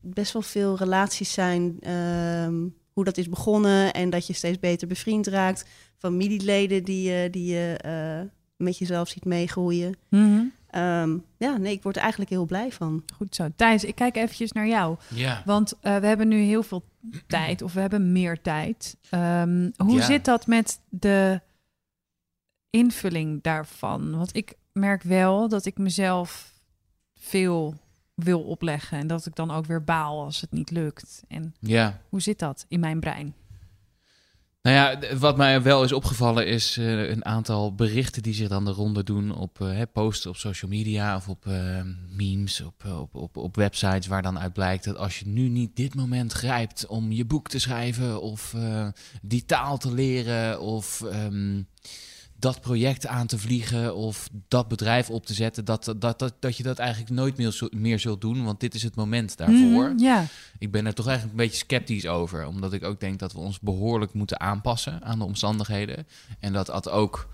best 0.00 0.32
wel 0.32 0.42
veel 0.42 0.76
relaties 0.76 1.32
zijn. 1.32 1.76
ehm, 1.80 2.54
hoe 2.92 3.04
dat 3.04 3.16
is 3.16 3.28
begonnen 3.28 3.92
en 3.92 4.10
dat 4.10 4.26
je 4.26 4.32
steeds 4.32 4.58
beter 4.58 4.88
bevriend 4.88 5.26
raakt. 5.26 5.64
Familieleden 5.98 6.84
die, 6.84 7.10
je- 7.10 7.30
die 7.30 7.54
je 7.54 7.76
eh, 7.80 8.30
met 8.56 8.78
jezelf 8.78 9.08
ziet 9.08 9.24
meegroeien. 9.24 9.94
Mhm. 10.10 10.40
Ehm, 10.70 11.16
ja, 11.38 11.56
nee, 11.56 11.72
ik 11.72 11.82
word 11.82 11.94
er 11.96 12.00
eigenlijk 12.02 12.30
heel 12.30 12.44
blij 12.44 12.72
van. 12.72 13.02
Goed 13.14 13.34
zo. 13.34 13.48
Thijs, 13.56 13.84
ik 13.84 13.94
kijk 13.94 14.16
eventjes 14.16 14.52
naar 14.52 14.66
jou. 14.66 14.96
Ja. 15.14 15.42
Want 15.44 15.72
eh, 15.80 15.96
we 15.96 16.06
hebben 16.06 16.28
nu 16.28 16.40
heel 16.40 16.62
veel 16.62 16.84
tijd, 17.26 17.62
of 17.62 17.72
we 17.72 17.80
hebben 17.80 18.12
meer 18.12 18.40
tijd. 18.42 18.96
Ehm, 19.10 19.70
hoe 19.76 19.96
Ja. 19.98 20.04
zit 20.04 20.24
dat 20.24 20.46
met 20.46 20.80
de 20.88 21.40
invulling 22.70 23.42
daarvan? 23.42 24.16
Want 24.16 24.36
ik 24.36 24.54
merk 24.72 25.02
wel 25.02 25.48
dat 25.48 25.64
ik 25.66 25.78
mezelf 25.78 26.54
veel 27.14 27.74
wil 28.14 28.42
opleggen 28.42 28.98
en 28.98 29.06
dat 29.06 29.26
ik 29.26 29.34
dan 29.34 29.50
ook 29.50 29.66
weer 29.66 29.84
baal 29.84 30.24
als 30.24 30.40
het 30.40 30.50
niet 30.52 30.70
lukt. 30.70 31.22
En 31.28 31.54
ja. 31.60 32.00
hoe 32.08 32.20
zit 32.20 32.38
dat 32.38 32.64
in 32.68 32.80
mijn 32.80 33.00
brein? 33.00 33.34
Nou 34.66 34.78
ja, 34.78 35.16
wat 35.16 35.36
mij 35.36 35.62
wel 35.62 35.84
is 35.84 35.92
opgevallen 35.92 36.46
is 36.46 36.76
eh, 36.76 37.08
een 37.08 37.24
aantal 37.24 37.74
berichten 37.74 38.22
die 38.22 38.34
zich 38.34 38.48
dan 38.48 38.64
de 38.64 38.70
ronde 38.70 39.02
doen 39.02 39.34
op 39.34 39.60
eh, 39.60 39.68
hè, 39.68 39.86
posts 39.86 40.26
op 40.26 40.36
social 40.36 40.70
media 40.70 41.16
of 41.16 41.28
op 41.28 41.46
eh, 41.46 41.80
memes, 42.08 42.60
op, 42.60 42.84
eh, 42.84 43.00
op, 43.12 43.36
op, 43.36 43.56
websites 43.56 44.06
waar 44.06 44.22
dan 44.22 44.38
uit 44.38 44.52
blijkt 44.52 44.84
dat 44.84 44.96
als 44.96 45.18
je 45.18 45.26
nu 45.26 45.48
niet 45.48 45.76
dit 45.76 45.94
moment 45.94 46.32
grijpt 46.32 46.86
om 46.86 47.12
je 47.12 47.24
boek 47.24 47.48
te 47.48 47.58
schrijven 47.58 48.20
of 48.20 48.54
eh, 48.54 48.88
die 49.22 49.44
taal 49.44 49.78
te 49.78 49.94
leren 49.94 50.60
of 50.60 51.02
ehm, 51.02 51.62
dat 52.38 52.60
project 52.60 53.06
aan 53.06 53.26
te 53.26 53.38
vliegen 53.38 53.94
of 53.94 54.28
dat 54.48 54.68
bedrijf 54.68 55.10
op 55.10 55.26
te 55.26 55.34
zetten, 55.34 55.64
dat, 55.64 55.94
dat, 55.98 56.18
dat, 56.18 56.34
dat 56.40 56.56
je 56.56 56.62
dat 56.62 56.78
eigenlijk 56.78 57.10
nooit 57.10 57.36
meer, 57.36 57.52
zult- 57.52 57.74
meer 57.74 57.98
zult 57.98 58.20
doen, 58.20 58.44
want 58.44 58.60
dit 58.60 58.74
is 58.74 58.82
het 58.82 58.94
moment 58.94 59.36
daarvoor. 59.36 59.88
Mhm, 59.88 59.98
ja. 59.98 60.24
Ik 60.58 60.70
ben 60.70 60.86
er 60.86 60.94
toch 60.94 61.06
eigenlijk 61.06 61.38
een 61.38 61.44
beetje 61.46 61.64
sceptisch 61.64 62.06
over, 62.06 62.46
omdat 62.46 62.72
ik 62.72 62.84
ook 62.84 63.00
denk 63.00 63.18
dat 63.18 63.32
we 63.32 63.38
ons 63.38 63.60
behoorlijk 63.60 64.12
moeten 64.12 64.40
aanpassen 64.40 65.02
aan 65.02 65.18
de 65.18 65.24
omstandigheden. 65.24 66.06
En 66.40 66.52
dat 66.52 66.66
dat 66.66 66.88
ook, 66.88 67.28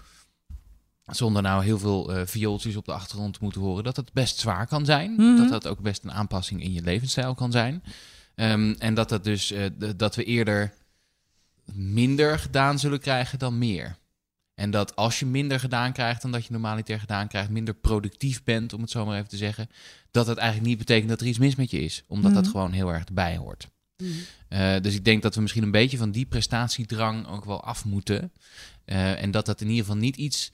zonder 1.07 1.43
nou 1.43 1.65
heel 1.65 1.79
veel 1.79 2.13
eh 2.13 2.27
viooltjes 2.27 2.77
op 2.77 2.85
de 2.85 2.93
achtergrond 2.93 3.35
te 3.35 3.39
moeten 3.43 3.61
horen, 3.61 3.85
dat 3.85 3.97
het 3.97 4.13
best 4.13 4.39
zwaar 4.39 4.67
kan 4.67 4.85
zijn. 4.85 5.13
Mhm. 5.13 5.37
Dat 5.37 5.49
dat 5.49 5.67
ook 5.67 5.81
best 5.81 6.05
een 6.05 6.13
aanpassing 6.13 6.63
in 6.63 6.73
je 6.73 6.83
levensstijl 6.83 7.35
kan 7.35 7.53
zijn. 7.53 7.83
Ehm, 8.35 8.75
en 8.79 8.95
dat, 8.95 9.09
dat, 9.09 9.25
dus, 9.25 9.51
eh, 9.51 9.71
dat 9.97 10.15
we 10.15 10.25
eerder 10.25 10.73
minder 11.73 12.39
gedaan 12.39 12.79
zullen 12.79 13.01
krijgen 13.01 13.39
dan 13.39 13.59
meer. 13.59 13.97
En 14.55 14.71
dat 14.71 14.97
als 14.97 15.19
je 15.19 15.27
minder 15.27 15.61
gedaan 15.61 15.93
krijgt 15.93 16.23
dan 16.23 16.33
dat 16.33 16.45
je 16.47 16.53
normaliter 16.53 17.01
gedaan 17.01 17.29
krijgt, 17.29 17.51
minder 17.51 17.75
productief 17.75 18.45
bent, 18.45 18.73
om 18.73 18.81
het 18.81 18.91
zo 18.91 19.05
maar 19.07 19.17
even 19.17 19.29
te 19.29 19.37
zeggen, 19.37 19.69
dat 20.11 20.27
het 20.27 20.39
eigenlijk 20.39 20.69
niet 20.69 20.79
betekent 20.79 21.09
dat 21.09 21.21
er 21.21 21.27
iets 21.27 21.39
mis 21.39 21.55
met 21.55 21.71
je 21.71 21.81
is. 21.81 22.03
Omdat 22.09 22.35
dat 22.35 22.43
Mhm. 22.43 22.51
gewoon 22.53 22.73
heel 22.73 22.93
erg 22.93 23.05
erbij 23.05 23.37
hoort. 23.37 23.69
Eh, 24.49 24.77
dus 24.81 24.95
ik 24.95 25.05
denk 25.05 25.23
dat 25.23 25.35
we 25.35 25.41
misschien 25.41 25.63
een 25.63 25.71
beetje 25.71 25.97
van 25.97 26.11
die 26.11 26.27
prestatiedrang 26.27 27.27
ook 27.29 27.45
wel 27.45 27.65
af 27.65 27.85
moeten. 27.85 28.33
Eh, 28.85 29.23
en 29.23 29.31
dat 29.31 29.47
dat 29.47 29.61
in 29.61 29.69
ieder 29.69 29.85
geval 29.85 30.01
niet 30.01 30.17
iets, 30.17 30.51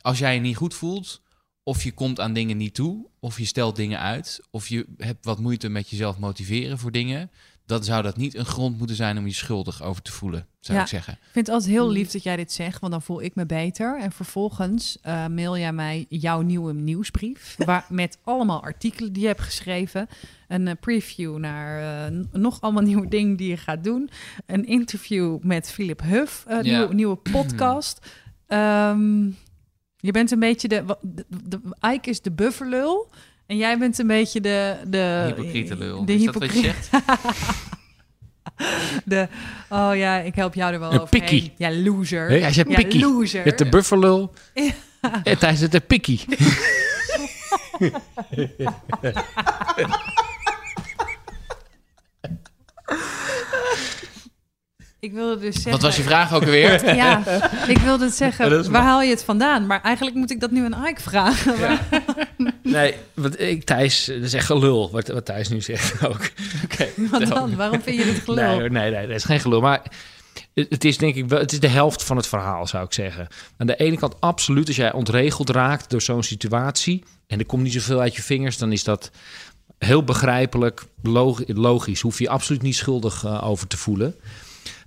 als 0.00 0.18
jij 0.18 0.34
je 0.34 0.40
niet 0.40 0.56
goed 0.56 0.74
voelt, 0.74 1.22
of 1.62 1.84
je 1.84 1.92
komt 1.92 2.20
aan 2.20 2.32
dingen 2.32 2.56
niet 2.56 2.74
toe, 2.74 3.06
of 3.20 3.38
je 3.38 3.44
stelt 3.44 3.76
dingen 3.76 3.98
uit, 4.00 4.40
of 4.50 4.68
je 4.68 4.86
hebt 4.96 5.24
wat 5.24 5.38
moeite 5.40 5.68
met 5.68 5.88
jezelf 5.90 6.18
motiveren 6.18 6.78
voor 6.78 6.92
dingen, 6.92 7.30
dan 7.68 7.84
zou 7.84 8.02
dat 8.02 8.16
niet 8.16 8.34
een 8.34 8.44
grond 8.44 8.78
moeten 8.78 8.96
zijn 8.96 9.18
om 9.18 9.26
je 9.26 9.32
schuldig 9.34 9.82
over 9.82 10.02
te 10.02 10.12
voelen, 10.12 10.46
zou 10.60 10.78
Ja. 10.78 10.84
ik 10.84 10.90
zeggen. 10.90 11.12
Ik 11.12 11.18
vind 11.32 11.46
het 11.46 11.54
altijd 11.54 11.72
heel 11.72 11.90
lief 11.90 12.10
dat 12.10 12.22
jij 12.22 12.36
dit 12.36 12.52
zegt, 12.52 12.80
want 12.80 12.92
dan 12.92 13.02
voel 13.02 13.22
ik 13.22 13.34
me 13.34 13.46
beter. 13.46 14.00
En 14.00 14.12
vervolgens 14.12 14.98
eh, 15.02 15.26
mail 15.26 15.58
jij 15.58 15.72
mij 15.72 16.06
jouw 16.08 16.40
nieuwe 16.40 16.72
nieuwsbrief. 16.72 17.54
Waar, 17.64 17.86
met 17.88 18.18
allemaal 18.24 18.62
artikelen 18.62 19.12
die 19.12 19.22
je 19.22 19.28
hebt 19.28 19.40
geschreven. 19.40 20.06
Een 20.48 20.68
eh, 20.68 20.74
preview 20.80 21.36
naar 21.38 22.06
eh, 22.06 22.18
nog 22.32 22.60
allemaal 22.60 22.82
nieuwe 22.82 23.08
dingen 23.16 23.36
die 23.36 23.48
je 23.48 23.56
gaat 23.56 23.84
doen. 23.84 24.10
Een 24.46 24.64
interview 24.66 25.38
met 25.42 25.70
Philip 25.70 26.00
Huff, 26.02 26.44
Ja. 26.48 26.60
nieuwe, 26.60 26.94
nieuwe 26.94 27.16
podcast. 27.36 28.06
Ehm, 28.46 29.24
je 29.96 30.10
bent 30.12 30.30
een 30.30 30.38
beetje 30.40 30.68
de, 30.68 30.84
de, 31.02 31.24
de. 31.48 31.60
Ike 31.92 32.10
is 32.10 32.20
de 32.20 32.32
bufferlul. 32.32 33.10
En 33.48 33.56
jij 33.56 33.78
bent 33.78 33.98
een 33.98 34.06
beetje 34.06 34.40
de... 34.40 34.76
De 34.86 35.22
Hypocriete 35.26 35.76
lul. 35.76 36.04
De 36.04 36.14
is 36.14 36.24
dat 36.24 36.34
wat 36.34 36.42
je 36.42 36.50
hypocriet- 36.60 36.88
zegt? 36.90 37.04
De, 39.04 39.28
oh 39.68 39.90
ja, 39.96 40.18
ik 40.18 40.34
help 40.34 40.54
jou 40.54 40.72
er 40.72 40.80
wel 40.80 40.92
Een 40.92 41.00
overheen. 41.00 41.20
pikkie. 41.20 41.52
Ja, 41.56 41.72
loser. 41.72 42.28
Hij 42.28 42.52
zegt 42.52 42.68
ja, 42.68 42.74
pikkie. 42.74 43.00
loser. 43.00 43.38
Je 43.40 43.46
hebt 43.46 43.58
de 43.58 43.68
bufferlul. 43.68 44.32
En 45.22 45.36
hij 45.38 45.54
zit 45.56 45.72
de 45.72 45.80
pikkie. 45.80 46.24
Ik 55.06 55.12
wilde 55.12 55.40
dus 55.40 55.54
zeggen... 55.54 55.72
Wat 55.72 55.82
was 55.82 55.96
je 55.96 56.02
vraag 56.02 56.32
ook 56.34 56.42
alweer? 56.42 56.94
Ja, 56.94 57.22
ik 57.66 57.78
wilde 57.78 58.04
het 58.04 58.14
zeggen, 58.14 58.70
waar 58.70 58.82
haal 58.82 59.02
je 59.02 59.10
het 59.10 59.24
vandaan? 59.24 59.66
Maar 59.66 59.82
eigenlijk 59.82 60.16
moet 60.16 60.30
ik 60.30 60.40
dat 60.40 60.50
nu 60.50 60.64
aan 60.72 60.86
Ike 60.86 61.00
vragen. 61.02 61.54
Nee, 62.62 62.94
wat 63.14 63.40
ik, 63.40 63.64
Thijs, 63.64 64.04
dat 64.04 64.22
is 64.22 64.34
echt 64.34 64.46
gelul, 64.46 64.90
wat, 64.90 65.08
wat 65.08 65.24
Thijs 65.24 65.48
nu 65.48 65.60
zegt 65.60 66.04
ook. 66.08 66.30
Wat 67.10 67.26
dan? 67.26 67.56
Waarom 67.56 67.82
vind 67.82 67.96
je 67.98 68.04
het 68.04 68.22
gelul? 68.24 68.56
Nee, 68.58 68.70
nee, 68.70 68.90
nee, 68.90 69.06
dat 69.06 69.16
is 69.16 69.24
geen 69.24 69.40
gelul. 69.40 69.60
Maar 69.60 69.82
het 70.54 70.66
het 70.70 70.84
is 70.84 70.98
denk 70.98 71.14
ik 71.14 71.28
wel, 71.28 71.38
het 71.38 71.52
is 71.52 71.60
de 71.60 71.68
helft 71.68 72.04
van 72.04 72.16
het 72.16 72.26
verhaal, 72.26 72.66
zou 72.66 72.84
ik 72.84 72.92
zeggen. 72.92 73.26
Aan 73.56 73.66
de 73.66 73.76
ene 73.76 73.96
kant 73.98 74.20
absoluut, 74.20 74.66
als 74.66 74.76
jij 74.76 74.92
ontregeld 74.92 75.50
raakt 75.50 75.90
door 75.90 76.02
zo'n 76.02 76.22
situatie 76.22 77.04
en 77.26 77.38
er 77.38 77.46
komt 77.46 77.62
niet 77.62 77.72
zoveel 77.72 78.00
uit 78.00 78.16
je 78.16 78.22
vingers, 78.22 78.58
dan 78.58 78.72
is 78.72 78.84
dat 78.84 79.10
heel 79.78 80.04
begrijpelijk, 80.04 80.84
log- 81.02 81.42
logisch. 81.46 82.00
Hoef 82.00 82.18
je 82.18 82.24
je 82.24 82.30
absoluut 82.30 82.62
niet 82.62 82.76
schuldig 82.76 83.24
eh, 83.24 83.48
over 83.48 83.66
te 83.66 83.76
voelen. 83.76 84.14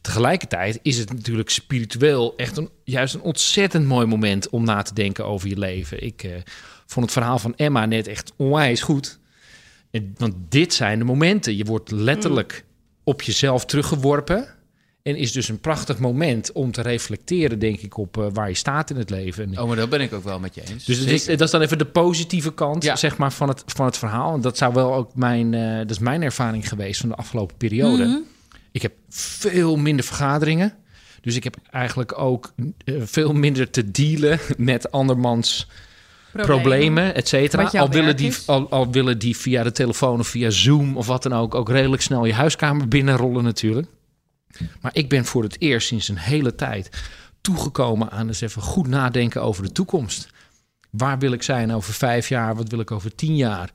Tegelijkertijd 0.01 0.79
is 0.81 0.97
het 0.97 1.13
natuurlijk 1.13 1.49
spiritueel 1.49 2.33
echt 2.37 2.57
een, 2.57 2.69
juist 2.83 3.13
een 3.13 3.21
ontzettend 3.21 3.85
mooi 3.85 4.05
moment 4.05 4.49
om 4.49 4.63
na 4.63 4.81
te 4.81 4.93
denken 4.93 5.25
over 5.25 5.49
je 5.49 5.57
leven. 5.57 6.03
Ik 6.03 6.23
eh, 6.23 6.31
vond 6.85 7.05
het 7.05 7.13
verhaal 7.13 7.39
van 7.39 7.55
Emma 7.55 7.85
net 7.85 8.07
echt 8.07 8.31
onwijs 8.35 8.81
goed. 8.81 9.19
En, 9.91 10.13
want 10.17 10.33
dit 10.49 10.73
zijn 10.73 10.99
de 10.99 11.05
momenten. 11.05 11.57
Je 11.57 11.63
wordt 11.65 11.91
letterlijk 11.91 12.65
op 13.03 13.21
jezelf 13.21 13.65
teruggeworpen. 13.65 14.47
En 15.03 15.15
is 15.15 15.31
dus 15.31 15.47
een 15.49 15.59
prachtig 15.59 15.99
moment 15.99 16.51
om 16.51 16.71
te 16.71 16.81
reflecteren, 16.81 17.59
denk 17.59 17.79
ik, 17.79 17.97
op 17.97 18.17
eh, 18.17 18.25
waar 18.33 18.47
je 18.49 18.55
staat 18.55 18.89
in 18.89 18.95
het 18.95 19.09
leven. 19.09 19.43
En 19.43 19.59
Oh, 19.59 19.67
maar 19.67 19.75
dat 19.75 19.89
ben 19.89 20.01
ik 20.01 20.13
ook 20.13 20.23
wel 20.23 20.39
met 20.39 20.55
je 20.55 20.61
eens. 20.69 20.85
dus 20.85 20.99
is, 21.03 21.25
dat 21.25 21.41
is 21.41 21.51
dan 21.51 21.61
even 21.61 21.77
de 21.77 21.85
positieve 21.85 22.53
kant 22.53 22.83
Ja. 22.83 22.95
zeg 22.95 23.17
maar, 23.17 23.31
van, 23.33 23.47
het, 23.49 23.63
van 23.65 23.85
het 23.85 23.97
verhaal. 23.97 24.33
En 24.33 24.41
dat 24.41 24.57
zou 24.57 24.73
wel 24.73 24.93
ook 24.93 25.15
mijn, 25.15 25.53
eh, 25.53 25.77
dat 25.77 25.89
is 25.89 25.99
mijn 25.99 26.21
ervaring 26.21 26.67
geweest 26.67 26.99
van 26.99 27.09
de 27.09 27.15
afgelopen 27.15 27.57
periode. 27.57 28.03
Mhm. 28.05 28.17
Ik 28.71 28.81
heb 28.81 28.93
veel 29.09 29.75
minder 29.75 30.05
vergaderingen. 30.05 30.73
Dus 31.21 31.35
ik 31.35 31.43
heb 31.43 31.57
eigenlijk 31.69 32.17
ook 32.17 32.53
eh, 32.85 32.95
veel 33.01 33.33
minder 33.33 33.69
te 33.69 33.91
dealen 33.91 34.39
met 34.57 34.91
andermans 34.91 35.67
problemen, 36.31 37.15
et 37.15 37.27
cetera. 37.27 37.63
Al 37.63 37.89
willen, 37.89 38.15
die, 38.15 38.33
al, 38.45 38.69
al 38.69 38.91
willen 38.91 39.19
die 39.19 39.37
via 39.37 39.63
de 39.63 39.71
telefoon 39.71 40.19
of 40.19 40.27
via 40.27 40.49
Zoom 40.49 40.97
of 40.97 41.07
wat 41.07 41.23
dan 41.23 41.33
ook... 41.33 41.55
ook 41.55 41.69
redelijk 41.69 42.01
snel 42.01 42.25
je 42.25 42.33
huiskamer 42.33 42.87
binnenrollen 42.87 43.43
natuurlijk. 43.43 43.87
Maar 44.81 44.91
ik 44.95 45.09
ben 45.09 45.25
voor 45.25 45.43
het 45.43 45.61
eerst 45.61 45.87
sinds 45.87 46.07
een 46.07 46.17
hele 46.17 46.55
tijd 46.55 46.89
toegekomen 47.41 48.11
aan 48.11 48.27
eens 48.27 48.41
even 48.41 48.61
goed 48.61 48.87
nadenken 48.87 49.41
over 49.41 49.63
de 49.63 49.71
toekomst. 49.71 50.29
Waar 50.89 51.19
wil 51.19 51.31
ik 51.31 51.43
zijn 51.43 51.73
over 51.73 51.93
vijf 51.93 52.29
jaar? 52.29 52.55
Wat 52.55 52.69
wil 52.69 52.79
ik 52.79 52.91
over 52.91 53.15
tien 53.15 53.35
jaar? 53.35 53.71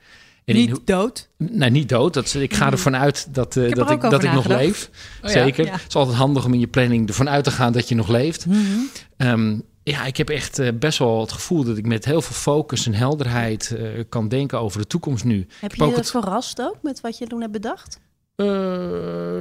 En 0.47 0.55
in 0.55 0.61
Niet 0.71 0.87
dood. 0.87 1.29
Nee, 1.39 1.71
niet 1.71 1.89
dood. 1.89 2.15
Dat, 2.15 2.35
ik 2.35 2.55
ga 2.55 2.71
ervan 2.71 2.97
uit 2.97 3.35
dat, 3.35 3.57
eh, 3.57 3.63
heb 3.65 3.75
dat, 3.75 3.91
ik, 3.91 4.01
dat 4.01 4.25
ik 4.25 4.33
nog 4.33 4.47
leef. 4.47 4.91
Oh? 5.23 5.31
Zeker. 5.31 5.65
Ja. 5.65 5.73
Het 5.73 5.85
is 5.89 5.95
altijd 5.95 6.17
handig 6.17 6.45
om 6.45 6.53
in 6.55 6.61
je 6.61 6.67
planning 6.67 7.09
ervan 7.09 7.29
uit 7.29 7.45
te 7.45 7.51
gaan 7.51 7.73
dat 7.73 7.89
je 7.89 7.95
nog 7.95 8.09
leeft. 8.09 8.47
Mhm. 8.47 8.59
Ehm, 9.17 9.59
ja, 9.83 10.05
ik 10.05 10.17
heb 10.17 10.29
echt 10.29 10.59
eh, 10.59 10.69
best 10.75 10.99
wel 10.99 11.21
het 11.21 11.33
gevoel 11.33 11.65
dat 11.65 11.77
ik 11.77 11.87
met 11.87 12.05
heel 12.05 12.23
veel 12.23 12.35
focus 12.37 12.87
en 12.87 12.95
helderheid 12.95 13.71
eh, 13.77 13.89
kan 14.09 14.29
denken 14.29 14.61
over 14.61 14.81
de 14.81 14.87
toekomst 14.87 15.25
nu. 15.25 15.47
Heb 15.61 15.75
je 15.75 15.85
het- 15.85 16.11
verrast 16.11 16.61
ook 16.63 16.77
met 16.83 17.01
wat 17.01 17.19
je 17.19 17.27
toen 17.27 17.41
hebt 17.41 17.53
bedacht? 17.53 18.01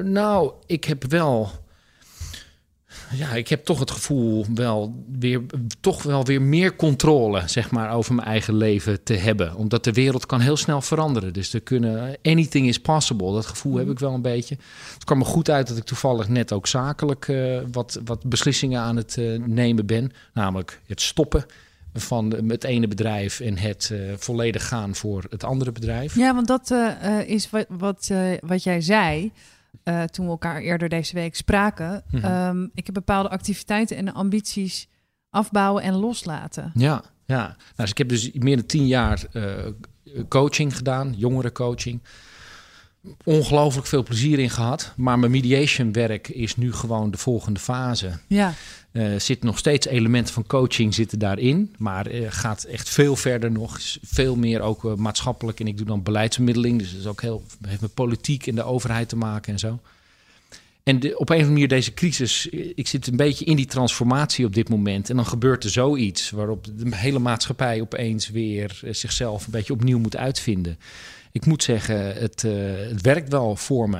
Nou, 0.03 0.51
ik 0.65 0.83
heb 0.83 1.03
wel. 1.09 1.51
Ja, 3.11 3.31
ik 3.33 3.47
heb 3.47 3.65
toch 3.65 3.79
het 3.79 3.91
gevoel 3.91 4.45
wel 4.53 5.03
weer, 5.19 5.41
toch 5.79 6.03
wel 6.03 6.25
weer 6.25 6.41
meer 6.41 6.75
controle, 6.75 7.43
zeg 7.45 7.71
maar, 7.71 7.91
over 7.91 8.15
mijn 8.15 8.27
eigen 8.27 8.55
leven 8.55 9.03
te 9.03 9.13
hebben. 9.13 9.55
Omdat 9.55 9.83
de 9.83 9.91
wereld 9.91 10.25
kan 10.25 10.39
heel 10.39 10.57
snel 10.57 10.81
veranderen. 10.81 11.33
Dus 11.33 11.53
er 11.53 11.61
kunnen, 11.61 12.17
anything 12.23 12.67
is 12.67 12.79
possible. 12.79 13.33
Dat 13.33 13.45
gevoel 13.45 13.77
heb 13.77 13.89
ik 13.89 13.99
wel 13.99 14.13
een 14.13 14.21
beetje. 14.21 14.57
Het 14.93 15.03
kwam 15.03 15.17
me 15.17 15.23
goed 15.23 15.49
uit 15.49 15.67
dat 15.67 15.77
ik 15.77 15.83
toevallig 15.83 16.27
net 16.27 16.51
ook 16.51 16.67
zakelijk 16.67 17.27
eh, 17.27 17.59
wat, 17.71 17.99
wat 18.05 18.23
beslissingen 18.23 18.81
aan 18.81 18.95
het 18.95 19.17
eh, 19.17 19.39
nemen 19.39 19.85
ben. 19.85 20.11
Namelijk 20.33 20.81
het 20.87 21.01
stoppen 21.01 21.45
van 21.93 22.31
het 22.47 22.63
ene 22.63 22.87
bedrijf 22.87 23.39
en 23.39 23.57
het 23.57 23.89
eh, 23.91 23.99
volledig 24.17 24.67
gaan 24.67 24.95
voor 24.95 25.23
het 25.29 25.43
andere 25.43 25.71
bedrijf. 25.71 26.15
Ja, 26.15 26.35
want 26.35 26.47
dat 26.47 26.73
is 27.25 27.49
wat, 27.49 27.65
wat, 27.69 28.11
wat 28.41 28.63
jij 28.63 28.81
zei 28.81 29.31
eh, 29.83 30.03
toen 30.03 30.25
we 30.25 30.31
elkaar 30.31 30.61
eerder 30.61 30.89
deze 30.89 31.13
week 31.13 31.35
spraken. 31.35 32.03
Mhm. 32.11 32.25
Ehm, 32.25 32.63
ik 32.73 32.85
heb 32.85 32.93
bepaalde 32.93 33.29
activiteiten 33.29 33.97
en 33.97 34.13
ambities 34.13 34.87
afbouwen 35.29 35.83
en 35.83 35.93
loslaten. 35.93 36.71
Ja, 36.73 37.03
ja. 37.25 37.43
Nou, 37.45 37.55
dus 37.75 37.89
ik 37.89 37.97
heb 37.97 38.09
dus 38.09 38.31
meer 38.31 38.55
dan 38.55 38.65
tien 38.65 38.87
jaar 38.87 39.25
eh, 39.31 39.53
coaching 40.27 40.75
gedaan, 40.75 41.13
jongerencoaching. 41.17 42.01
Ongelooflijk 43.23 43.87
veel 43.87 44.03
plezier 44.03 44.39
in 44.39 44.49
gehad. 44.49 44.93
Maar 44.95 45.19
mijn 45.19 45.31
mediation 45.31 45.91
werk 45.91 46.27
is 46.27 46.55
nu 46.55 46.73
gewoon 46.73 47.11
de 47.11 47.17
volgende 47.17 47.59
fase. 47.59 48.11
Ja, 48.27 48.53
Er 48.91 49.21
zit 49.21 49.43
nog 49.43 49.57
steeds 49.57 49.87
elementen 49.87 50.33
van 50.33 50.47
coaching 50.47 50.93
zitten 50.93 51.19
daarin. 51.19 51.73
Maar 51.77 52.05
eh, 52.07 52.21
gaat 52.29 52.63
echt 52.63 52.89
veel 52.89 53.15
verder 53.15 53.51
nog. 53.51 53.79
Veel 54.03 54.35
meer 54.35 54.61
ook 54.61 54.85
eh, 54.85 54.93
maatschappelijk. 54.93 55.59
En 55.59 55.67
ik 55.67 55.77
doe 55.77 55.85
dan 55.85 56.03
beleidsbemiddeling. 56.03 56.79
Dus 56.79 56.91
dat 56.91 56.99
is 56.99 57.07
ook 57.07 57.21
heel, 57.21 57.43
heeft 57.67 57.81
met 57.81 57.93
politiek 57.93 58.47
en 58.47 58.55
de 58.55 58.63
overheid 58.63 59.09
te 59.09 59.15
maken 59.15 59.53
en 59.53 59.59
zo. 59.59 59.79
En 60.83 60.99
de, 60.99 61.17
op 61.17 61.29
een 61.29 61.35
of 61.35 61.41
andere 61.41 61.51
manier 61.51 61.67
deze 61.67 61.93
crisis, 61.93 62.47
ik 62.75 62.87
zit 62.87 63.07
een 63.07 63.15
beetje 63.15 63.45
in 63.45 63.55
die 63.55 63.65
transformatie 63.65 64.45
op 64.45 64.53
dit 64.53 64.69
moment. 64.69 65.09
En 65.09 65.15
dan 65.15 65.25
gebeurt 65.25 65.63
er 65.63 65.69
zoiets 65.69 66.29
waarop 66.29 66.65
de 66.65 66.95
hele 66.95 67.19
maatschappij 67.19 67.81
opeens 67.81 68.29
weer 68.29 68.81
zichzelf 68.91 69.45
een 69.45 69.51
beetje 69.51 69.73
opnieuw 69.73 69.99
moet 69.99 70.17
uitvinden. 70.17 70.77
Ik 71.35 71.45
moet 71.45 71.63
zeggen, 71.63 72.13
het, 72.21 72.43
eh, 72.43 72.51
het 72.89 73.01
werkt 73.01 73.29
wel 73.29 73.55
voor 73.55 73.89
me 73.89 73.97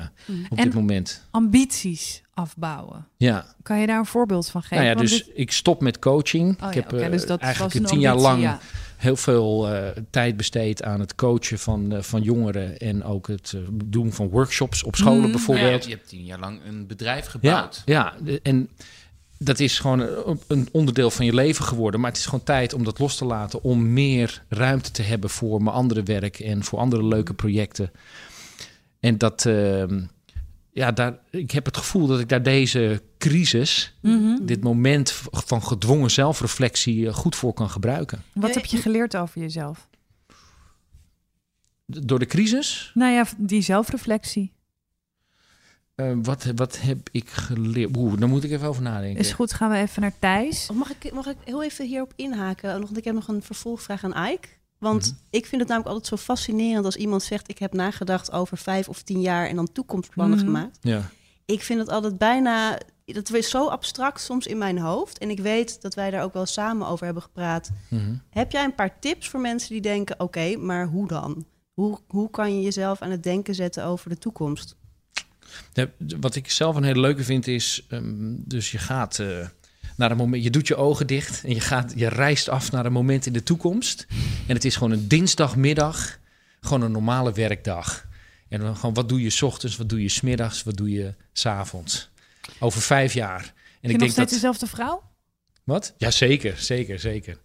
op 0.50 0.58
En- 0.58 0.64
dit 0.64 0.74
moment. 0.74 1.26
ambities 1.30 2.22
afbouwen. 2.34 3.06
Ja, 3.16 3.44
Kan 3.62 3.78
je 3.80 3.86
daar 3.86 3.98
een 3.98 4.06
voorbeeld 4.06 4.48
van 4.48 4.62
geven? 4.62 4.76
nou 4.76 4.88
ja, 4.88 4.94
Want 4.94 5.08
dus 5.08 5.24
dit- 5.24 5.32
ik 5.38 5.52
stop 5.52 5.80
met 5.80 5.98
coaching. 5.98 6.62
Oh 6.62 6.68
ik 6.68 6.74
ja, 6.74 6.80
heb 6.80 6.92
oké, 6.92 7.02
eh, 7.02 7.10
dus 7.10 7.26
dat 7.26 7.40
eigenlijk 7.40 7.72
was 7.72 7.82
een 7.82 7.88
een 7.88 7.94
tien 7.94 8.00
jaar 8.08 8.16
lang 8.16 8.42
ja. 8.42 8.58
heel 8.96 9.16
veel 9.16 9.68
eh, 9.72 9.88
tijd 10.10 10.36
besteed 10.36 10.82
aan 10.82 11.00
het 11.00 11.14
coachen 11.14 11.58
van, 11.58 11.92
eh, 11.92 12.02
van 12.02 12.22
jongeren 12.22 12.76
en 12.78 13.04
ook 13.04 13.26
het 13.28 13.54
doen 13.84 14.12
van 14.12 14.28
workshops 14.28 14.82
op 14.82 14.96
scholen 14.96 15.20
Mhm. 15.22 15.30
bijvoorbeeld. 15.30 15.82
Ja, 15.84 15.88
je 15.90 15.96
hebt 15.96 16.08
tien 16.08 16.24
jaar 16.24 16.38
lang 16.38 16.60
een 16.66 16.86
bedrijf 16.86 17.24
Ja, 17.24 17.30
gebouwd. 17.30 17.82
ja, 17.84 18.14
de- 18.22 18.40
en 18.42 18.68
dat 19.38 19.60
is 19.60 19.78
gewoon 19.78 20.00
een- 20.00 20.40
een 20.46 20.68
onderdeel 20.72 21.10
van 21.10 21.24
je 21.26 21.34
leven 21.34 21.64
geworden. 21.64 22.00
Maar 22.00 22.10
het 22.10 22.18
is 22.18 22.24
gewoon 22.26 22.44
tijd 22.44 22.72
om 22.74 22.84
dat 22.84 22.98
los 22.98 23.16
te 23.16 23.24
laten. 23.24 23.62
Om 23.62 23.92
meer 23.92 24.42
ruimte 24.48 24.90
te 24.90 25.02
hebben 25.02 25.30
voor 25.30 25.62
mijn 25.62 25.76
andere 25.76 26.02
werk 26.02 26.38
en 26.38 26.64
voor 26.64 26.78
andere 26.78 27.04
leuke 27.04 27.34
projecten. 27.34 27.90
En 29.00 29.18
dat, 29.18 29.46
ehm, 29.46 30.00
ja, 30.72 30.92
daar, 30.92 31.18
ik 31.30 31.50
heb 31.50 31.64
het 31.64 31.76
gevoel 31.76 32.06
dat 32.06 32.20
ik 32.20 32.28
daar 32.28 32.42
deze 32.42 33.02
crisis, 33.18 33.94
Mhm. 34.02 34.36
dit 34.46 34.62
moment 34.62 35.10
van 35.30 35.62
gedwongen 35.62 36.10
zelfreflectie, 36.10 37.06
eh, 37.08 37.14
goed 37.14 37.36
voor 37.36 37.52
kan 37.52 37.70
gebruiken. 37.70 38.22
Wat 38.32 38.54
heb 38.54 38.64
je 38.64 38.76
geleerd 38.76 39.16
over 39.16 39.40
jezelf? 39.40 39.88
Door 41.86 42.18
de 42.18 42.26
crisis, 42.26 42.90
Nou 42.94 43.12
ja, 43.12 43.26
die 43.36 43.62
zelfreflectie. 43.62 44.52
Eh, 45.96 46.12
wat, 46.22 46.44
wat 46.54 46.80
heb 46.80 47.08
ik 47.12 47.28
geleerd? 47.28 47.96
Oeh, 47.96 48.18
daar 48.18 48.28
moet 48.28 48.44
ik 48.44 48.50
even 48.50 48.68
over 48.68 48.82
nadenken. 48.82 49.18
Is 49.20 49.32
goed, 49.32 49.52
gaan 49.52 49.70
we 49.70 49.76
even 49.76 50.02
naar 50.02 50.12
Thijs. 50.18 50.68
Oh, 50.70 50.76
mag, 50.76 50.90
ik, 50.98 51.12
mag 51.12 51.26
ik 51.26 51.36
heel 51.44 51.62
even 51.62 51.86
hierop 51.86 52.12
inhaken? 52.16 52.70
Nog, 52.74 52.84
want 52.84 52.96
ik 52.96 53.04
heb 53.04 53.14
nog 53.14 53.28
een 53.28 53.42
vervolgvraag 53.42 54.04
aan 54.04 54.28
Ike. 54.30 54.48
Want 54.78 55.02
Mhm. 55.06 55.14
ik 55.30 55.46
vind 55.46 55.60
het 55.60 55.70
namelijk 55.70 55.94
altijd 55.94 56.18
zo 56.20 56.24
fascinerend 56.24 56.84
als 56.84 56.96
iemand 56.96 57.22
zegt... 57.22 57.48
ik 57.50 57.58
heb 57.58 57.72
nagedacht 57.72 58.32
over 58.32 58.58
vijf 58.58 58.88
of 58.88 59.02
tien 59.02 59.20
jaar 59.20 59.46
en 59.48 59.56
dan 59.56 59.72
toekomstplannen 59.72 60.36
Mhm. 60.38 60.46
gemaakt. 60.46 60.78
Ja. 60.80 61.10
Ik 61.44 61.62
vind 61.62 61.80
het 61.80 61.88
altijd 61.88 62.18
bijna... 62.18 62.78
Dat 63.04 63.32
is 63.32 63.50
zo 63.50 63.66
abstract 63.68 64.20
soms 64.20 64.46
in 64.46 64.58
mijn 64.58 64.78
hoofd. 64.78 65.18
En 65.18 65.30
ik 65.30 65.40
weet 65.40 65.82
dat 65.82 65.94
wij 65.94 66.10
daar 66.10 66.22
ook 66.22 66.32
wel 66.32 66.46
samen 66.46 66.86
over 66.86 67.04
hebben 67.04 67.22
gepraat. 67.22 67.70
Mhm. 67.90 68.14
Heb 68.30 68.52
jij 68.52 68.64
een 68.64 68.74
paar 68.74 68.98
tips 68.98 69.28
voor 69.28 69.40
mensen 69.40 69.68
die 69.72 69.80
denken... 69.80 70.20
oké, 70.20 70.56
maar 70.56 70.86
hoe 70.86 71.08
dan? 71.08 71.44
Hoe, 71.72 71.98
hoe 72.06 72.30
kan 72.30 72.56
je 72.56 72.62
jezelf 72.62 73.00
aan 73.00 73.10
het 73.10 73.22
denken 73.22 73.54
zetten 73.54 73.84
over 73.84 74.08
de 74.10 74.18
toekomst? 74.18 74.76
Ja, 75.72 75.88
wat 76.20 76.34
ik 76.34 76.50
zelf 76.50 76.76
een 76.76 76.82
hele 76.84 77.00
leuke 77.00 77.24
vind 77.24 77.46
is, 77.46 77.84
ehm, 77.88 78.34
dus 78.38 78.70
je 78.70 78.78
gaat 78.78 79.18
eh, 79.18 79.46
naar 79.96 80.10
een 80.10 80.16
moment, 80.16 80.42
je 80.42 80.50
doet 80.50 80.66
je 80.68 80.76
ogen 80.76 81.06
dicht 81.06 81.44
en 81.44 81.54
je 81.54 81.60
gaat, 81.60 81.92
je 81.96 82.08
reist 82.08 82.48
af 82.48 82.72
naar 82.72 82.86
een 82.86 82.92
moment 82.92 83.26
in 83.26 83.32
de 83.32 83.42
toekomst. 83.42 84.06
En 84.46 84.54
het 84.54 84.64
is 84.64 84.76
gewoon 84.76 84.92
een 84.92 85.08
dinsdagmiddag, 85.08 86.18
gewoon 86.60 86.82
een 86.82 86.92
normale 86.92 87.32
werkdag. 87.32 88.06
En 88.48 88.60
dan 88.60 88.76
gewoon, 88.76 88.94
wat 88.94 89.08
doe 89.08 89.22
je 89.22 89.30
's 89.30 89.42
ochtends, 89.42 89.76
wat 89.76 89.88
doe 89.88 90.02
je 90.02 90.08
's 90.08 90.20
middags, 90.20 90.62
wat 90.62 90.76
doe 90.76 90.90
je 90.90 91.14
's 91.32 91.46
avonds? 91.46 92.08
Over 92.58 92.80
vijf 92.80 93.12
jaar. 93.14 93.40
En 93.40 93.44
En 93.44 93.50
ik 93.50 93.54
je 93.80 93.88
nog 93.88 93.98
denk 93.98 94.10
steeds 94.10 94.16
dat. 94.16 94.28
dezelfde 94.28 94.66
vrouw? 94.66 95.02
Wat? 95.64 95.94
Ja, 95.96 96.10
zeker, 96.10 96.58
zeker, 96.58 96.98
zeker. 96.98 97.38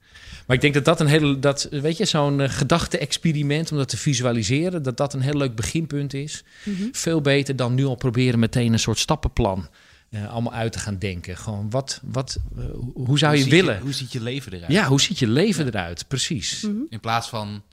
Maar 0.52 0.60
ik 0.64 0.72
denk 0.72 0.86
dat 0.86 0.98
dat 0.98 1.08
een 1.08 1.14
hele, 1.14 1.40
dat, 1.40 1.68
weet 1.72 1.98
je, 1.98 2.06
zo'n 2.06 2.42
eh, 2.42 2.50
gedachte-experiment 2.50 3.72
om 3.72 3.78
dat 3.78 3.90
te 3.90 3.98
visualiseren, 3.98 4.84
dat 4.84 4.98
dat 4.98 5.14
een 5.14 5.22
heel 5.22 5.38
leuk 5.38 5.56
beginpunt 5.56 6.14
is. 6.14 6.44
Veel 6.92 7.22
beter 7.22 7.56
dan 7.56 7.74
nu 7.74 7.86
al 7.86 7.96
proberen 7.96 8.40
meteen 8.40 8.74
een 8.74 8.80
soort 8.80 8.98
stappenplan 8.98 9.68
eh, 10.10 10.32
allemaal 10.32 10.54
uit 10.54 10.72
te 10.72 10.80
gaan 10.80 10.98
denken. 10.98 11.38
Gewoon, 11.38 11.70
wat, 11.70 12.02
wat, 12.04 12.40
eh, 12.58 12.64
hoe 12.94 13.18
zou 13.18 13.36
Hoe 13.36 13.44
je 13.44 13.50
willen? 13.50 13.80
hoe 13.80 13.94
ziet 13.94 14.12
je 14.12 14.22
leven 14.22 14.54
eruit? 14.54 14.72
ja, 14.72 14.88
hoe 14.88 15.02
ziet 15.02 15.20
je 15.20 15.28
leven 15.28 15.68
eruit? 15.68 16.08
Precies. 16.08 16.62
Mhm. 16.62 16.76
In 16.90 17.00
plaats 17.00 17.30
van 17.30 17.64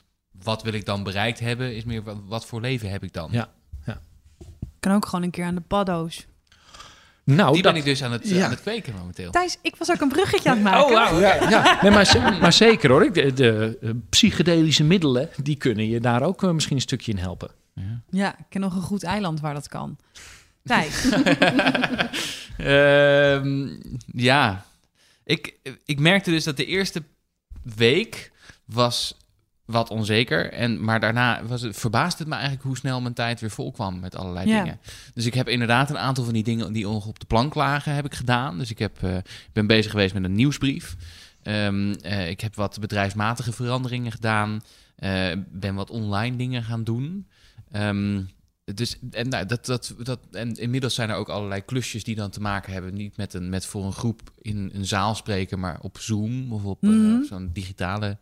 wat 0.43 0.63
wil 0.63 0.73
ik 0.73 0.87
dan 0.87 1.03
bereikt 1.03 1.41
hebben, 1.41 1.77
is 1.77 1.85
meer 1.85 2.03
wat, 2.03 2.17
wat 2.27 2.47
voor 2.47 2.61
leven 2.61 2.91
heb 2.91 3.03
ik 3.03 3.13
dan? 3.13 3.29
Ja. 3.33 3.51
Kan 4.81 4.93
ook 4.93 5.05
gewoon 5.05 5.25
een 5.25 5.31
keer 5.31 5.45
aan 5.45 5.55
de 5.55 5.61
paddo's. 5.61 6.27
Nou, 7.37 7.53
Die 7.53 7.63
dat, 7.63 7.73
ben 7.73 7.81
ik 7.81 7.87
dus 7.89 8.03
aan 8.03 8.13
het, 8.13 8.29
Ja. 8.29 8.45
aan 8.45 8.51
het 8.51 8.61
kweken 8.61 8.95
momenteel. 8.99 9.31
Thijs, 9.31 9.59
ik 9.63 9.77
was 9.77 9.91
ook 9.91 10.01
een 10.01 10.09
bruggetje 10.09 10.49
aan 10.51 10.55
het 10.55 10.65
maken. 10.65 10.85
Oh, 10.85 10.91
wauw. 10.93 11.21
Ja, 11.21 11.49
ja. 11.51 11.79
Nee, 11.83 11.91
maar, 11.91 12.37
maar 12.43 12.53
zeker 12.53 12.91
hoor. 12.91 13.13
De 13.13 13.79
eh, 13.83 13.91
psychedelische 14.09 14.85
middelen, 14.85 15.29
die 15.43 15.57
kunnen 15.57 15.89
je 15.89 16.01
daar 16.01 16.23
ook 16.23 16.43
eh, 16.43 16.51
misschien 16.51 16.77
een 16.77 16.83
stukje 16.83 17.13
in 17.13 17.19
helpen. 17.19 17.51
Ja. 17.75 18.03
Ja, 18.11 18.39
ik 18.39 18.45
ken 18.49 18.61
nog 18.61 18.75
een 18.75 18.83
goed 18.83 19.03
eiland 19.03 19.41
waar 19.41 19.55
dat 19.55 19.69
kan. 19.69 19.99
Thijs, 20.65 21.09
Ehm, 22.57 23.69
ja, 24.07 24.65
ik, 25.25 25.55
ik 25.85 25.99
merkte 26.01 26.31
dus 26.31 26.45
dat 26.45 26.57
de 26.57 26.67
eerste 26.67 27.03
week 27.77 28.33
was 28.65 29.17
wat 29.69 29.91
onzeker. 29.91 30.53
En, 30.53 30.85
maar 30.85 31.01
daarna 31.01 31.45
was 31.45 31.63
het, 31.63 31.77
verbaasde 31.77 32.19
het 32.19 32.27
me 32.29 32.33
eigenlijk 32.35 32.65
hoe 32.65 32.77
snel 32.77 33.01
mijn 33.01 33.15
tijd 33.15 33.41
weer 33.41 33.51
vol 33.51 33.73
kwam 33.73 34.01
met 34.01 34.17
allerlei 34.17 34.49
Ja. 34.49 34.63
dingen. 34.63 34.81
Dus 35.15 35.27
ik 35.27 35.35
heb 35.35 35.49
inderdaad 35.49 35.91
een 35.91 35.99
aantal 35.99 36.25
van 36.25 36.33
die 36.33 36.43
dingen 36.43 36.73
die 36.73 36.85
nog 36.85 37.07
op 37.07 37.19
de 37.19 37.27
plank 37.27 37.55
lagen, 37.55 37.95
heb 37.95 38.05
ik 38.05 38.15
gedaan. 38.15 38.59
Dus 38.59 38.71
ik 38.71 38.79
heb, 38.79 39.03
eh, 39.03 39.17
ben 39.53 39.67
bezig 39.67 39.91
geweest 39.91 40.15
met 40.15 40.25
een 40.25 40.35
nieuwsbrief. 40.35 40.97
Ehm, 41.43 41.93
eh, 41.93 42.29
ik 42.31 42.41
heb 42.41 42.55
wat 42.55 42.81
bedrijfsmatige 42.81 43.53
veranderingen 43.53 44.13
gedaan. 44.13 44.61
Eh, 44.97 45.33
ben 45.51 45.75
wat 45.75 45.91
online 45.91 46.37
dingen 46.37 46.63
gaan 46.65 46.85
doen. 46.85 47.29
Ehm, 47.71 48.23
dus, 48.75 48.97
en, 49.11 49.29
nou, 49.29 49.47
dat, 49.47 49.67
dat, 49.67 49.95
dat, 50.03 50.19
en 50.33 50.55
inmiddels 50.55 50.95
zijn 50.95 51.11
er 51.11 51.17
ook 51.17 51.29
allerlei 51.29 51.65
klusjes 51.65 52.05
die 52.05 52.15
dan 52.15 52.31
te 52.31 52.41
maken 52.41 52.73
hebben. 52.73 52.95
Niet 52.95 53.17
met, 53.17 53.35
een, 53.35 53.49
met 53.49 53.67
voor 53.67 53.85
een 53.85 53.93
groep 53.93 54.21
in 54.41 54.71
een 54.75 54.87
zaal 54.87 55.15
spreken, 55.15 55.59
maar 55.59 55.79
op 55.81 55.99
Zoom 55.99 56.53
of 56.53 56.65
op 56.65 56.83
Mhm. 56.83 57.23
zo'n 57.23 57.51
digitale, 57.53 58.19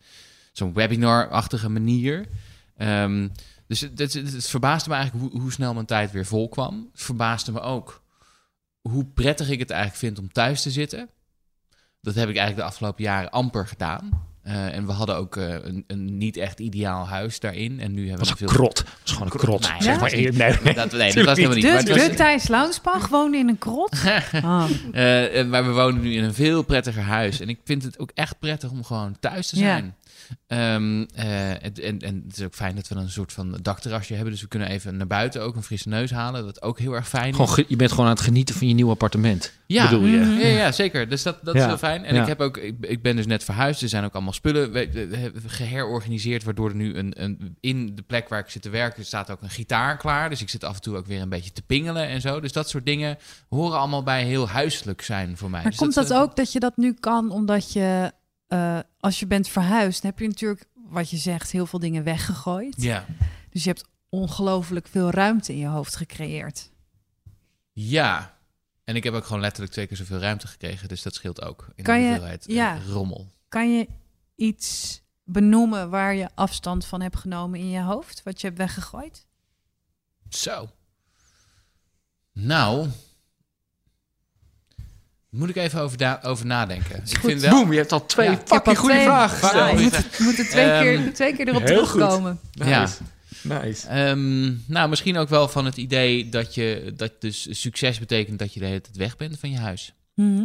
zo'n 0.57 0.73
webinar-achtige 0.73 1.69
manier. 1.69 2.25
Ehm, 2.77 3.27
dus 3.67 3.81
het, 3.81 3.99
het, 3.99 4.13
het 4.13 4.47
verbaasde 4.47 4.89
me 4.89 4.95
eigenlijk 4.95 5.31
hoe, 5.31 5.41
hoe 5.41 5.51
snel 5.51 5.73
mijn 5.73 5.85
tijd 5.85 6.11
weer 6.11 6.25
vol 6.25 6.49
kwam. 6.49 6.89
Het 6.91 7.01
verbaasde 7.01 7.51
me 7.51 7.59
ook 7.59 8.03
hoe 8.81 9.05
prettig 9.05 9.49
ik 9.49 9.59
het 9.59 9.69
eigenlijk 9.69 9.99
vind 9.99 10.19
om 10.19 10.31
thuis 10.31 10.61
te 10.61 10.71
zitten. 10.71 11.09
Dat 12.01 12.15
heb 12.15 12.29
ik 12.29 12.35
eigenlijk 12.35 12.57
de 12.67 12.73
afgelopen 12.73 13.03
jaren 13.03 13.29
amper 13.31 13.67
gedaan. 13.67 14.25
Eh, 14.41 14.73
en 14.75 14.85
we 14.85 14.91
hadden 14.91 15.15
ook 15.15 15.37
eh, 15.37 15.49
een, 15.49 15.83
een 15.87 16.17
niet 16.17 16.37
echt 16.37 16.59
ideaal 16.59 17.07
huis 17.07 17.39
daarin. 17.39 17.79
En 17.79 17.91
nu 17.93 18.07
hebben 18.09 18.27
Dat 18.27 18.27
we 18.27 18.33
was 18.33 18.41
een 18.41 18.47
veel... 18.49 18.57
krot. 18.57 18.75
Dat 18.75 18.85
was 19.01 19.11
gewoon 19.11 19.27
een 19.31 19.37
krot. 19.37 19.69
Nee, 19.69 19.81
zeg 19.81 19.93
maar. 19.93 19.99
was 19.99 20.11
Nee, 20.11 20.31
nee. 20.63 20.73
Dat, 20.73 20.91
nee, 20.91 21.13
dat 21.13 21.25
was 21.25 21.35
helemaal 21.37 21.55
niet. 21.57 21.65
de, 21.85 21.93
was- 21.93 22.07
de 22.07 22.13
Thijs 22.13 22.47
Launsbach 22.47 23.07
woonde 23.07 23.37
in 23.37 23.47
een 23.47 23.57
krot. 23.57 23.97
Ah. 24.43 24.69
Eh, 24.91 25.45
maar 25.45 25.65
we 25.65 25.71
wonen 25.71 26.01
nu 26.01 26.13
in 26.13 26.23
een 26.23 26.33
veel 26.33 26.61
prettiger 26.63 27.03
huis. 27.03 27.39
En 27.39 27.49
ik 27.49 27.59
vind 27.63 27.83
het 27.83 27.99
ook 27.99 28.11
echt 28.13 28.39
prettig 28.39 28.71
om 28.71 28.83
gewoon 28.83 29.19
thuis 29.19 29.47
te 29.47 29.59
Ja. 29.59 29.81
Ehm, 30.47 31.03
eh, 31.15 31.49
en, 31.51 31.73
en, 31.73 31.99
en 31.99 32.23
het 32.27 32.37
is 32.37 32.43
ook 32.45 32.53
fijn 32.53 32.75
dat 32.75 32.87
we 32.87 32.95
dan 32.95 33.03
een 33.03 33.09
soort 33.09 33.33
van 33.33 33.57
dakterrasje 33.61 34.13
hebben. 34.13 34.31
Dus 34.31 34.41
we 34.41 34.47
kunnen 34.47 34.69
even 34.69 34.97
naar 34.97 35.07
buiten 35.07 35.41
ook 35.41 35.55
een 35.55 35.63
frisse 35.63 35.89
neus 35.89 36.11
halen. 36.11 36.45
Dat 36.45 36.61
ook 36.61 36.79
heel 36.79 36.93
erg 36.93 37.07
fijn 37.09 37.31
Gewoon 37.31 37.47
is. 37.47 37.53
ge- 37.53 37.65
je 37.67 37.75
bent 37.75 37.89
gewoon 37.91 38.05
aan 38.05 38.11
het 38.11 38.21
genieten 38.21 38.55
van 38.55 38.67
je 38.67 38.73
nieuw 38.73 38.89
appartement. 38.89 39.53
Ja. 39.67 39.89
Bedoel 39.89 40.05
je? 40.05 40.17
Mhm. 40.17 40.31
Ja, 40.39 40.47
ja, 40.47 40.71
zeker. 40.71 41.09
Dus 41.09 41.23
dat, 41.23 41.37
dat 41.43 41.55
is 41.55 41.65
heel 41.65 41.77
fijn. 41.77 42.05
En 42.05 42.15
Ja. 42.15 42.21
ik, 42.21 42.27
heb 42.27 42.39
ook, 42.39 42.57
ik, 42.57 42.75
ik 42.81 43.01
ben 43.01 43.15
dus 43.15 43.25
net 43.25 43.43
verhuisd. 43.43 43.81
Er 43.81 43.89
zijn 43.89 44.03
ook 44.03 44.13
allemaal 44.13 44.33
spullen 44.33 44.71
we- 44.71 45.31
geherorganiseerd... 45.47 46.43
waardoor 46.43 46.69
er 46.69 46.75
nu 46.75 46.95
een, 46.95 47.23
een, 47.23 47.57
in 47.59 47.95
de 47.95 48.01
plek 48.01 48.29
waar 48.29 48.39
ik 48.39 48.49
zit 48.49 48.61
te 48.61 48.69
werken... 48.69 49.05
staat 49.05 49.31
ook 49.31 49.41
een 49.41 49.49
gitaar 49.49 49.97
klaar. 49.97 50.29
Dus 50.29 50.41
ik 50.41 50.49
zit 50.49 50.63
af 50.63 50.75
en 50.75 50.81
toe 50.81 50.95
ook 50.97 51.05
weer 51.07 51.21
een 51.21 51.29
beetje 51.29 51.51
te 51.51 51.61
pingelen 51.61 52.07
en 52.07 52.21
zo. 52.21 52.39
Dus 52.39 52.51
dat 52.51 52.69
soort 52.69 52.85
dingen 52.85 53.17
horen 53.49 53.77
allemaal 53.79 54.03
bij 54.03 54.23
heel 54.23 54.49
huiselijk 54.49 55.01
zijn 55.01 55.37
voor 55.37 55.49
mij. 55.49 55.61
Maar 55.61 55.69
Dus 55.71 55.79
komt 55.79 55.93
dat 55.93 56.11
eh, 56.11 56.17
ook 56.19 56.35
dat 56.35 56.51
je 56.51 56.59
dat 56.59 56.77
nu 56.77 56.93
kan 56.93 57.31
omdat 57.31 57.73
je, 57.73 58.11
eh, 58.47 58.79
als 58.99 59.19
je 59.19 59.27
bent 59.27 59.47
verhuisd, 59.47 60.03
heb 60.03 60.19
je 60.19 60.27
natuurlijk, 60.27 60.65
wat 60.73 61.09
je 61.09 61.17
zegt, 61.17 61.51
heel 61.51 61.65
veel 61.65 61.79
dingen 61.79 62.03
weggegooid. 62.03 62.81
Ja. 62.81 63.05
Dus 63.49 63.63
je 63.63 63.69
hebt 63.69 63.85
ongelooflijk 64.09 64.87
veel 64.87 65.09
ruimte 65.09 65.51
in 65.53 65.57
je 65.59 65.67
hoofd 65.67 65.95
gecreëerd. 65.95 66.69
Ja. 67.71 68.37
En 68.83 68.95
ik 68.95 69.03
heb 69.03 69.13
ook 69.13 69.25
gewoon 69.25 69.41
letterlijk 69.41 69.71
twee 69.73 69.87
keer 69.87 69.97
zoveel 69.97 70.17
ruimte 70.19 70.47
gekregen. 70.47 70.87
Dus 70.87 71.01
dat 71.01 71.13
scheelt 71.13 71.41
ook 71.41 71.67
in 71.75 71.83
Kan 71.83 71.95
de 71.95 72.01
je- 72.01 72.07
hoeveelheid 72.07 72.47
eh, 72.47 72.55
ja. 72.55 72.79
rommel. 72.87 73.27
Kan 73.49 73.73
je 73.77 73.87
iets 74.35 75.01
benoemen 75.23 75.89
waar 75.89 76.15
je 76.15 76.29
afstand 76.35 76.85
van 76.85 77.01
hebt 77.01 77.15
genomen 77.17 77.59
in 77.59 77.69
je 77.69 77.81
hoofd, 77.81 78.23
wat 78.23 78.41
je 78.41 78.47
hebt 78.47 78.59
weggegooid? 78.59 79.25
Zo. 80.29 80.69
Nou... 82.33 82.87
Moet 85.29 85.49
ik 85.49 85.55
even 85.55 85.79
over, 85.81 86.19
over 86.23 86.45
nadenken. 86.45 87.01
Ik 87.09 87.19
vind 87.19 87.41
wel... 87.41 87.49
Boem, 87.51 87.71
je 87.71 87.77
hebt 87.77 87.91
al 87.91 88.05
twee 88.05 88.25
Ja. 88.27 88.31
Ik 88.31 88.39
heb 88.39 88.49
al 88.49 88.55
fucking 88.57 88.77
goede 88.77 88.93
twee- 88.93 89.05
vragen 89.05 89.37
gesteld. 89.37 89.53
Ja, 89.71 89.77
je 89.77 89.83
moet, 89.83 89.93
je 90.17 90.23
moet 90.23 90.37
er 90.37 90.45
twee, 90.45 90.65
Ehm, 90.65 90.81
keer, 91.03 91.13
twee 91.13 91.35
keer 91.35 91.47
erop 91.47 91.63
heel 91.67 91.85
goed. 91.85 91.99
terugkomen. 91.99 92.39
Ja. 92.51 92.81
Nice. 92.81 92.97
Nice. 93.43 93.87
Ehm, 93.87 94.53
nou, 94.67 94.89
misschien 94.89 95.17
ook 95.17 95.29
wel 95.29 95.47
van 95.47 95.65
het 95.65 95.77
idee 95.77 96.29
dat 96.29 96.55
je 96.55 96.93
dat 96.97 97.11
dus 97.21 97.47
succes 97.61 97.99
betekent 97.99 98.39
dat 98.39 98.53
je 98.53 98.59
de 98.59 98.65
hele 98.65 98.81
tijd 98.81 98.95
weg 98.97 99.17
bent 99.17 99.39
van 99.39 99.51
je 99.51 99.57
huis. 99.57 99.93
Mhm. 100.15 100.43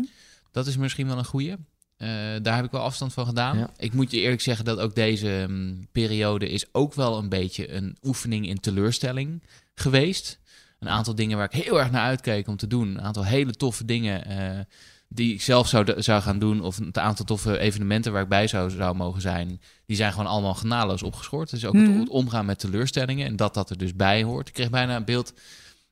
Dat 0.53 0.67
is 0.67 0.77
misschien 0.77 1.07
wel 1.07 1.19
een 1.19 1.25
goeie. 1.25 1.51
Eh, 1.97 2.09
daar 2.43 2.57
heb 2.57 2.65
ik 2.65 2.71
wel 2.71 2.81
afstand 2.83 3.13
van 3.13 3.27
gedaan. 3.27 3.59
Ja. 3.59 3.71
Ik 3.77 3.93
moet 3.93 4.11
je 4.11 4.21
eerlijk 4.21 4.41
zeggen 4.41 4.65
dat 4.65 4.79
ook 4.79 4.95
deze 4.95 5.45
mm, 5.49 5.87
periode 5.93 6.49
is 6.49 6.67
ook 6.73 6.95
wel 6.95 7.19
een 7.19 7.29
beetje 7.29 7.73
een 7.73 7.97
oefening 8.03 8.47
in 8.49 8.61
teleurstelling 8.61 9.43
geweest. 9.75 10.39
Een 10.83 10.89
aantal 10.89 11.15
dingen 11.15 11.37
waar 11.37 11.49
ik 11.53 11.65
heel 11.65 11.79
erg 11.81 11.91
naar 11.91 12.03
uitkeek 12.03 12.49
om 12.49 12.57
te 12.57 12.67
doen. 12.67 12.89
Een 12.89 13.01
aantal 13.01 13.25
hele 13.25 13.53
toffe 13.53 13.85
dingen 13.85 14.25
eh, 14.25 14.61
die 15.09 15.35
ik 15.35 15.43
zelf 15.43 15.69
zou, 15.69 16.03
zou 16.03 16.23
gaan 16.23 16.39
doen. 16.39 16.61
Of 16.63 16.79
een 16.79 16.97
aantal 16.97 17.25
toffe 17.25 17.59
evenementen 17.59 18.13
waar 18.13 18.23
ik 18.23 18.29
bij 18.29 18.47
zou, 18.47 18.71
zou 18.71 18.97
mogen 18.97 19.21
zijn. 19.21 19.61
Die 19.87 19.97
zijn 19.97 20.13
gewoon 20.13 20.27
allemaal 20.27 20.55
genadeloos 20.55 21.03
opgeschort. 21.03 21.51
Dus 21.51 21.65
ook 21.65 21.75
Mhm. 21.75 21.91
het, 21.91 21.99
het 21.99 22.09
omgaan 22.09 22.47
met 22.47 22.59
teleurstellingen. 22.59 23.27
En 23.27 23.37
dat 23.37 23.55
dat 23.55 23.71
er 23.71 23.79
dus 23.79 23.95
bij 23.97 24.23
hoort. 24.23 24.49
Ik 24.49 24.55
kreeg 24.55 24.71
bijna 24.71 24.97
een 24.97 25.05
beeld... 25.05 25.33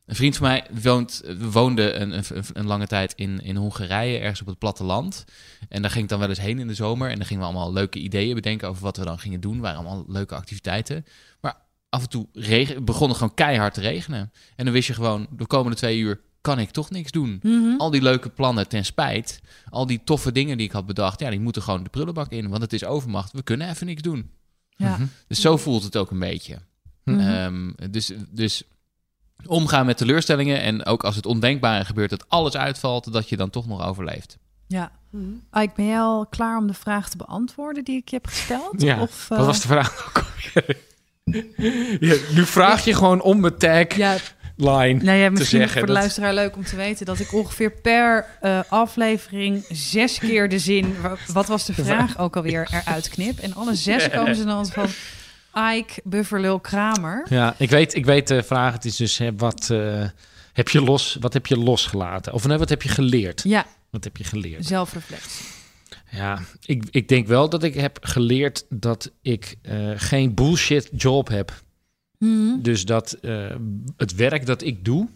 Een 0.06 0.16
vriend 0.16 0.36
van 0.36 0.46
mij 0.46 0.64
woont, 0.82 1.22
woonde 1.38 1.92
een, 1.92 2.12
een, 2.12 2.24
een 2.52 2.66
lange 2.66 2.86
tijd 2.86 3.12
in, 3.16 3.40
in 3.40 3.56
Hongarije, 3.56 4.18
ergens 4.18 4.40
op 4.40 4.46
het 4.46 4.58
platteland. 4.58 5.24
En 5.68 5.82
daar 5.82 5.90
ging 5.90 6.02
ik 6.02 6.10
dan 6.10 6.18
wel 6.18 6.28
eens 6.28 6.40
heen 6.40 6.58
in 6.58 6.66
de 6.66 6.74
zomer. 6.74 7.10
En 7.10 7.16
dan 7.16 7.26
gingen 7.26 7.42
we 7.42 7.48
allemaal 7.48 7.72
leuke 7.72 7.98
ideeën 7.98 8.34
bedenken 8.34 8.68
over 8.68 8.82
wat 8.82 8.96
we 8.96 9.04
dan 9.04 9.18
gingen 9.18 9.40
doen. 9.40 9.60
waren 9.60 9.78
allemaal 9.78 10.04
leuke 10.08 10.34
activiteiten. 10.34 11.04
Af 11.90 12.02
en 12.02 12.08
toe 12.08 12.26
regen, 12.32 12.84
begon 12.84 13.08
het 13.08 13.16
gewoon 13.18 13.34
keihard 13.34 13.74
te 13.74 13.80
regenen. 13.80 14.32
En 14.56 14.64
dan 14.64 14.74
wist 14.74 14.86
je 14.86 14.94
gewoon, 14.94 15.26
de 15.36 15.46
komende 15.46 15.76
twee 15.76 15.98
uur 15.98 16.20
kan 16.40 16.58
ik 16.58 16.70
toch 16.70 16.90
niks 16.90 17.10
doen. 17.10 17.40
Mhm. 17.42 17.76
Al 17.76 17.90
die 17.90 18.02
leuke 18.02 18.28
plannen 18.28 18.68
ten 18.68 18.84
spijt, 18.84 19.40
al 19.70 19.86
die 19.86 20.00
toffe 20.04 20.32
dingen 20.32 20.56
die 20.56 20.66
ik 20.66 20.72
had 20.72 20.86
bedacht, 20.86 21.20
ja, 21.20 21.30
die 21.30 21.40
moeten 21.40 21.62
gewoon 21.62 21.82
de 21.82 21.90
prullenbak 21.90 22.30
in, 22.30 22.48
want 22.48 22.62
het 22.62 22.72
is 22.72 22.84
overmacht. 22.84 23.32
We 23.32 23.42
kunnen 23.42 23.68
even 23.70 23.86
niks 23.86 24.02
doen. 24.02 24.30
Ja. 24.76 24.98
Dus 25.26 25.40
zo 25.40 25.56
voelt 25.56 25.82
het 25.82 25.96
ook 25.96 26.10
een 26.10 26.18
beetje. 26.18 26.58
Mhm. 27.04 27.20
Ehm, 27.20 27.70
dus, 27.90 28.12
dus 28.30 28.62
omgaan 29.46 29.86
met 29.86 29.96
teleurstellingen 29.96 30.60
en 30.62 30.84
ook 30.86 31.04
als 31.04 31.16
het 31.16 31.26
ondenkbare 31.26 31.84
gebeurt 31.84 32.10
dat 32.10 32.28
alles 32.28 32.56
uitvalt, 32.56 33.12
dat 33.12 33.28
je 33.28 33.36
dan 33.36 33.50
toch 33.50 33.66
nog 33.66 33.82
overleeft. 33.86 34.38
ja. 34.66 34.92
Mhm. 35.10 35.62
Ike, 35.62 35.72
ben 35.76 35.86
jij 35.86 36.00
al 36.00 36.26
klaar 36.26 36.58
om 36.58 36.66
de 36.66 36.74
vraag 36.74 37.08
te 37.08 37.16
beantwoorden 37.16 37.84
die 37.84 37.96
ik 37.96 38.08
je 38.08 38.16
heb 38.16 38.26
gesteld? 38.26 38.82
Ja, 38.82 39.00
Of, 39.00 39.28
Wat 39.28 39.38
eh, 39.38 39.46
was 39.46 39.60
de 39.60 39.68
vraag 39.68 40.08
ook 40.08 40.24
alweer? 40.24 40.76
Ja, 42.08 42.14
nu 42.34 42.44
vraag 42.46 42.84
je 42.84 42.94
gewoon 42.94 43.20
om 43.22 43.40
mijn 43.40 43.56
tag 43.58 43.96
Ja, 43.96 44.16
line 44.56 45.02
nou 45.02 45.18
ja, 45.18 45.24
te 45.26 45.30
misschien 45.32 45.58
zeggen. 45.58 45.78
voor 45.78 45.86
de 45.86 45.92
dat- 45.92 46.02
luisteraar 46.02 46.34
leuk 46.34 46.56
om 46.56 46.64
te 46.64 46.76
weten 46.76 47.06
dat 47.06 47.18
ik 47.18 47.32
ongeveer 47.34 47.70
per 47.72 48.26
eh, 48.40 48.60
aflevering 48.68 49.64
zes 49.68 50.18
keer 50.18 50.48
de 50.48 50.58
zin, 50.58 51.00
wa- 51.00 51.16
wat 51.32 51.46
was 51.46 51.64
de 51.66 51.74
vraag 51.74 52.18
ook 52.18 52.36
alweer, 52.36 52.68
eruit 52.70 53.08
knip. 53.08 53.38
En 53.38 53.54
alle 53.54 53.74
zes 53.74 54.08
komen 54.10 54.34
ze 54.36 54.44
dan 54.44 54.66
van 54.66 54.86
Ike, 55.74 56.00
Bufferlul, 56.04 56.60
Kramer. 56.60 57.26
Ja, 57.28 57.54
ik 57.58 57.70
weet, 57.70 57.94
ik 57.94 58.04
weet 58.04 58.28
de 58.28 58.42
vraag. 58.42 58.72
Het 58.72 58.84
is 58.84 58.96
dus 58.96 59.18
hè, 59.18 59.34
wat, 59.36 59.68
eh, 59.70 60.02
heb 60.52 60.68
je 60.68 60.82
los, 60.82 61.16
wat 61.20 61.32
heb 61.32 61.46
je 61.46 61.56
losgelaten? 61.56 62.32
Of 62.32 62.46
nee, 62.46 62.58
wat 62.58 62.68
heb 62.68 62.82
je 62.82 62.88
geleerd? 62.88 63.42
Ja, 63.44 63.66
Wat 63.90 64.04
heb 64.04 64.16
je 64.16 64.24
geleerd? 64.24 64.66
zelfreflectie. 64.66 65.44
Ja, 66.10 66.40
ik, 66.64 66.84
ik 66.90 67.08
denk 67.08 67.26
wel 67.26 67.48
dat 67.48 67.62
ik 67.62 67.74
heb 67.74 67.98
geleerd 68.00 68.66
dat 68.68 69.12
ik 69.22 69.56
eh, 69.62 69.90
geen 69.96 70.34
bullshit 70.34 70.90
job 70.96 71.28
heb. 71.28 71.62
Mhm. 72.18 72.60
Dus 72.62 72.84
dat 72.84 73.12
eh, 73.12 73.54
het 73.96 74.14
werk 74.14 74.46
dat 74.46 74.62
ik 74.62 74.84
doe, 74.84 75.08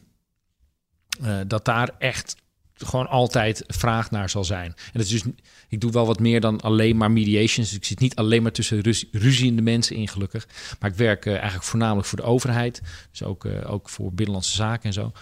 eh, 1.22 1.40
dat 1.46 1.64
daar 1.64 1.90
echt 1.98 2.36
gewoon 2.74 3.08
altijd 3.08 3.64
vraag 3.66 4.10
naar 4.10 4.30
zal 4.30 4.44
zijn. 4.44 4.66
En 4.66 4.90
dat 4.92 5.02
is 5.02 5.08
dus, 5.08 5.22
ik 5.68 5.80
doe 5.80 5.92
wel 5.92 6.06
wat 6.06 6.20
meer 6.20 6.40
dan 6.40 6.60
alleen 6.60 6.96
maar 6.96 7.10
mediations. 7.10 7.68
Dus 7.68 7.78
ik 7.78 7.84
zit 7.84 8.00
niet 8.00 8.14
alleen 8.14 8.42
maar 8.42 8.52
tussen 8.52 8.80
ruz- 8.80 9.04
ruziende 9.12 9.62
mensen 9.62 9.96
in, 9.96 10.08
gelukkig. 10.08 10.48
Maar 10.80 10.90
ik 10.90 10.96
werk 10.96 11.26
eigenlijk 11.26 11.64
voornamelijk 11.64 12.06
voor 12.06 12.18
de 12.18 12.24
overheid. 12.24 12.82
Dus 13.10 13.22
ook, 13.22 13.46
ook 13.66 13.88
voor 13.88 14.12
binnenlandse 14.12 14.54
zaken 14.54 14.84
en 14.84 14.92
zo. 14.92 15.12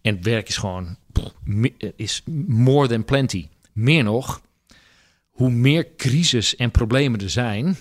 En 0.00 0.14
het 0.14 0.24
werk 0.24 0.48
is 0.48 0.56
gewoon 0.56 0.96
is 1.96 2.22
more 2.46 2.88
than 2.88 3.04
plenty. 3.04 3.48
Meer 3.72 4.04
nog, 4.04 4.40
hoe 5.36 5.50
meer 5.50 5.86
crisis 5.96 6.56
en 6.56 6.70
problemen 6.70 7.20
er 7.20 7.30
zijn, 7.30 7.76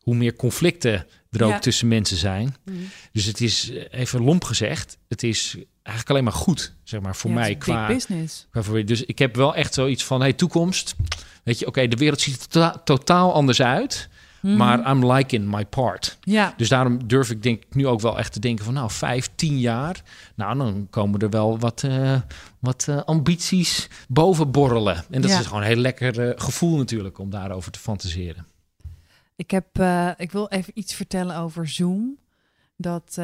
hoe 0.00 0.14
meer 0.14 0.36
conflicten 0.36 1.06
er 1.30 1.44
ook 1.44 1.50
Ja. 1.50 1.58
tussen 1.58 1.88
mensen 1.88 2.16
zijn. 2.16 2.54
Mhm. 2.64 2.76
Dus 3.12 3.24
het 3.24 3.40
is, 3.40 3.70
eh, 3.70 4.00
even 4.00 4.22
lomp 4.22 4.44
gezegd, 4.44 4.98
het 5.08 5.22
is 5.22 5.56
eigenlijk 5.82 6.10
alleen 6.10 6.24
maar 6.24 6.32
goed, 6.32 6.72
zeg 6.84 7.00
maar, 7.00 7.16
voor 7.16 7.30
Ja, 7.30 7.36
mij 7.36 7.56
qua, 7.56 7.86
business. 7.86 8.46
qua 8.50 8.82
Dus 8.82 9.04
ik 9.04 9.18
heb 9.18 9.36
wel 9.36 9.54
echt 9.54 9.74
zoiets 9.74 10.04
van, 10.04 10.20
hey, 10.20 10.32
toekomst. 10.32 10.94
Weet 11.44 11.58
je, 11.58 11.66
oké, 11.66 11.88
de 11.88 11.96
wereld 11.96 12.20
ziet 12.20 12.34
er 12.40 12.48
tota- 12.48 12.80
totaal 12.84 13.32
anders 13.34 13.62
uit, 13.62 14.08
Mhm. 14.46 14.56
maar 14.56 14.90
I'm 14.90 15.12
liking 15.12 15.50
my 15.50 15.64
part. 15.66 16.18
ja, 16.20 16.54
Dus 16.56 16.68
daarom 16.68 17.06
durf 17.08 17.30
ik 17.30 17.42
denk 17.42 17.62
ik 17.64 17.74
nu 17.74 17.86
ook 17.86 18.00
wel 18.00 18.18
echt 18.18 18.32
te 18.32 18.40
denken 18.40 18.64
van, 18.64 18.74
nou, 18.74 18.90
vijf, 18.90 19.28
tien 19.34 19.58
jaar, 19.58 20.02
nou, 20.34 20.58
dan 20.58 20.86
komen 20.90 21.20
er 21.20 21.30
wel 21.30 21.58
wat, 21.58 21.82
eh, 21.82 22.20
wat 22.60 22.86
eh, 22.88 23.02
ambities 23.02 23.88
boven 24.08 24.50
borrelen. 24.50 25.04
En 25.10 25.20
dat 25.20 25.30
Ja. 25.30 25.38
is 25.38 25.46
gewoon 25.46 25.60
een 25.60 25.66
heel 25.68 25.76
lekker 25.76 26.28
eh, 26.28 26.32
gevoel 26.44 26.76
natuurlijk 26.76 27.18
om 27.18 27.30
daarover 27.30 27.72
te 27.72 27.78
fantaseren. 27.78 28.46
Ik, 29.36 29.50
heb, 29.50 29.66
ik 30.16 30.32
wil 30.32 30.48
even 30.48 30.72
iets 30.74 30.94
vertellen 30.94 31.36
over 31.36 31.68
Zoom. 31.68 32.18
Dat 32.76 33.18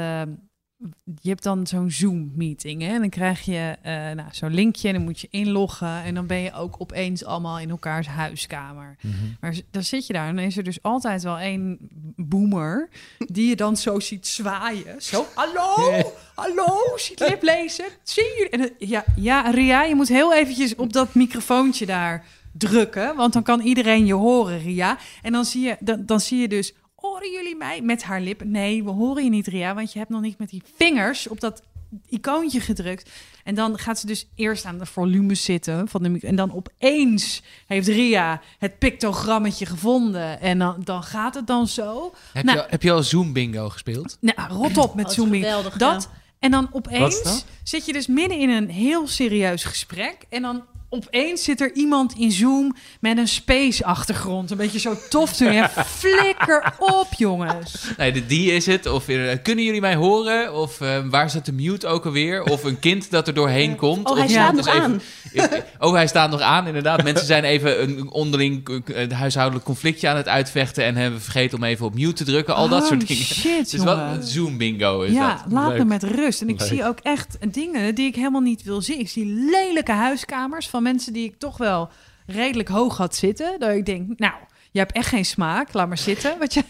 je 1.21 1.29
hebt 1.29 1.43
dan 1.43 1.67
zo'n 1.67 1.91
Zoom-meeting. 1.91 2.83
En 2.83 3.01
dan 3.01 3.09
krijg 3.09 3.41
je 3.41 3.77
eh, 3.83 3.93
nou, 3.93 4.29
zo'n 4.31 4.55
linkje 4.55 4.89
en 4.89 4.95
dan 4.95 5.03
moet 5.03 5.21
je 5.21 5.29
inloggen. 5.31 6.03
En 6.03 6.15
dan 6.15 6.27
ben 6.27 6.39
je 6.39 6.53
ook 6.53 6.75
opeens 6.79 7.25
allemaal 7.25 7.59
in 7.59 7.71
elkaars 7.71 8.07
huiskamer. 8.07 8.97
Maar 9.41 9.55
z- 9.55 9.61
dan 9.71 9.83
zit 9.83 10.07
je 10.07 10.13
daar 10.13 10.29
en 10.29 10.37
dan 10.37 10.45
is 10.45 10.57
er 10.57 10.63
dus 10.65 10.83
altijd 10.83 11.23
wel 11.23 11.39
één 11.39 11.79
boomer... 12.17 12.89
die 13.19 13.49
je 13.49 13.57
dan 13.57 13.77
zo 13.77 14.01
ziet 14.01 14.27
zwaaien. 14.27 15.03
Zo, 15.03 15.27
hallo, 15.35 15.93
hallo, 16.35 16.97
ziet 16.97 17.21
lip 17.21 17.43
lezen. 17.43 17.85
Zie 18.03 18.23
je? 18.25 18.49
En, 18.51 18.59
dan- 18.59 18.71
ja, 18.79 19.05
ja, 19.17 19.51
Ria, 19.51 19.83
je 19.83 19.95
moet 19.95 20.09
heel 20.09 20.35
eventjes 20.35 20.75
op 20.75 20.93
dat 20.93 21.15
microfoontje 21.15 21.87
daar 21.87 22.27
drukken. 22.53 23.17
Want 23.17 23.33
dan 23.33 23.43
kan 23.43 23.61
iedereen 23.61 24.07
je 24.07 24.15
horen, 24.15 24.59
Ria. 24.63 24.99
En 25.23 25.33
dan 25.33 25.45
zie 25.45 25.63
je, 25.63 25.77
dan, 25.81 26.07
dan 26.07 26.21
zie 26.21 26.41
je 26.41 26.49
dus... 26.49 26.75
Horen 27.03 27.31
jullie 27.33 27.57
mij 27.57 27.81
met 27.81 28.03
haar 28.03 28.21
lippen? 28.21 28.51
Nee, 28.51 28.85
we 28.85 28.91
horen 28.91 29.25
je 29.25 29.31
niet, 29.31 29.47
Ria, 29.47 29.75
want 29.75 29.93
je 29.93 29.99
hebt 29.99 30.11
nog 30.11 30.21
niet 30.21 30.39
met 30.39 30.51
die 30.51 30.63
vingers 30.77 31.29
op 31.29 31.41
dat 31.41 31.63
icoontje 32.09 32.61
gedrukt. 32.61 33.11
En 33.45 33.55
dan 33.55 33.79
gaat 33.79 33.99
ze 33.99 34.07
dus 34.07 34.27
eerst 34.35 34.65
aan 34.65 34.79
de 34.79 34.87
volume 34.87 35.35
zitten 35.35 35.89
van 35.89 36.03
de 36.03 36.09
micro. 36.09 36.29
En 36.29 36.37
dan 36.37 36.55
opeens 36.55 37.43
heeft 37.67 37.89
Ria 37.89 38.41
het 38.59 38.79
pictogrammetje 38.79 39.67
gevonden. 39.67 40.41
En 40.41 40.59
dan, 40.59 40.77
dan 40.85 41.03
gaat 41.03 41.35
het 41.35 41.47
dan 41.47 41.67
zo. 41.67 42.13
Heb, 42.33 42.45
Nou. 42.45 42.57
je, 42.57 42.63
al- 42.65 42.71
heb 42.71 42.83
je 42.83 42.93
al 42.93 43.03
Zoom 43.03 43.33
bingo 43.33 43.69
gespeeld? 43.69 44.17
Nou, 44.21 44.53
rot 44.53 44.77
op 44.77 44.95
met 44.95 45.07
Oh, 45.07 45.13
zooming. 45.13 45.45
geweldig, 45.45 45.77
Dat. 45.77 46.09
ja. 46.13 46.21
En 46.39 46.51
dan 46.51 46.69
opeens 46.73 47.45
zit 47.63 47.87
je 47.87 47.93
dus 47.93 48.07
midden 48.07 48.39
in 48.39 48.49
een 48.51 48.71
heel 48.71 49.07
serieus 49.09 49.65
gesprek. 49.65 50.17
En 50.29 50.43
dan 50.43 50.63
opeens 50.93 51.45
zit 51.45 51.61
er 51.61 51.73
iemand 51.75 52.15
in 52.19 52.33
Zoom 52.33 52.75
met 53.01 53.19
een 53.19 53.29
space-achtergrond. 53.29 54.51
Een 54.51 54.57
beetje 54.57 54.79
zo 54.79 54.95
tof 55.11 55.33
te 55.33 55.45
doen. 55.45 55.85
Flikker 55.85 56.75
op, 56.79 57.07
jongens. 57.17 57.75
Nee, 57.97 58.13
de 58.13 58.27
die 58.27 58.53
is 58.53 58.67
het. 58.67 58.87
Of 58.87 59.09
eh, 59.09 59.37
kunnen 59.43 59.65
jullie 59.65 59.81
mij 59.81 59.95
horen? 59.95 60.55
Of 60.55 60.81
eh, 60.81 60.99
waar 61.11 61.31
zit 61.31 61.45
de 61.47 61.53
mute 61.53 61.87
ook 61.87 62.05
alweer? 62.07 62.43
Of 62.43 62.65
een 62.65 62.79
kind 62.79 63.11
dat 63.11 63.29
er 63.29 63.35
doorheen 63.35 63.77
komt? 63.77 64.09
Oh, 64.11 64.15
hij 64.17 64.25
of 64.25 64.31
staat 64.31 64.55
nog 64.55 64.69
aan. 64.69 65.01
even- 65.33 65.65
Oh, 65.79 65.93
hij 65.93 66.07
staat 66.07 66.31
nog 66.31 66.41
aan, 66.41 66.67
inderdaad. 66.67 67.03
Mensen 67.03 67.27
zijn 67.27 67.45
even 67.45 67.83
een 67.83 68.11
onderling 68.11 68.69
eh, 68.95 69.11
huishoudelijk 69.11 69.65
conflictje 69.65 70.09
aan 70.09 70.17
het 70.17 70.29
uitvechten... 70.29 70.85
en 70.85 70.97
hebben 70.97 71.21
vergeten 71.21 71.59
om 71.59 71.65
even 71.65 71.87
op 71.87 71.95
mute 71.95 72.13
te 72.13 72.25
drukken. 72.25 72.55
Al 72.55 72.69
dat 72.69 72.83
Oh, 72.83 72.87
soort 72.89 73.09
dingen. 73.09 73.25
shit, 73.25 73.71
Dus 73.71 73.85
wat 73.85 73.99
een 73.99 74.23
Zoom 74.23 74.57
bingo 74.57 75.01
is 75.01 75.13
ja, 75.13 75.29
dat. 75.43 75.53
laat 75.53 75.69
Leuk. 75.69 75.79
me 75.79 75.85
met 75.85 76.03
rust. 76.03 76.41
En 76.43 76.49
ik 76.49 76.59
Leuk. 76.61 76.69
zie 76.69 76.85
ook 76.85 76.99
echt 77.03 77.37
dingen 77.51 77.95
die 77.95 78.07
ik 78.07 78.15
helemaal 78.15 78.41
niet 78.41 78.63
wil 78.63 78.81
zien. 78.83 78.99
Ik 79.01 79.09
zie 79.09 79.27
lelijke 79.51 79.93
huiskamers 79.93 80.69
van 80.69 80.82
mensen 80.83 81.13
die 81.13 81.25
ik 81.25 81.39
toch 81.39 81.57
wel 81.57 81.91
redelijk 82.27 82.69
hoog 82.69 82.97
had 82.97 83.15
zitten. 83.15 83.61
Dat 83.61 83.71
ik 83.71 83.87
denk, 83.87 84.19
nou, 84.19 84.35
je 84.71 84.79
hebt 84.79 84.93
echt 84.93 85.09
geen 85.09 85.25
smaak. 85.25 85.73
Laat 85.73 85.89
maar 85.89 85.99
zitten. 85.99 86.39
Wat 86.39 86.55
je, 86.55 86.65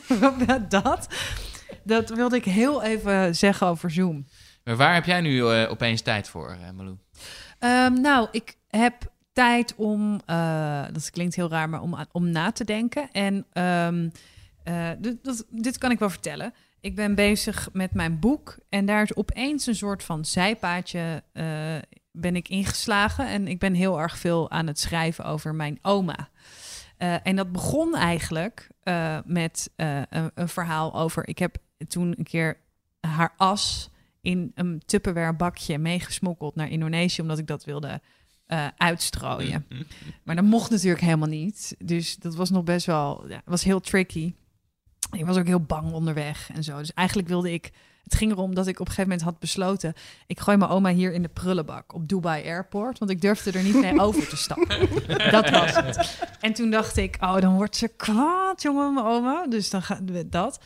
dat, 0.69 1.09
dat 1.85 2.11
wilde 2.11 2.37
ik 2.37 2.45
heel 2.45 2.83
even 2.83 3.37
zeggen 3.37 3.67
over 3.67 3.91
Zoom. 3.91 4.27
Maar 4.65 4.77
waar 4.77 4.95
heb 4.95 5.05
jij 5.05 5.21
nu 5.21 5.47
eh, 5.47 5.71
opeens 5.71 6.01
tijd 6.01 6.29
voor, 6.29 6.51
eh, 6.51 6.71
Malou? 6.71 6.97
Ehm, 7.59 8.01
nou, 8.01 8.29
ik 8.31 8.57
heb 8.69 9.11
tijd 9.33 9.75
om, 9.77 10.21
eh, 10.27 10.85
dat 10.93 11.11
klinkt 11.11 11.35
heel 11.35 11.51
raar, 11.51 11.69
maar 11.69 11.81
om, 11.81 11.97
om 12.13 12.31
na 12.31 12.53
te 12.53 12.65
denken. 12.65 13.11
En 13.13 13.47
eh, 14.63 14.91
dit, 14.99 15.25
dat, 15.25 15.47
dit 15.51 15.79
kan 15.79 15.91
ik 15.91 15.99
wel 15.99 16.11
vertellen. 16.11 16.55
Ik 16.81 16.95
ben 16.95 17.15
bezig 17.15 17.69
met 17.73 17.95
mijn 17.95 18.19
boek 18.19 18.59
en 18.69 18.87
daar 18.87 19.03
is 19.03 19.17
opeens 19.17 19.67
een 19.67 19.75
soort 19.75 20.03
van 20.03 20.25
zijpaadje 20.25 21.23
ben 22.13 22.37
ik 22.37 22.49
ingeslagen. 22.49 23.29
En 23.29 23.49
ik 23.49 23.59
ben 23.59 23.75
heel 23.75 24.01
erg 24.01 24.19
veel 24.19 24.51
aan 24.51 24.67
het 24.67 24.79
schrijven 24.79 25.25
over 25.25 25.55
mijn 25.55 25.79
oma. 25.83 26.29
Eh, 27.03 27.15
en 27.23 27.37
dat 27.37 27.53
begon 27.53 27.97
eigenlijk 27.97 28.69
eh, 28.83 29.19
met 29.25 29.71
eh, 29.77 30.03
een, 30.09 30.31
een 30.35 30.49
verhaal 30.49 30.95
over... 30.95 31.29
Ik 31.29 31.39
heb 31.39 31.57
toen 31.89 32.15
een 32.19 32.25
keer 32.25 32.59
haar 33.01 33.35
as 33.37 33.91
in 34.21 34.53
een 34.55 34.83
Tupperware 34.85 35.35
bakje 35.35 35.79
meegesmokkeld 35.79 36.55
naar 36.55 36.71
Indonesië... 36.71 37.23
omdat 37.23 37.39
ik 37.39 37.47
dat 37.47 37.65
wilde 37.65 38.01
uitstrooien. 38.77 39.67
Maar 40.23 40.37
dat 40.37 40.45
mocht 40.45 40.71
natuurlijk 40.71 41.03
helemaal 41.03 41.29
niet. 41.29 41.75
Dus 41.79 42.17
dat 42.17 42.35
was 42.35 42.51
nog 42.51 42.65
best 42.65 42.87
wel... 42.87 43.29
Ja, 43.29 43.43
was 43.45 43.65
heel 43.65 43.81
tricky. 43.81 44.35
Ik 45.13 45.25
was 45.25 45.37
ook 45.37 45.47
heel 45.47 45.61
bang 45.63 45.93
onderweg 45.93 46.51
en 46.55 46.65
zo. 46.65 46.79
Dus 46.79 46.93
eigenlijk 46.93 47.29
wilde 47.29 47.53
ik... 47.53 47.71
Het 48.03 48.15
ging 48.15 48.33
erom 48.33 48.55
dat 48.55 48.67
ik 48.67 48.81
op 48.81 48.87
een 48.87 48.93
gegeven 48.93 49.11
moment 49.11 49.29
had 49.29 49.39
besloten... 49.39 49.95
ik 50.27 50.41
gooi 50.41 50.57
mijn 50.57 50.71
oma 50.71 50.91
hier 50.91 51.13
in 51.13 51.23
de 51.23 51.29
prullenbak 51.29 51.95
op 51.95 52.09
Dubai 52.09 52.45
Airport... 52.45 52.99
want 52.99 53.11
ik 53.11 53.21
durfde 53.21 53.53
er 53.53 53.63
niet 53.63 53.81
mee 53.81 54.01
over 54.01 54.29
te 54.29 54.37
stappen. 54.37 54.89
Dat 55.31 55.51
was 55.51 55.75
het. 55.75 56.27
En 56.41 56.53
toen 56.53 56.71
dacht 56.71 56.97
ik, 56.97 57.17
oh, 57.21 57.41
dan 57.41 57.55
wordt 57.55 57.77
ze 57.77 57.89
kwaad, 57.89 58.63
jongen, 58.63 58.95
mijn 58.95 59.07
oma. 59.07 59.47
Dus 59.47 59.71
dan 59.71 59.83
gaat 59.83 60.01
dat. 60.33 60.61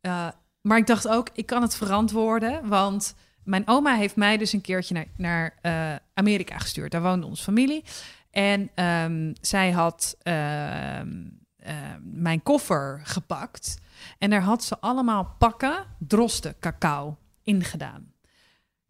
Eh, 0.00 0.28
maar 0.60 0.78
ik 0.78 0.86
dacht 0.86 1.08
ook, 1.08 1.28
ik 1.32 1.46
kan 1.46 1.62
het 1.62 1.76
verantwoorden, 1.76 2.68
want 2.68 3.14
mijn 3.44 3.68
oma 3.68 3.94
heeft 3.94 4.16
mij 4.16 4.36
dus 4.36 4.52
een 4.52 4.60
keertje 4.60 4.94
naar, 4.94 5.06
naar 5.16 5.54
eh, 5.60 5.96
Amerika 6.14 6.58
gestuurd. 6.58 6.90
Daar 6.90 7.02
woonde 7.02 7.26
onze 7.26 7.42
familie. 7.42 7.84
En 8.30 8.70
ehm, 8.74 9.32
zij 9.40 9.70
had 9.70 10.16
ehm, 10.22 11.08
eh, 11.56 11.74
mijn 12.02 12.42
koffer 12.42 13.00
gepakt. 13.04 13.80
En 14.18 14.30
daar 14.30 14.42
had 14.42 14.64
ze 14.64 14.80
allemaal 14.80 15.34
pakken 15.38 15.84
drosten 15.98 16.54
cacao 16.60 17.16
ingedaan. 17.42 18.12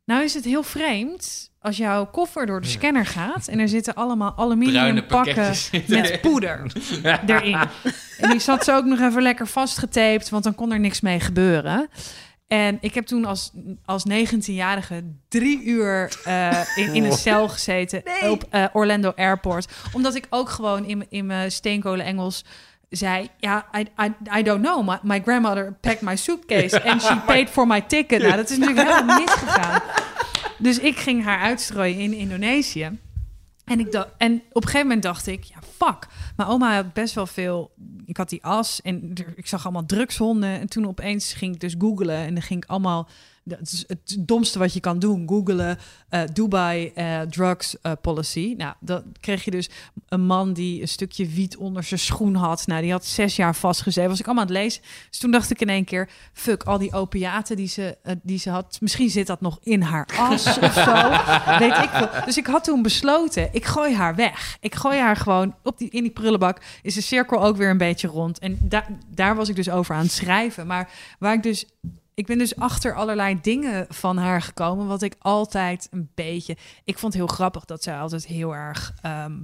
Nou 0.04 0.24
is 0.24 0.34
het 0.34 0.44
heel 0.44 0.62
vreemd 0.62 1.50
als 1.60 1.76
jouw 1.76 2.06
koffer 2.06 2.46
door 2.46 2.60
de 2.60 2.66
scanner 2.66 3.06
gaat 3.06 3.48
en 3.48 3.58
er 3.58 3.68
zitten 3.68 3.94
allemaal 3.94 4.34
aluminium 4.36 5.06
pakken 5.06 5.54
met 5.86 6.20
poeder 6.20 6.72
erin. 7.26 7.58
En 8.18 8.30
die 8.30 8.40
zat 8.40 8.64
ze 8.64 8.72
ook 8.72 8.84
nog 8.84 9.00
even 9.00 9.22
lekker 9.22 9.46
vastgetaped, 9.46 10.28
want 10.28 10.44
dan 10.44 10.54
kon 10.54 10.72
er 10.72 10.80
niks 10.80 11.00
mee 11.00 11.20
gebeuren. 11.20 11.88
En 12.46 12.78
ik 12.80 12.94
heb 12.94 13.06
toen 13.06 13.24
als, 13.24 13.50
als 13.84 14.04
19-jarige 14.10 15.04
drie 15.28 15.64
uur 15.64 16.16
eh, 16.24 16.60
in, 16.76 16.94
in 16.94 17.04
een 17.04 17.12
cel 17.12 17.48
gezeten 17.48 18.02
op 18.30 18.46
eh, 18.50 18.64
Orlando 18.72 19.12
Airport. 19.16 19.72
Omdat 19.92 20.14
ik 20.14 20.26
ook 20.30 20.48
gewoon 20.48 20.84
in, 20.84 21.06
in 21.08 21.26
mijn 21.26 21.52
steenkolen 21.52 22.04
Engels 22.04 22.44
zei... 22.96 23.28
Ja, 23.38 23.66
I, 23.78 23.86
I, 24.02 24.38
I 24.38 24.42
don't 24.42 24.62
know. 24.62 24.88
My, 24.88 24.98
my 25.02 25.20
grandmother 25.20 25.76
packed 25.80 26.00
my 26.00 26.16
suitcase 26.16 26.84
and 26.84 27.02
she 27.02 27.20
paid 27.26 27.50
for 27.50 27.66
my 27.66 27.80
ticket. 27.80 28.22
Nou, 28.22 28.36
dat 28.36 28.50
is 28.50 28.58
natuurlijk 28.58 28.88
helemaal 28.88 29.18
misgegaan. 29.24 29.82
Dus 30.58 30.78
ik 30.78 30.96
ging 30.96 31.24
haar 31.24 31.38
uitstrooien 31.38 31.98
in 31.98 32.12
Indonesië. 32.12 32.98
En, 33.64 33.80
ik 33.80 33.92
dacht, 33.92 34.08
en 34.18 34.34
op 34.34 34.62
een 34.62 34.68
gegeven 34.68 34.86
moment 34.86 35.02
dacht 35.02 35.26
ik, 35.26 35.44
ja, 35.44 35.56
fuck. 35.76 36.06
Mijn 36.36 36.48
oma 36.48 36.74
had 36.74 36.92
best 36.92 37.14
wel 37.14 37.26
veel... 37.26 37.70
Ik 38.06 38.16
had 38.16 38.28
die 38.28 38.44
as 38.44 38.82
en 38.82 39.12
ik 39.36 39.46
zag 39.46 39.64
allemaal 39.64 39.86
drugshonden. 39.86 40.60
En 40.60 40.68
toen 40.68 40.86
opeens 40.86 41.32
ging 41.32 41.54
ik 41.54 41.60
dus 41.60 41.74
googlen. 41.78 42.16
En 42.16 42.34
dan 42.34 42.42
ging 42.42 42.62
ik 42.62 42.70
allemaal... 42.70 43.08
Dat 43.44 43.60
is 43.60 43.84
het 43.86 44.16
domste 44.18 44.58
wat 44.58 44.72
je 44.72 44.80
kan 44.80 44.98
doen. 44.98 45.28
Googelen 45.28 45.78
eh, 46.08 46.22
Dubai 46.32 46.92
eh, 46.94 47.20
drugs 47.20 47.80
eh, 47.80 47.92
policy. 48.00 48.54
Nou, 48.56 48.74
dan 48.80 49.02
kreeg 49.20 49.44
je 49.44 49.50
dus 49.50 49.70
een 50.08 50.26
man 50.26 50.52
die 50.52 50.80
een 50.80 50.88
stukje 50.88 51.26
wiet 51.26 51.56
onder 51.56 51.82
zijn 51.82 52.00
schoen 52.00 52.34
had. 52.34 52.66
Nou, 52.66 52.82
die 52.82 52.90
had 52.90 53.04
zes 53.04 53.36
jaar 53.36 53.54
vastgezeten. 53.54 54.10
Was 54.10 54.20
ik 54.20 54.26
allemaal 54.26 54.44
aan 54.44 54.50
het 54.50 54.58
lezen. 54.58 54.82
Dus 55.10 55.18
toen 55.18 55.30
dacht 55.30 55.50
ik 55.50 55.60
in 55.60 55.68
één 55.68 55.84
keer... 55.84 56.08
Fuck, 56.32 56.62
al 56.62 56.78
die 56.78 56.92
opiaten 56.92 57.56
die 57.56 57.68
ze, 57.68 57.96
die 58.22 58.38
ze 58.38 58.50
had. 58.50 58.78
Misschien 58.80 59.10
zit 59.10 59.26
dat 59.26 59.40
nog 59.40 59.58
in 59.62 59.82
haar 59.82 60.08
as 60.18 60.46
of 60.58 60.72
zo. 60.72 61.08
Weet 61.58 61.76
ik 61.76 61.90
veel. 61.92 62.08
Dus 62.24 62.36
ik 62.36 62.46
had 62.46 62.64
toen 62.64 62.82
besloten, 62.82 63.48
ik 63.52 63.64
gooi 63.64 63.94
haar 63.94 64.14
weg. 64.14 64.56
Ik 64.60 64.74
gooi 64.74 64.98
haar 64.98 65.16
gewoon 65.16 65.54
op 65.62 65.78
die, 65.78 65.90
in 65.90 66.02
die 66.02 66.12
prullenbak. 66.12 66.62
Is 66.82 66.94
de 66.94 67.00
cirkel 67.00 67.44
ook 67.44 67.56
weer 67.56 67.70
een 67.70 67.78
beetje 67.78 68.08
rond. 68.08 68.38
En 68.38 68.58
da 68.60 68.86
daar 69.08 69.36
was 69.36 69.48
ik 69.48 69.56
dus 69.56 69.70
over 69.70 69.94
aan 69.94 70.02
het 70.02 70.12
schrijven. 70.12 70.66
Maar 70.66 70.90
waar 71.18 71.34
ik 71.34 71.42
dus... 71.42 71.66
Ik 72.14 72.26
ben 72.26 72.38
dus 72.38 72.56
achter 72.56 72.94
allerlei 72.94 73.40
dingen 73.40 73.86
van 73.88 74.16
haar 74.16 74.42
gekomen, 74.42 74.86
wat 74.86 75.02
ik 75.02 75.14
altijd 75.18 75.88
een 75.90 76.10
beetje. 76.14 76.56
Ik 76.84 76.98
vond 76.98 77.12
het 77.12 77.22
heel 77.22 77.34
grappig 77.34 77.64
dat 77.64 77.82
zij 77.82 77.98
altijd 77.98 78.26
heel 78.26 78.54
erg. 78.54 78.92
ehm, 79.02 79.38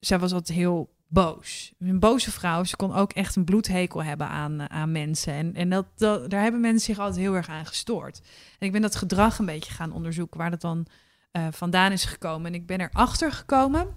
zij 0.00 0.18
was 0.18 0.32
altijd 0.32 0.58
heel 0.58 0.94
boos. 1.08 1.72
Een 1.78 2.00
boze 2.00 2.30
vrouw. 2.30 2.64
Ze 2.64 2.76
kon 2.76 2.94
ook 2.94 3.12
echt 3.12 3.36
een 3.36 3.44
bloedhekel 3.44 4.02
hebben 4.04 4.28
aan, 4.28 4.60
eh, 4.60 4.66
aan 4.66 4.92
mensen. 4.92 5.32
En, 5.32 5.54
en 5.54 5.70
dat, 5.70 5.86
dat, 5.96 6.30
daar 6.30 6.42
hebben 6.42 6.60
mensen 6.60 6.94
zich 6.94 6.98
altijd 6.98 7.20
heel 7.20 7.34
erg 7.34 7.48
aan 7.48 7.66
gestoord. 7.66 8.20
En 8.58 8.66
ik 8.66 8.72
ben 8.72 8.82
dat 8.82 8.96
gedrag 8.96 9.38
een 9.38 9.46
beetje 9.46 9.72
gaan 9.72 9.92
onderzoeken, 9.92 10.38
waar 10.38 10.50
dat 10.50 10.60
dan 10.60 10.86
eh, 11.32 11.46
vandaan 11.50 11.92
is 11.92 12.04
gekomen. 12.04 12.46
En 12.46 12.54
ik 12.54 12.66
ben 12.66 12.80
erachter 12.80 13.32
gekomen 13.32 13.94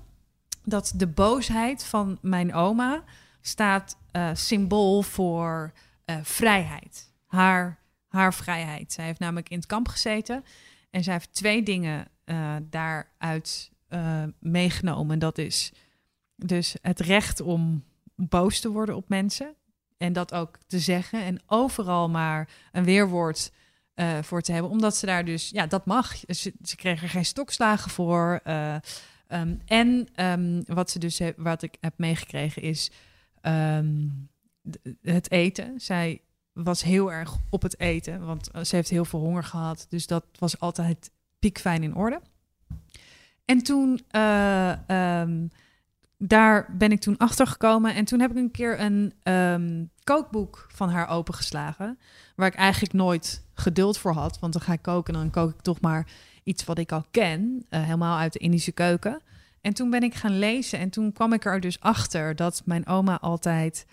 dat 0.64 0.94
de 0.96 1.08
boosheid 1.08 1.84
van 1.84 2.18
mijn 2.22 2.54
oma 2.54 3.04
staat 3.42 3.98
eh, 4.12 4.30
symbool 4.34 5.02
voor 5.02 5.72
eh, 6.06 6.16
vrijheid. 6.24 7.14
Haar, 7.26 7.80
haar 8.08 8.34
vrijheid. 8.34 8.94
Zij 8.94 9.06
heeft 9.06 9.20
namelijk 9.20 9.50
in 9.50 9.58
het 9.58 9.66
kamp 9.66 9.88
gezeten. 9.88 10.44
En 10.90 11.04
zij 11.04 11.14
heeft 11.14 11.34
twee 11.34 11.64
dingen 11.64 12.08
eh, 12.24 12.56
daaruit 12.70 13.72
eh, 13.88 14.24
meegenomen. 14.40 15.14
En 15.14 15.20
dat 15.20 15.38
is 15.38 15.72
dus 16.36 16.76
het 16.82 17.00
recht 17.00 17.42
om 17.42 17.84
boos 18.16 18.60
te 18.60 18.70
worden 18.70 18.96
op 18.96 19.10
mensen. 19.10 19.56
En 19.98 20.14
dat 20.14 20.34
ook 20.34 20.58
te 20.68 20.80
zeggen. 20.80 21.22
En 21.24 21.42
overal 21.46 22.10
maar 22.10 22.50
een 22.72 22.84
weerwoord 22.84 23.52
eh, 23.94 24.22
voor 24.22 24.42
te 24.42 24.52
hebben. 24.52 24.72
Omdat 24.72 24.96
ze 24.96 25.06
daar 25.06 25.26
dus, 25.26 25.50
ja, 25.50 25.68
dat 25.68 25.86
mag. 25.86 26.16
Ze, 26.28 26.54
kregen 26.76 27.04
er 27.04 27.10
geen 27.10 27.26
stokslagen 27.26 27.92
voor. 27.92 28.40
eh, 28.44 28.76
ehm, 29.28 29.56
en 29.66 30.08
ehm, 30.16 30.62
wat 30.66 30.90
ze 30.90 31.00
dus, 31.00 31.22
wat 31.38 31.62
ik 31.62 31.78
heb 31.80 31.94
meegekregen 31.98 32.62
is 32.62 32.92
ehm, 33.42 34.08
het 35.02 35.32
eten. 35.32 35.80
Zij 35.80 36.22
was 36.56 36.84
heel 36.84 37.12
erg 37.12 37.38
op 37.50 37.62
het 37.62 37.80
eten, 37.80 38.26
want 38.26 38.52
eh, 38.52 38.64
ze 38.64 38.76
heeft 38.76 38.90
heel 38.90 39.06
veel 39.06 39.20
honger 39.20 39.44
gehad. 39.44 39.86
Dus 39.90 40.08
dat 40.08 40.26
was 40.40 40.60
altijd 40.60 41.12
piekfijn 41.40 41.84
in 41.84 41.96
orde. 41.96 42.22
En 43.46 43.64
toen, 43.64 44.02
eh, 44.10 44.90
ehm, 44.90 45.48
daar 46.18 46.76
ben 46.78 46.92
ik 46.92 47.00
toen 47.00 47.18
achter 47.18 47.48
gekomen. 47.48 47.96
En 47.96 48.06
toen 48.06 48.20
heb 48.20 48.32
ik 48.32 48.38
een 48.38 48.52
keer 48.52 48.80
een 48.80 49.14
ehm, 49.24 49.86
kookboek 50.04 50.68
van 50.72 50.90
haar 50.90 51.10
opengeslagen. 51.10 52.00
Waar 52.36 52.48
ik 52.48 52.56
eigenlijk 52.56 52.94
nooit 52.94 53.44
geduld 53.54 53.98
voor 53.98 54.14
had. 54.14 54.40
Want 54.40 54.54
dan 54.54 54.62
ga 54.62 54.74
ik 54.74 54.82
koken 54.82 55.14
en 55.14 55.20
dan 55.20 55.30
kook 55.30 55.50
ik 55.50 55.62
toch 55.62 55.82
maar 55.82 56.08
iets 56.44 56.64
wat 56.64 56.78
ik 56.78 56.92
al 56.92 57.06
ken. 57.12 57.66
eh, 57.70 57.84
helemaal 57.84 58.18
uit 58.18 58.34
de 58.34 58.40
Indische 58.40 58.72
keuken. 58.72 59.22
En 59.62 59.74
toen 59.74 59.90
ben 59.90 60.04
ik 60.04 60.14
gaan 60.14 60.40
lezen. 60.40 60.80
En 60.80 60.90
toen 60.90 61.12
kwam 61.14 61.34
ik 61.34 61.46
er 61.46 61.60
dus 61.60 61.80
achter 61.80 62.36
dat 62.36 62.62
mijn 62.66 62.88
oma 62.88 63.20
altijd 63.20 63.86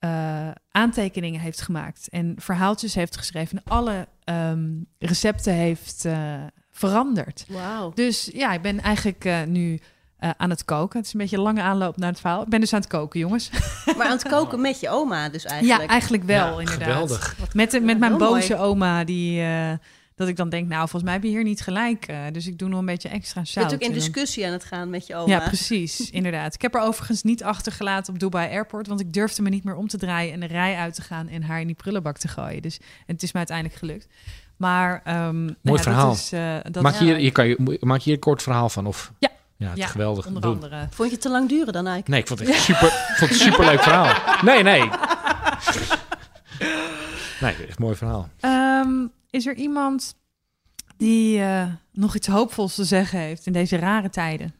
eh, 0.00 0.48
aantekeningen 0.70 1.40
heeft 1.40 1.60
gemaakt. 1.60 2.08
En 2.08 2.34
verhaaltjes 2.38 2.94
heeft 2.94 3.16
geschreven. 3.16 3.62
En 3.64 3.72
alle 3.72 4.08
ehm, 4.24 4.68
recepten 4.98 5.52
heeft 5.54 6.04
eh, 6.04 6.34
veranderd. 6.70 7.44
Wauw. 7.48 7.92
Dus 7.94 8.30
ja, 8.32 8.52
ik 8.52 8.62
ben 8.62 8.80
eigenlijk 8.80 9.24
eh, 9.24 9.42
nu 9.42 9.80
eh, 10.20 10.30
aan 10.36 10.50
het 10.50 10.64
koken. 10.64 10.98
Het 10.98 11.06
is 11.06 11.12
een 11.12 11.20
beetje 11.20 11.36
een 11.36 11.42
lange 11.42 11.62
aanloop 11.62 11.96
naar 11.96 12.10
het 12.10 12.20
verhaal. 12.20 12.42
Ik 12.42 12.48
ben 12.48 12.60
dus 12.60 12.72
aan 12.72 12.80
het 12.80 12.88
koken, 12.88 13.20
jongens. 13.20 13.50
Maar 13.96 14.06
aan 14.06 14.12
het 14.12 14.28
koken 14.28 14.60
met 14.60 14.80
je 14.80 14.88
oma 14.88 15.28
dus 15.28 15.44
eigenlijk. 15.44 15.80
Ja, 15.80 15.88
eigenlijk 15.88 16.24
wel, 16.24 16.52
Ja, 16.52 16.60
inderdaad. 16.60 16.88
Geweldig. 16.88 17.36
Met, 17.52 17.82
met 17.82 17.98
mijn 17.98 18.16
boze 18.18 18.54
mooi. 18.54 18.68
oma, 18.68 19.04
die, 19.04 19.40
eh, 19.42 19.72
dat 20.20 20.28
ik 20.28 20.36
dan 20.36 20.48
denk, 20.48 20.68
nou, 20.68 20.80
volgens 20.80 21.02
mij 21.02 21.12
heb 21.12 21.22
je 21.22 21.28
hier 21.28 21.42
niet 21.42 21.60
gelijk. 21.60 22.06
eh, 22.06 22.18
dus 22.32 22.46
ik 22.46 22.58
doe 22.58 22.68
nog 22.68 22.78
een 22.78 22.86
beetje 22.86 23.08
extra 23.08 23.40
Je 23.40 23.46
zout. 23.46 23.68
bent 23.68 23.82
ook 23.82 23.88
in 23.88 23.94
discussie 23.94 24.46
aan 24.46 24.52
het 24.52 24.64
gaan 24.64 24.90
met 24.90 25.06
je 25.06 25.14
oma. 25.16 25.32
Ja, 25.32 25.38
precies, 25.46 26.10
inderdaad. 26.10 26.54
Ik 26.54 26.62
heb 26.62 26.74
er 26.74 26.80
overigens 26.80 27.22
niet 27.22 27.42
achtergelaten 27.44 28.12
op 28.12 28.18
Dubai 28.20 28.50
Airport, 28.50 28.86
want 28.86 29.00
ik 29.00 29.12
durfde 29.12 29.42
me 29.42 29.48
niet 29.48 29.64
meer 29.64 29.74
om 29.74 29.88
te 29.88 29.98
draaien 29.98 30.32
en 30.32 30.40
de 30.40 30.46
rij 30.46 30.76
uit 30.76 30.94
te 30.94 31.02
gaan 31.02 31.28
en 31.28 31.42
haar 31.42 31.60
in 31.60 31.66
die 31.66 31.76
prullenbak 31.76 32.18
te 32.18 32.28
gooien. 32.28 32.62
Dus 32.62 32.78
en 33.06 33.14
het 33.14 33.22
is 33.22 33.32
me 33.32 33.38
uiteindelijk 33.38 33.78
gelukt. 33.78 34.06
Maar 34.56 35.00
ehm, 35.04 35.44
nou 35.44 35.56
ja, 35.62 35.76
verhaal. 35.82 36.08
Dat 36.08 36.16
is, 36.16 36.32
eh, 36.32 36.56
dat, 36.70 36.82
Maak 36.82 36.94
je, 36.94 37.04
hier, 37.04 37.12
ja, 37.14 37.18
hier 37.18 37.32
kan 37.32 37.48
je, 37.48 37.76
maak 37.80 37.98
je 37.98 38.04
hier 38.04 38.14
een 38.14 38.20
kort 38.20 38.42
verhaal 38.42 38.68
van? 38.68 38.86
Of? 38.86 39.12
Ja. 39.18 39.28
Ja, 39.56 39.68
het 39.68 39.78
ja, 39.78 39.84
is 39.84 39.90
geweldig. 39.90 40.26
onder 40.26 40.42
Doen. 40.42 40.54
andere. 40.54 40.86
Vond 40.90 41.08
je 41.08 41.14
het 41.14 41.20
te 41.24 41.30
lang 41.30 41.48
duren 41.48 41.72
dan 41.72 41.86
eigenlijk? 41.86 42.08
Nee, 42.08 42.20
ik 42.20 42.26
vond 42.26 42.38
het 42.40 42.48
echt 42.54 42.62
super, 42.62 42.88
vond 42.90 43.30
het 43.30 43.30
een 43.30 43.36
superleuk 43.52 43.82
verhaal. 43.82 44.42
Nee, 44.42 44.62
nee. 44.62 44.88
Nee, 47.40 47.52
echt 47.52 47.68
een 47.78 47.84
mooi 47.84 47.96
verhaal. 47.96 48.28
Ehm, 48.40 49.06
is 49.30 49.46
er 49.46 49.54
iemand 49.54 50.14
die 50.96 51.40
eh, 51.40 51.66
nog 51.92 52.14
iets 52.14 52.26
hoopvols 52.26 52.74
te 52.74 52.84
zeggen 52.84 53.18
heeft 53.18 53.46
in 53.46 53.52
deze 53.52 53.76
rare 53.76 54.10
tijden? 54.10 54.54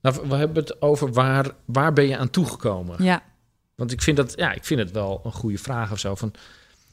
Nou, 0.00 0.28
we 0.28 0.34
hebben 0.34 0.56
het 0.56 0.82
over 0.82 1.12
waar, 1.12 1.50
waar 1.64 1.92
ben 1.92 2.06
je 2.06 2.16
aan 2.16 2.30
toegekomen? 2.30 3.04
Ja, 3.04 3.22
Want 3.74 3.92
ik 3.92 4.02
vind, 4.02 4.16
dat, 4.16 4.32
ja, 4.36 4.52
ik 4.52 4.64
vind 4.64 4.80
het 4.80 4.90
wel 4.90 5.20
een 5.24 5.32
goede 5.32 5.58
vraag 5.58 5.92
of 5.92 5.98
zo. 5.98 6.14
Van, 6.14 6.32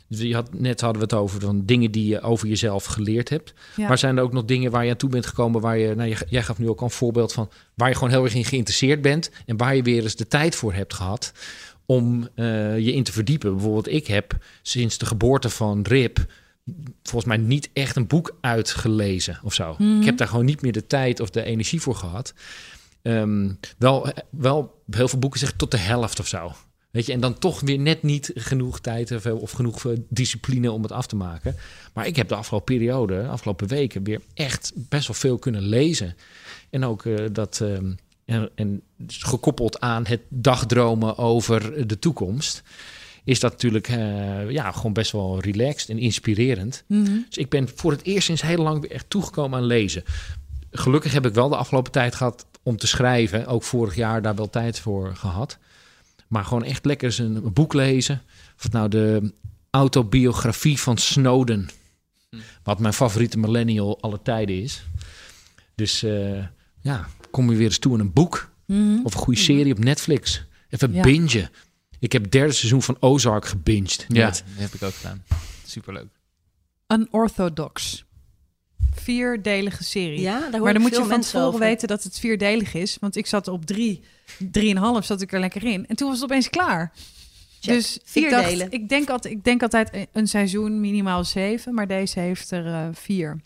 dus 0.07 0.19
je 0.19 0.33
had, 0.33 0.53
net 0.53 0.81
hadden 0.81 1.01
we 1.01 1.07
het 1.07 1.23
over 1.23 1.41
van 1.41 1.65
dingen 1.65 1.91
die 1.91 2.07
je 2.07 2.21
over 2.21 2.47
jezelf 2.47 2.85
geleerd 2.85 3.29
hebt. 3.29 3.53
ja. 3.75 3.87
Maar 3.87 3.97
zijn 3.97 4.17
er 4.17 4.23
ook 4.23 4.33
nog 4.33 4.45
dingen 4.45 4.71
waar 4.71 4.83
je 4.85 4.91
aan 4.91 4.97
toe 4.97 5.09
bent 5.09 5.25
gekomen... 5.25 5.61
waar 5.61 5.77
je, 5.77 5.95
nou, 5.95 6.09
je, 6.09 6.17
jij 6.29 6.43
gaf 6.43 6.57
nu 6.57 6.69
ook 6.69 6.79
al 6.79 6.85
een 6.85 6.91
voorbeeld 6.91 7.33
van... 7.33 7.49
waar 7.75 7.89
je 7.89 7.95
gewoon 7.95 8.09
heel 8.09 8.23
erg 8.23 8.35
in 8.35 8.45
geïnteresseerd 8.45 9.01
bent... 9.01 9.31
en 9.45 9.57
waar 9.57 9.75
je 9.75 9.81
weer 9.81 10.03
eens 10.03 10.15
de 10.15 10.27
tijd 10.27 10.55
voor 10.55 10.73
hebt 10.73 10.93
gehad... 10.93 11.33
om 11.85 12.27
eh, 12.35 12.79
je 12.79 12.93
in 12.93 13.03
te 13.03 13.11
verdiepen. 13.11 13.53
Bijvoorbeeld, 13.53 13.89
ik 13.89 14.07
heb 14.07 14.37
sinds 14.61 14.97
de 14.97 15.05
geboorte 15.05 15.49
van 15.49 15.81
Rip... 15.81 16.25
volgens 17.03 17.35
mij 17.35 17.37
niet 17.37 17.69
echt 17.73 17.95
een 17.95 18.07
boek 18.07 18.37
uitgelezen 18.41 19.39
of 19.43 19.53
zo. 19.53 19.75
Mhm. 19.77 19.99
Ik 19.99 20.05
heb 20.05 20.17
daar 20.17 20.27
gewoon 20.27 20.45
niet 20.45 20.61
meer 20.61 20.71
de 20.71 20.87
tijd 20.87 21.19
of 21.19 21.29
de 21.29 21.43
energie 21.43 21.81
voor 21.81 21.95
gehad. 21.95 22.33
Ehm, 23.01 23.49
wel, 23.77 24.13
wel 24.29 24.83
heel 24.89 25.07
veel 25.07 25.19
boeken 25.19 25.39
zeggen 25.39 25.57
tot 25.57 25.71
de 25.71 25.77
helft 25.77 26.19
of 26.19 26.27
zo. 26.27 26.51
Weet 26.91 27.05
je, 27.05 27.13
en 27.13 27.19
dan 27.19 27.39
toch 27.39 27.59
weer 27.59 27.79
net 27.79 28.03
niet 28.03 28.31
genoeg 28.35 28.79
tijd 28.79 29.11
of, 29.11 29.25
of 29.25 29.51
genoeg 29.51 29.85
eh, 29.85 29.97
discipline 30.09 30.71
om 30.71 30.81
het 30.81 30.91
af 30.91 31.07
te 31.07 31.15
maken. 31.15 31.55
Maar 31.93 32.07
ik 32.07 32.15
heb 32.15 32.27
de 32.27 32.35
afgelopen 32.35 32.75
periode, 32.75 33.21
de 33.21 33.27
afgelopen 33.27 33.67
weken, 33.67 34.03
weer 34.03 34.21
echt 34.33 34.71
best 34.75 35.07
wel 35.07 35.15
veel 35.15 35.37
kunnen 35.37 35.61
lezen. 35.61 36.15
En 36.69 36.85
ook 36.85 37.05
eh, 37.05 37.25
dat, 37.31 37.61
ehm, 37.61 37.91
en, 38.25 38.49
en 38.55 38.81
gekoppeld 39.07 39.79
aan 39.79 40.05
het 40.05 40.21
dagdromen 40.29 41.17
over 41.17 41.87
de 41.87 41.99
toekomst, 41.99 42.63
is 43.23 43.39
dat 43.39 43.51
natuurlijk 43.51 43.87
eh, 43.87 44.49
ja, 44.49 44.71
gewoon 44.71 44.93
best 44.93 45.11
wel 45.11 45.39
relaxed 45.39 45.89
en 45.89 45.97
inspirerend. 45.97 46.83
Mhm. 46.87 47.03
Dus 47.27 47.37
ik 47.37 47.49
ben 47.49 47.69
voor 47.75 47.91
het 47.91 48.03
eerst 48.03 48.25
sinds 48.25 48.41
heel 48.41 48.63
lang 48.63 48.81
weer 48.81 48.91
echt 48.91 49.09
toegekomen 49.09 49.59
aan 49.59 49.65
lezen. 49.65 50.03
Gelukkig 50.71 51.13
heb 51.13 51.25
ik 51.25 51.33
wel 51.33 51.49
de 51.49 51.55
afgelopen 51.55 51.91
tijd 51.91 52.15
gehad 52.15 52.45
om 52.63 52.77
te 52.77 52.87
schrijven. 52.87 53.45
Ook 53.47 53.63
vorig 53.63 53.95
jaar 53.95 54.21
daar 54.21 54.35
wel 54.35 54.49
tijd 54.49 54.79
voor 54.79 55.15
gehad. 55.15 55.57
Maar 56.27 56.45
gewoon 56.45 56.63
echt 56.63 56.85
lekker 56.85 57.07
eens 57.07 57.17
een, 57.17 57.35
een 57.35 57.53
boek 57.53 57.73
lezen. 57.73 58.21
Of 58.57 58.71
nou 58.71 58.89
de 58.89 59.33
autobiografie 59.69 60.79
van 60.79 60.97
Snowden. 60.97 61.69
Wat 62.63 62.79
mijn 62.79 62.93
favoriete 62.93 63.37
millennial 63.37 64.01
alle 64.01 64.19
tijden 64.23 64.61
is. 64.61 64.83
Dus 65.75 66.03
eh, 66.03 66.43
ja, 66.81 67.07
kom 67.31 67.51
je 67.51 67.57
weer 67.57 67.67
eens 67.67 67.79
toe 67.79 67.93
in 67.93 67.99
een 67.99 68.13
boek. 68.13 68.51
Mhm. 68.65 68.99
Of 69.03 69.13
een 69.13 69.19
goede 69.19 69.39
serie 69.39 69.71
op 69.71 69.79
Netflix. 69.83 70.43
Even 70.69 70.93
Ja. 70.93 71.01
bingen. 71.01 71.49
Ik 72.01 72.11
heb 72.11 72.21
het 72.21 72.31
derde 72.31 72.53
seizoen 72.53 72.81
van 72.81 72.97
Ozark 72.99 73.45
gebinged. 73.45 74.05
Ja, 74.07 74.25
net. 74.25 74.43
dat 74.47 74.61
heb 74.63 74.73
ik 74.73 74.83
ook 74.83 74.93
gedaan. 74.93 75.23
Superleuk. 75.65 76.07
Unorthodox. 76.87 78.05
Vierdelige 78.93 79.83
serie. 79.83 80.19
Ja, 80.19 80.49
daar 80.49 80.61
maar 80.61 80.73
dan 80.73 80.81
moet 80.81 80.95
je 80.95 81.03
van 81.05 81.21
tevoren 81.21 81.47
over. 81.47 81.59
weten 81.59 81.87
dat 81.87 82.03
het 82.03 82.19
vierdelig 82.19 82.73
is. 82.73 82.97
Want 82.99 83.15
ik 83.15 83.25
zat 83.25 83.47
op 83.47 83.65
drie, 83.65 84.01
drieënhalf 84.37 85.05
zat 85.05 85.21
ik 85.21 85.31
er 85.33 85.39
lekker 85.39 85.63
in. 85.63 85.87
En 85.87 85.95
toen 85.95 86.07
was 86.07 86.19
het 86.21 86.31
opeens 86.31 86.49
klaar. 86.49 86.91
Check. 87.59 87.73
Dus 87.73 87.99
Vier 88.03 88.23
ik, 88.23 88.29
dacht, 88.29 88.49
delen. 88.49 88.71
ik, 88.71 88.89
denk 88.89 89.09
altijd, 89.09 89.33
ik 89.33 89.43
denk 89.43 89.61
altijd 89.61 90.07
een 90.11 90.27
seizoen 90.27 90.79
minimaal 90.79 91.23
zeven, 91.23 91.73
maar 91.73 91.87
deze 91.87 92.19
heeft 92.19 92.51
er 92.51 92.65
eh, 92.65 92.87
vier. 92.93 93.41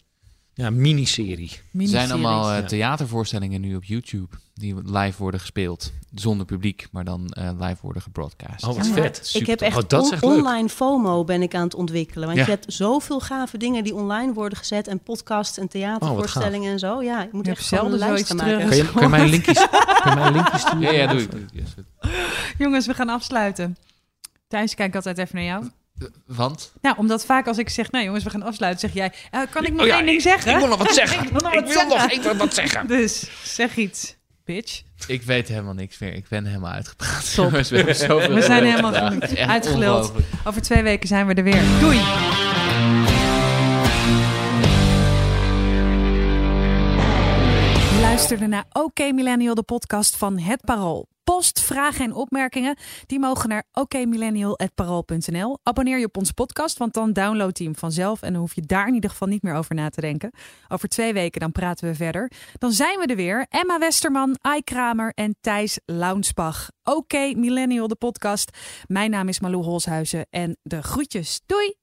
Ja, 0.57 0.69
miniserie. 0.69 1.51
Er 1.79 1.87
zijn 1.87 2.11
allemaal 2.11 2.51
eh, 2.51 2.65
theatervoorstellingen 2.65 3.61
nu 3.61 3.75
op 3.75 3.83
YouTube 3.83 4.35
die 4.53 4.75
live 4.83 5.21
worden 5.21 5.39
gespeeld. 5.39 5.91
Zonder 6.13 6.45
publiek, 6.45 6.87
maar 6.91 7.03
dan 7.03 7.27
eh, 7.29 7.49
live 7.59 7.77
worden 7.81 8.01
gebroadcast. 8.01 8.63
Oh, 8.63 8.75
wat 8.75 8.85
Ja, 8.87 8.93
vet. 8.93 9.17
Ik 9.17 9.23
Super 9.23 9.47
heb 9.49 9.57
tof. 9.57 9.67
echt, 9.67 9.77
Oh, 9.77 9.83
dat 9.87 10.01
is 10.01 10.07
on- 10.07 10.13
echt 10.13 10.23
leuk. 10.23 10.31
online 10.37 10.69
FOMO 10.69 11.23
ben 11.23 11.41
ik 11.41 11.55
aan 11.55 11.63
het 11.63 11.75
ontwikkelen. 11.75 12.25
Want 12.25 12.39
Ja. 12.39 12.45
je 12.45 12.49
hebt 12.51 12.65
zoveel 12.73 13.19
gave 13.19 13.57
dingen 13.57 13.83
die 13.83 13.95
online 13.95 14.33
worden 14.33 14.57
gezet. 14.57 14.87
En 14.87 14.99
podcasts 14.99 15.57
en 15.57 15.67
theatervoorstellingen 15.67 16.71
en 16.71 16.79
zo. 16.79 17.01
Ja, 17.03 17.23
ik 17.23 17.31
moet 17.31 17.45
Je 17.45 17.51
echt 17.51 17.67
gewoon 17.67 17.91
een 17.91 17.97
lijst 17.97 18.33
maken. 18.33 18.67
Kan 18.67 18.75
je, 18.77 18.91
kan 18.91 19.01
je 19.03 19.09
mij 19.09 19.19
een 19.21 19.29
linkje, 19.29 19.53
kan 20.03 20.11
je 20.11 20.15
mij 20.15 20.27
een 20.27 20.33
linkje 20.33 20.57
sturen? 20.57 20.81
Ja, 20.81 20.91
ja, 20.91 21.07
doe 21.07 21.21
ik. 21.21 21.33
ik. 21.33 21.45
Yes. 21.53 21.73
Jongens, 22.57 22.85
we 22.85 22.93
gaan 22.93 23.09
afsluiten. 23.09 23.77
Thijs, 24.47 24.71
ik 24.71 24.77
kijk 24.77 24.95
altijd 24.95 25.17
even 25.17 25.35
naar 25.35 25.43
jou. 25.45 25.69
Eh, 25.99 26.07
Want? 26.25 26.71
Nou, 26.81 26.97
omdat 26.97 27.25
vaak 27.25 27.47
als 27.47 27.57
ik 27.57 27.69
zeg, 27.69 27.91
nou 27.91 28.05
jongens, 28.05 28.23
we 28.23 28.29
gaan 28.29 28.43
afsluiten, 28.43 28.79
zeg 28.89 28.93
jij, 28.93 29.11
eh, 29.31 29.41
kan 29.49 29.65
ik 29.65 29.71
nog 29.71 29.81
Oh 29.81 29.87
ja, 29.87 29.95
één 29.97 30.05
ding 30.05 30.21
zeggen? 30.21 30.51
Ik 30.51 30.57
wil 30.57 30.67
nog 30.67 30.77
wat 30.77 30.93
zeggen. 31.03 31.23
Ik 31.23 31.29
wil 31.29 31.41
nog 31.41 31.53
Ik 31.53 31.59
wat 31.59 31.73
wil 31.73 31.83
nog 31.87 31.99
zeggen. 31.99 32.19
even 32.19 32.37
wat 32.37 32.53
zeggen. 32.53 32.87
Dus 32.97 33.29
zeg 33.43 33.75
iets, 33.75 34.15
bitch. 34.45 34.81
Ik 35.07 35.21
weet 35.23 35.47
helemaal 35.47 35.73
niks 35.73 35.97
meer. 35.97 36.13
Ik 36.13 36.27
ben 36.29 36.45
helemaal 36.45 36.71
uitgepraat. 36.71 37.33
Top. 37.35 37.51
We 37.51 37.63
We 38.33 38.41
zijn 38.41 38.63
helemaal 38.65 38.93
Uitgeluld. 39.47 40.11
Over 40.43 40.61
twee 40.61 40.83
weken 40.83 41.07
zijn 41.07 41.27
we 41.27 41.33
er 41.33 41.43
weer. 41.43 41.61
Doei! 41.79 41.99
Je 47.95 48.01
luisterde 48.01 48.47
naar 48.47 48.65
OK 48.71 48.99
Millennial, 48.99 49.55
de 49.55 49.63
podcast 49.63 50.17
van 50.17 50.39
Het 50.39 50.61
Parool. 50.61 51.07
Post, 51.25 51.61
vragen 51.61 52.05
en 52.05 52.13
opmerkingen, 52.13 52.77
die 53.05 53.19
mogen 53.19 53.49
naar 53.49 53.63
okmillennial.parool.nl. 53.73 55.59
Abonneer 55.63 55.99
je 55.99 56.05
op 56.05 56.17
onze 56.17 56.33
podcast, 56.33 56.77
want 56.77 56.93
dan 56.93 57.13
download 57.13 57.57
je 57.57 57.63
hem 57.63 57.75
vanzelf... 57.75 58.21
en 58.21 58.31
dan 58.31 58.41
hoef 58.41 58.55
je 58.55 58.61
daar 58.61 58.87
in 58.87 58.93
ieder 58.93 59.09
geval 59.09 59.27
niet 59.27 59.41
meer 59.41 59.53
over 59.53 59.75
na 59.75 59.89
te 59.89 60.01
denken. 60.01 60.31
Over 60.67 60.89
twee 60.89 61.13
weken 61.13 61.39
dan 61.39 61.51
praten 61.51 61.87
we 61.87 61.95
verder. 61.95 62.31
Dan 62.57 62.71
zijn 62.71 62.99
we 62.99 63.05
er 63.05 63.15
weer. 63.15 63.45
Emma 63.49 63.79
Westerman, 63.79 64.37
Ai 64.41 64.61
Kramer 64.61 65.11
en 65.13 65.35
Thijs 65.41 65.79
Launsbach. 65.85 66.69
OK 66.83 67.13
Millennial, 67.13 67.87
de 67.87 67.95
podcast. 67.95 68.57
Mijn 68.87 69.11
naam 69.11 69.27
is 69.27 69.39
Malou 69.39 69.63
Holshuizen 69.63 70.25
en 70.29 70.57
de 70.63 70.83
groetjes. 70.83 71.41
Doei! 71.45 71.75